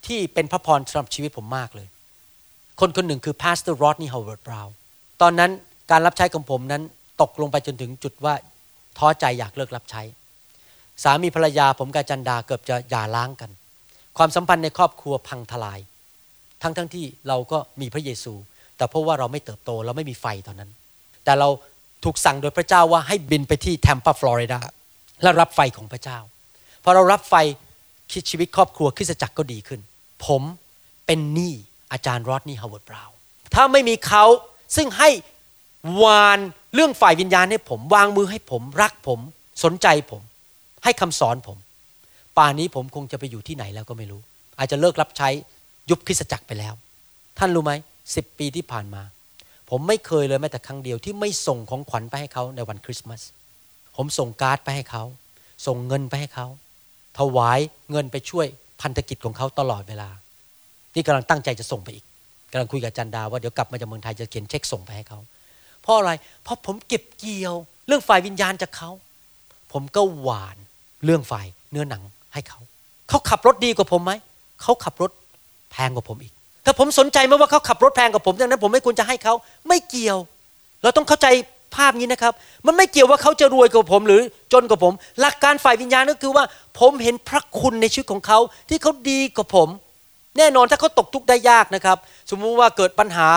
[0.07, 1.87] ที่เป็นพระพรสำหรับชีวิตผมมากเลย
[2.79, 4.73] คนคนหนึ่งคือ pastor Rodney Howard-Browne
[5.21, 5.51] ตอนนั้น
[5.91, 6.81] การรับใช้ของผมนั้น
[7.21, 8.33] ตกลงไปจนถึงจุดว่า
[8.97, 10.01] ท้อใจอยากเลิกรับใช้
[11.03, 13.51] สามีภรรยาผมกับจันดาเกือบจะหย่าร้างกัน
[14.17, 15.79] ความสัมพันธ์ในครอบครัวพังทลาย
[16.65, 18.33] ทั้งทั้งที่เราก็มีพระเยซู
[18.77, 20.71] แต่เพราะว่าเราไม่เติบโตเราไม่มีไฟตอนนั้น
[21.23, 21.49] แต่เรา
[22.03, 24.59] ถูกสั่งโดยพระเจ้าว่าให้บินไปที่แทมปาฟลอริดา
[25.23, 26.17] และรับไฟของพระเจ้า
[26.83, 27.35] พอเรารับไฟ
[28.11, 29.79] คิดชีวิตครอบครัวคริสตจักรก็ดีขึ้น
[30.25, 30.41] ผม
[31.05, 31.53] เป็นหนี้
[31.91, 33.09] อาจารย์ Rodney Howard-Browne
[33.53, 34.23] ถ้าไม่มีเขา
[34.75, 35.09] ซึ่งให้ห
[36.03, 36.39] ว่าน
[36.73, 39.19] เรื่องฝ่ายวิญญาณให้ผม วางมือให้ผมรักผม
[39.63, 40.21] สนใจผม
[40.83, 41.57] ให้คำสอนผม
[42.37, 44.21] ป่านนี้ผมคงจะไปอยู่ที่ไหนแล้วก็ไม่รู้
[44.57, 45.29] อาจจะเลิกรับใช้
[45.89, 46.73] ยุบคริสตจักรไปแล้ว
[47.37, 47.73] ท่านรู้ไหม
[48.15, 49.03] สิบปีที่ผ่านมา
[49.69, 53.21] ผมไม่เคยเลยแม้แต่ครั้งเดียวที่ไม่ส่งของขวัญไปให้เขาในวันคริสต์มาส
[53.95, 55.03] ผมส่งการ์ดไปให้เขา
[55.67, 56.47] ส่งเงินไปให้เขา
[57.19, 57.59] ถวาย
[57.91, 58.45] เงินไปช่วย
[58.81, 60.09] พันธกิจของเขาตลอดเวลา
[60.95, 62.05] นี่กำลังตั้งใจจะส่งไปอีก
[62.51, 65.19] กำลังคุยกับจันดาว่าเดี๋ยวกลับมาจากเมืองไทยจะเขียนเช็คส่งไปให้เขา
[65.81, 66.11] เพราะอะไร
[66.43, 67.55] เพราะผมเก็บเกี่ยว
[67.87, 68.89] เรื่องฝ่ายวิญญาณจากเขา
[69.73, 70.57] ผมก็หวาน
[71.05, 72.59] เรื่องฝ่ายเนื้อหนังให้เขา
[73.09, 74.11] เขาขับรถดีกว่าผมไหม
[74.61, 75.11] เขาขับรถ
[75.75, 76.33] แพงกว่าผมอีก
[76.65, 79.33] ถ้าผมสนใจไหมว่าเขาขับรถแพงกว่าผมดังนั้นผมไม่ควรจะให้เขา
[79.67, 80.17] ไม่เกี่ยว
[80.83, 81.27] เราต้องเข้าใจ
[81.75, 82.33] ภาพนี้นะครับ
[82.65, 84.21] มันไม่เกี่ยวว่าเขาจะรวยกว่าผมหรือ
[84.53, 86.43] จนกว่าผม หลักการฝ่ายวิญญาณก็คือว่า
[86.79, 89.69] ผมเห็นพระคุณในชีวิตของเขาที่เขาดีกว่าผม
[90.37, 91.97] แน่นอนถ้าเขาตกทุกข์ได้ยากนะครับ
[92.29, 93.29] สมมุติว่าเกิดปัญหา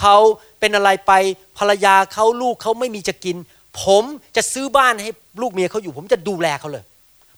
[0.00, 0.16] เขา
[0.60, 1.12] เป็นอะไรไป
[1.58, 3.36] ภรรยาเขาลูกเขาไม่มีจะกิน
[3.82, 4.04] ผม
[4.36, 5.10] จะซื้อบ้านให้
[5.40, 6.84] ลูกเมียเขาอยู่ ผมจะดูแลเขาเลย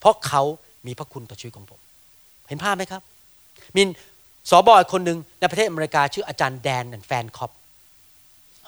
[0.00, 0.42] เพราะเขา
[0.86, 1.80] มีพระคุณต่อชีวิตของผม
[2.48, 3.02] เห็นภาพไหมครับ
[3.76, 3.82] มี
[4.50, 7.50] สอบอยคนหนึ่งในประเทศอเมริกาชื่ออาจารย์แดนแฟนคอป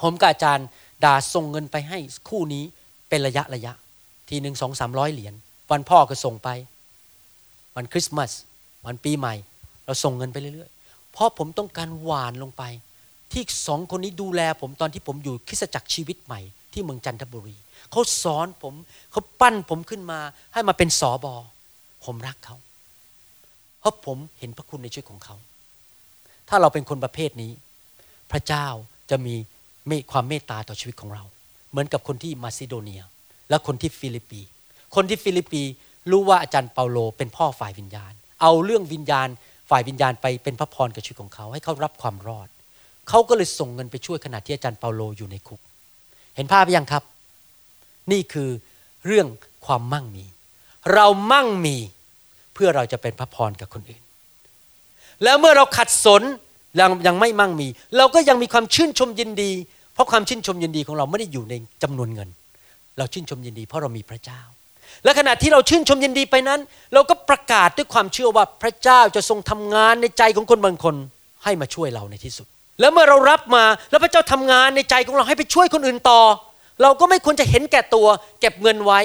[0.01, 0.67] ผมกับอาจารย์
[1.05, 1.99] ดาส่งเงินไปให้
[2.29, 2.65] คู่นี้
[3.09, 3.73] เป็นระยะระยะ
[4.29, 5.35] ทีหนึ่งสองสามร้อยเหรียญ
[5.71, 6.49] วันพ่อก็ส่งไป
[7.77, 8.31] วันคริสต์มาส
[8.87, 9.35] วันปีใหม่
[9.85, 12.63] เราส่งเงินไปเรื่อยๆ เพราะผมต้องการหว่านลงไป
[13.33, 16.41] ที่สองคนนี้ดูแลผมตอนที่ผมอยู่คริสตจักรชีวิตใหม่
[16.73, 17.57] ที่เมืองจันทบุรี
[17.91, 18.75] เขาสอนผม
[19.11, 20.21] เขาปั้นผมขึ้นมา
[20.53, 21.35] ให้มาเป็นสอบอ
[22.05, 22.57] ผมรักเขา
[23.81, 25.37] เพราะผมเห็นพระคุณในชีวิตของเขา
[26.49, 27.53] ถ้าเราเป็นคนประเภทนี้
[28.33, 28.67] พระเจ้า
[29.11, 29.35] จะมี
[29.87, 31.25] เมตความเมตตาต่อชีวิตของเรา
[31.71, 33.03] เหมือนกับคนที่มาซิโดเนีย
[33.51, 34.41] และคนที่ฟิลิปปี
[34.95, 35.63] คนที่ฟิลิปปี
[36.11, 39.29] รู้ว่าอาจารย์เปาโลเป็นพ่อฝ่ายวิญญาณ เอาเรื่องวิญญาณ
[39.71, 42.49] ฝ่ายวิญญาณไปเป็นพระพรกับชีวิตของเขา ให้เขารับความรอด
[43.09, 45.61] เขาก็เลยส่งเงินไปช่วยขณะที่อาจารย์เปาโลอยู่ในคุก
[46.37, 47.03] เห็นภาพยังครับ
[48.13, 48.51] นี่คือ
[49.07, 49.27] เรื่อง
[49.67, 50.27] ความมั่งมี
[50.95, 51.77] เรามั่งมี
[52.55, 54.03] เพื่อเราจะเป็นพระพรกับคนอื่น
[55.25, 56.23] แล้วเมื่อเราขัดสน
[56.81, 59.51] ยังยังไม่มั่งมี เราก็ยังมีความชื่นชมยินดี
[59.95, 62.29] เพราะความชื่นชมยินดีของเราไม่ได้อยู่ในจำนวนเงิน
[62.99, 64.41] เราชื่นชมยินดี เพราะเรามีพระเจ้า
[65.05, 66.61] และขณะที่เราชื่นชมยินดีไปนั้น
[66.95, 70.95] เราก็ประกาศด้วยความเชื่อว่าพระเจ้าจะทรงทำงานในใจของคนบางคน
[71.45, 72.47] ให้มาช่วยเราในที่สุด
[72.81, 76.21] แล้วเมื่อเรารับมาแล้วพระเจ้าทำงานในใจของเราให้ไปช่วยคนอื่นต่อ
[76.83, 78.07] เราก็ไม่ควรจะเห็นแก่ตัว
[78.41, 79.01] เก็บเงินไว้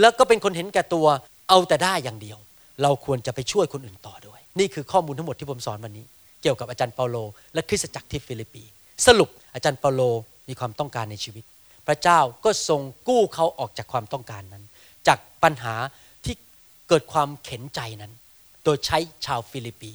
[0.00, 1.06] แล้วก็เป็นคนเห็นแก่ตัว
[1.48, 2.38] เอาแต่ได้อย่างเดียว
[2.82, 6.06] เราควรจะไปช่วยคนอื่นต่อด้วย นี่คือข้อมูลทั้งหมดที่ผมสอนวันนี้
[6.42, 7.16] เกี่ยวกับอาจารย์เปาโล
[7.54, 8.64] และคริสตจักรที่ฟิลิปปี
[9.06, 10.02] สรุปอาจารย์เปาโล
[10.48, 11.44] มีความต้องการในชีวิต
[11.86, 14.64] พระเจ้าก็ทรงกู้เขาออกจากความต้องการนั้น
[15.08, 15.74] จากปัญหา
[16.24, 16.34] ที่
[16.88, 18.12] เกิดความเห็นใจนั้น
[18.64, 19.92] โดยใช้ชาวฟิลิปปี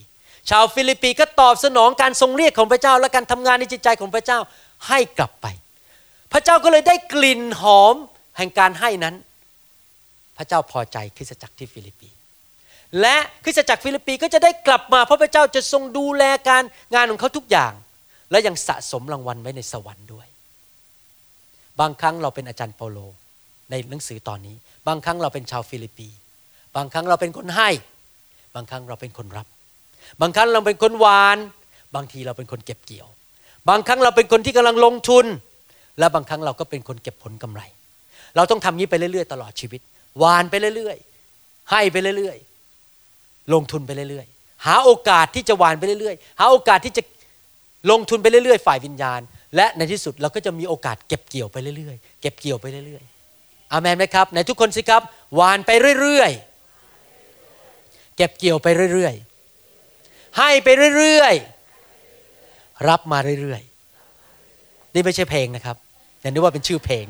[0.50, 4.40] ชาวฟิลิปปีก็ตอบสนองการทรงเรียกของพระเจ้า และการทำงานในจิตใจของพระเจ้า
[4.88, 5.48] ให้กลับไป
[6.34, 7.96] พระเจ้าก็เลยได้กลิ่นหอม
[8.38, 9.16] แห่งการให้นั้น
[10.38, 12.10] พระเจ้าพอใจคริสตจักรที่ฟิลิปปี
[13.02, 16.64] และคริสตจักรฟิลิปปีก็จะได้กลับมาเพราะพระเจ้าจะทรงดูแลการ
[16.94, 17.74] งานของเขาทุกอย่าง
[18.32, 20.28] และยังสะสมรางวัลไว้ในสวรรค์ด้วย
[21.80, 23.00] บางครั้งเราเป็นอาจารย์เปาโล
[23.72, 24.56] ในหนังสือตอนนี้
[24.88, 26.10] บางครั้งเราเป็นชาวฟิลิปปี
[26.76, 27.70] บางครั้งเราเป็นคนให้
[28.56, 29.48] บางครั้งเราเป็นคนรับ
[30.22, 31.38] บางครั้งเราเป็นคนหว่าน
[31.96, 33.08] บางทีเราเป็นคนเก็บเกี่ยว
[33.70, 35.26] บางครั้งเราเป็นคนที่กำลังลงทุน
[36.00, 37.62] และบางครั้งเราก็เป็นคนเก็บผลกำไร
[38.36, 39.82] เราต้องทำนี้ไปเรื่อยๆ ตลอดชีวิต
[40.20, 42.53] หว่านไปเรื่อยๆ ให้ไปเรื่อยๆ
[43.54, 47.04] ลงทุนไปเรื่อยๆ หาโอกาสที่จะหว่านไปเรื่อยๆ หาโอกาสที่จะ
[47.92, 49.22] ลงทุนไปเรื่อยๆ ฝ่ายวิญญาณ
[49.56, 55.02] และในที่สุดเราก็จะมีโอกาสเก็บเกี่ยวไปเรื่อยๆ เก็บเกี่ยวไปเรื่อยๆ อาเมนไหมครับในทุกคนสิครับ
[55.36, 55.72] หวานไป
[56.02, 60.68] เรื่อยๆ เก็บเกี่ยวไปเรื่อยๆ ให้ไป
[60.98, 65.76] เรื่อยๆ รับมาเรื่อยๆ นี่ไม่ใช่เพลงนะครับ
[66.22, 67.06] อย่านึกว่าเป็นชื่อเพลง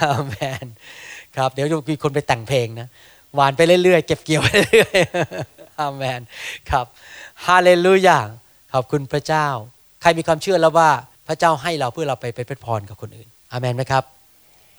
[0.00, 0.66] อาเมน
[1.36, 2.88] ครับ เดี๋ยวจะมีคนไปแต่งเพลงนะ
[3.34, 6.20] หวานไปเรื่อยๆ เก็บเกี่ยวไปเรื่อยๆอาเมน
[6.70, 6.86] ครับ
[7.46, 8.18] ฮาเลลูยา
[8.72, 9.46] ขอบคุณพระเจ้า
[10.00, 10.90] ใครมีความเชื่อแล้วว่า
[11.28, 14.04] พระเจ้าให้เราเพื่อเราไปเป็นพรกับคนอื่นอาเมนไหมครับ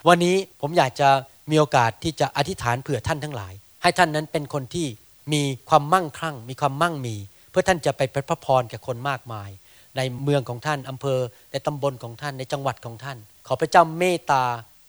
[0.07, 1.09] วันนี้ผมอยากจะ
[1.51, 4.87] มีโอกาสที่จะอธิษฐานเผื่อท่านทั้งหลาย ให้ท่านนั้นเป็นคนที่
[5.33, 7.15] มีความมั่งคั่ง มีความมั่งมี
[7.49, 9.49] เพื่อท่านจะไปเป็นพระพรกับคนมากมาย
[9.97, 11.19] ในเมืองของท่านอำเภอ
[11.51, 14.43] ในตำบลของท่านในจังหวัดของท่าน ขอพระเจ้าเมตตา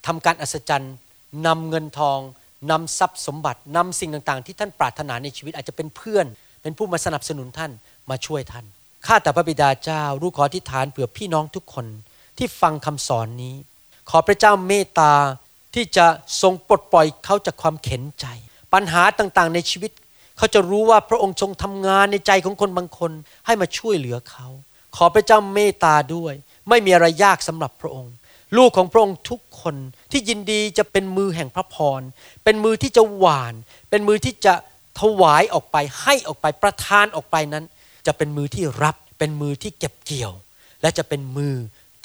[0.06, 0.94] ทำการอัศจรรย์
[1.46, 2.18] นำเงินทอง
[2.70, 6.26] นำทรัพย์สมบัตินำสิ่งต่างๆ ที่ท่านปรารถนาในชีวิตอาจจะเป็นเพื่อน
[6.62, 7.70] เป็นผู้มาสนับสนุนท่าน
[8.10, 8.66] มาช่วยท่าน
[9.06, 11.86] ข้าแต่พระบิดาเจ้ารู้ขออธิษฐานเผื่อพี่น้องทุกคน
[12.38, 13.54] ที่ฟังคำสอนนี้
[14.10, 15.12] ขอพระเจ้าเมตตา
[15.74, 16.06] ที่จะ
[16.42, 18.26] ทรงปลดปล่อยเขาจากความเข็นใจ
[18.72, 19.90] ปัญหาต่างๆในชีวิต
[20.38, 23.12] เขาจะรู้ว่าพระองค์ทรงทำงานในใจของคนบางคน
[23.46, 24.46] ให้มาช่วยเหลือเขา
[24.96, 26.34] ขอพระเจ้าเมตตาด้วย
[26.68, 28.12] ไม่มีอะไรยากสำหรับพระองค์
[28.56, 29.76] ลูกของพระองค์ทุกคน
[30.10, 32.02] ที่ยินดีจะเป็นมือแห่งพระพร
[32.44, 33.54] เป็นมือที่จะหวาน
[33.90, 34.54] เป็นมือที่จะ
[35.00, 37.64] ถวายออกไปให้ออกไปประทานออกไปนั้น
[38.06, 40.32] จะเป็นมือที่รับเป็นมือที่เก็บเกี่ยว
[40.82, 41.54] และจะเป็นมือ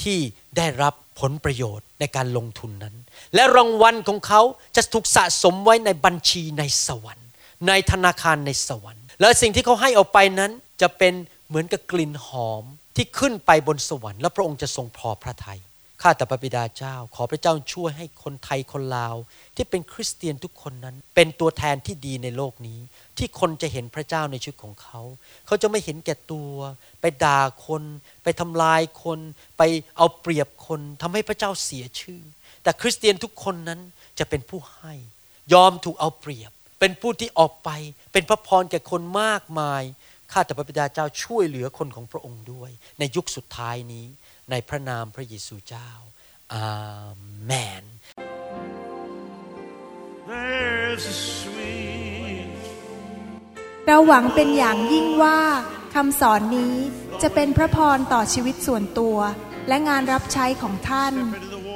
[0.04, 0.18] ที่
[0.58, 2.96] ได้รับผลประโยชน์ในการลงทุนนั้น
[3.36, 4.42] และรางวัลของเขา
[4.76, 7.28] จะถูกสะสมไว้ในบัญชีในสวรรค์
[7.68, 11.14] ในธนาคารในสวรรค์ และสิ่งที่เขาให้ออกไปนั้นจะเป็น
[11.48, 12.64] เหมือนกับกลิ่นหอม
[12.96, 15.60] ที่ขึ้นไปบนสวรรค์ และพระองค์จะทรงพอพระทยัย
[16.02, 19.16] ข้าแต่พระบิดาเจ้า ขอพระเจ้าช่วยให้คนไทยคนลาว
[19.56, 22.80] ที่เป็นคริสเตียนทุกคนนั้น เป็นตัวแทนที่ดีในโลกนี้
[23.18, 25.02] ที่คนจะเห็นพระเจ้าในชีวิตของเขา
[25.46, 26.54] เขาจะไม่เห็นแก่ตัว
[27.02, 27.84] ไปด่าคน
[28.24, 29.20] ไปทำลายคน
[29.58, 29.64] ไป
[29.98, 32.22] เอาเปรียบคนทำให้พระเจ้าเสียชื่อ
[32.64, 33.80] แต่คริสเตียนทุกคนนั้น
[34.20, 34.94] จะเป็นผู้ให้
[35.54, 37.70] ยอมถูกเอาเปรียบ เป็นผู้ที่ออกไป
[38.14, 39.84] เป็นพระพรแก่คนมากมาย
[40.32, 44.06] ข้าแต่พระบิดาเจ้าช่วยเหลือคนของพระองค์ด้วย ในยุคสุดท้ายนี้
[44.52, 45.90] ในพระนามพระเยซูเจ้า
[46.54, 46.68] อา
[47.46, 47.52] เม
[47.82, 47.84] น
[50.32, 52.50] There's a sweet
[53.86, 55.40] เราหวังเป็นอย่างยิ่งว่า
[55.96, 56.76] คำสอนนี้
[57.22, 59.18] จะเป็นพระพรต่อชีวิตส่วนตัว
[59.68, 61.14] และงานรับใช้ของท่าน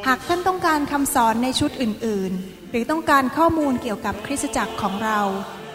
[0.07, 5.19] หากท่านต้องการคำสอนในชุดอื่น ๆ หรือต้องการข้อมูลเกี่ยวกับคริสตจักรของเรา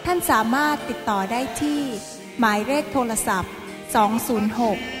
[0.05, 1.81] ท่านสามารถติดต่อได้ที่
[2.39, 3.53] หมายเลขโทรศัพท์
[4.11, 5.00] 206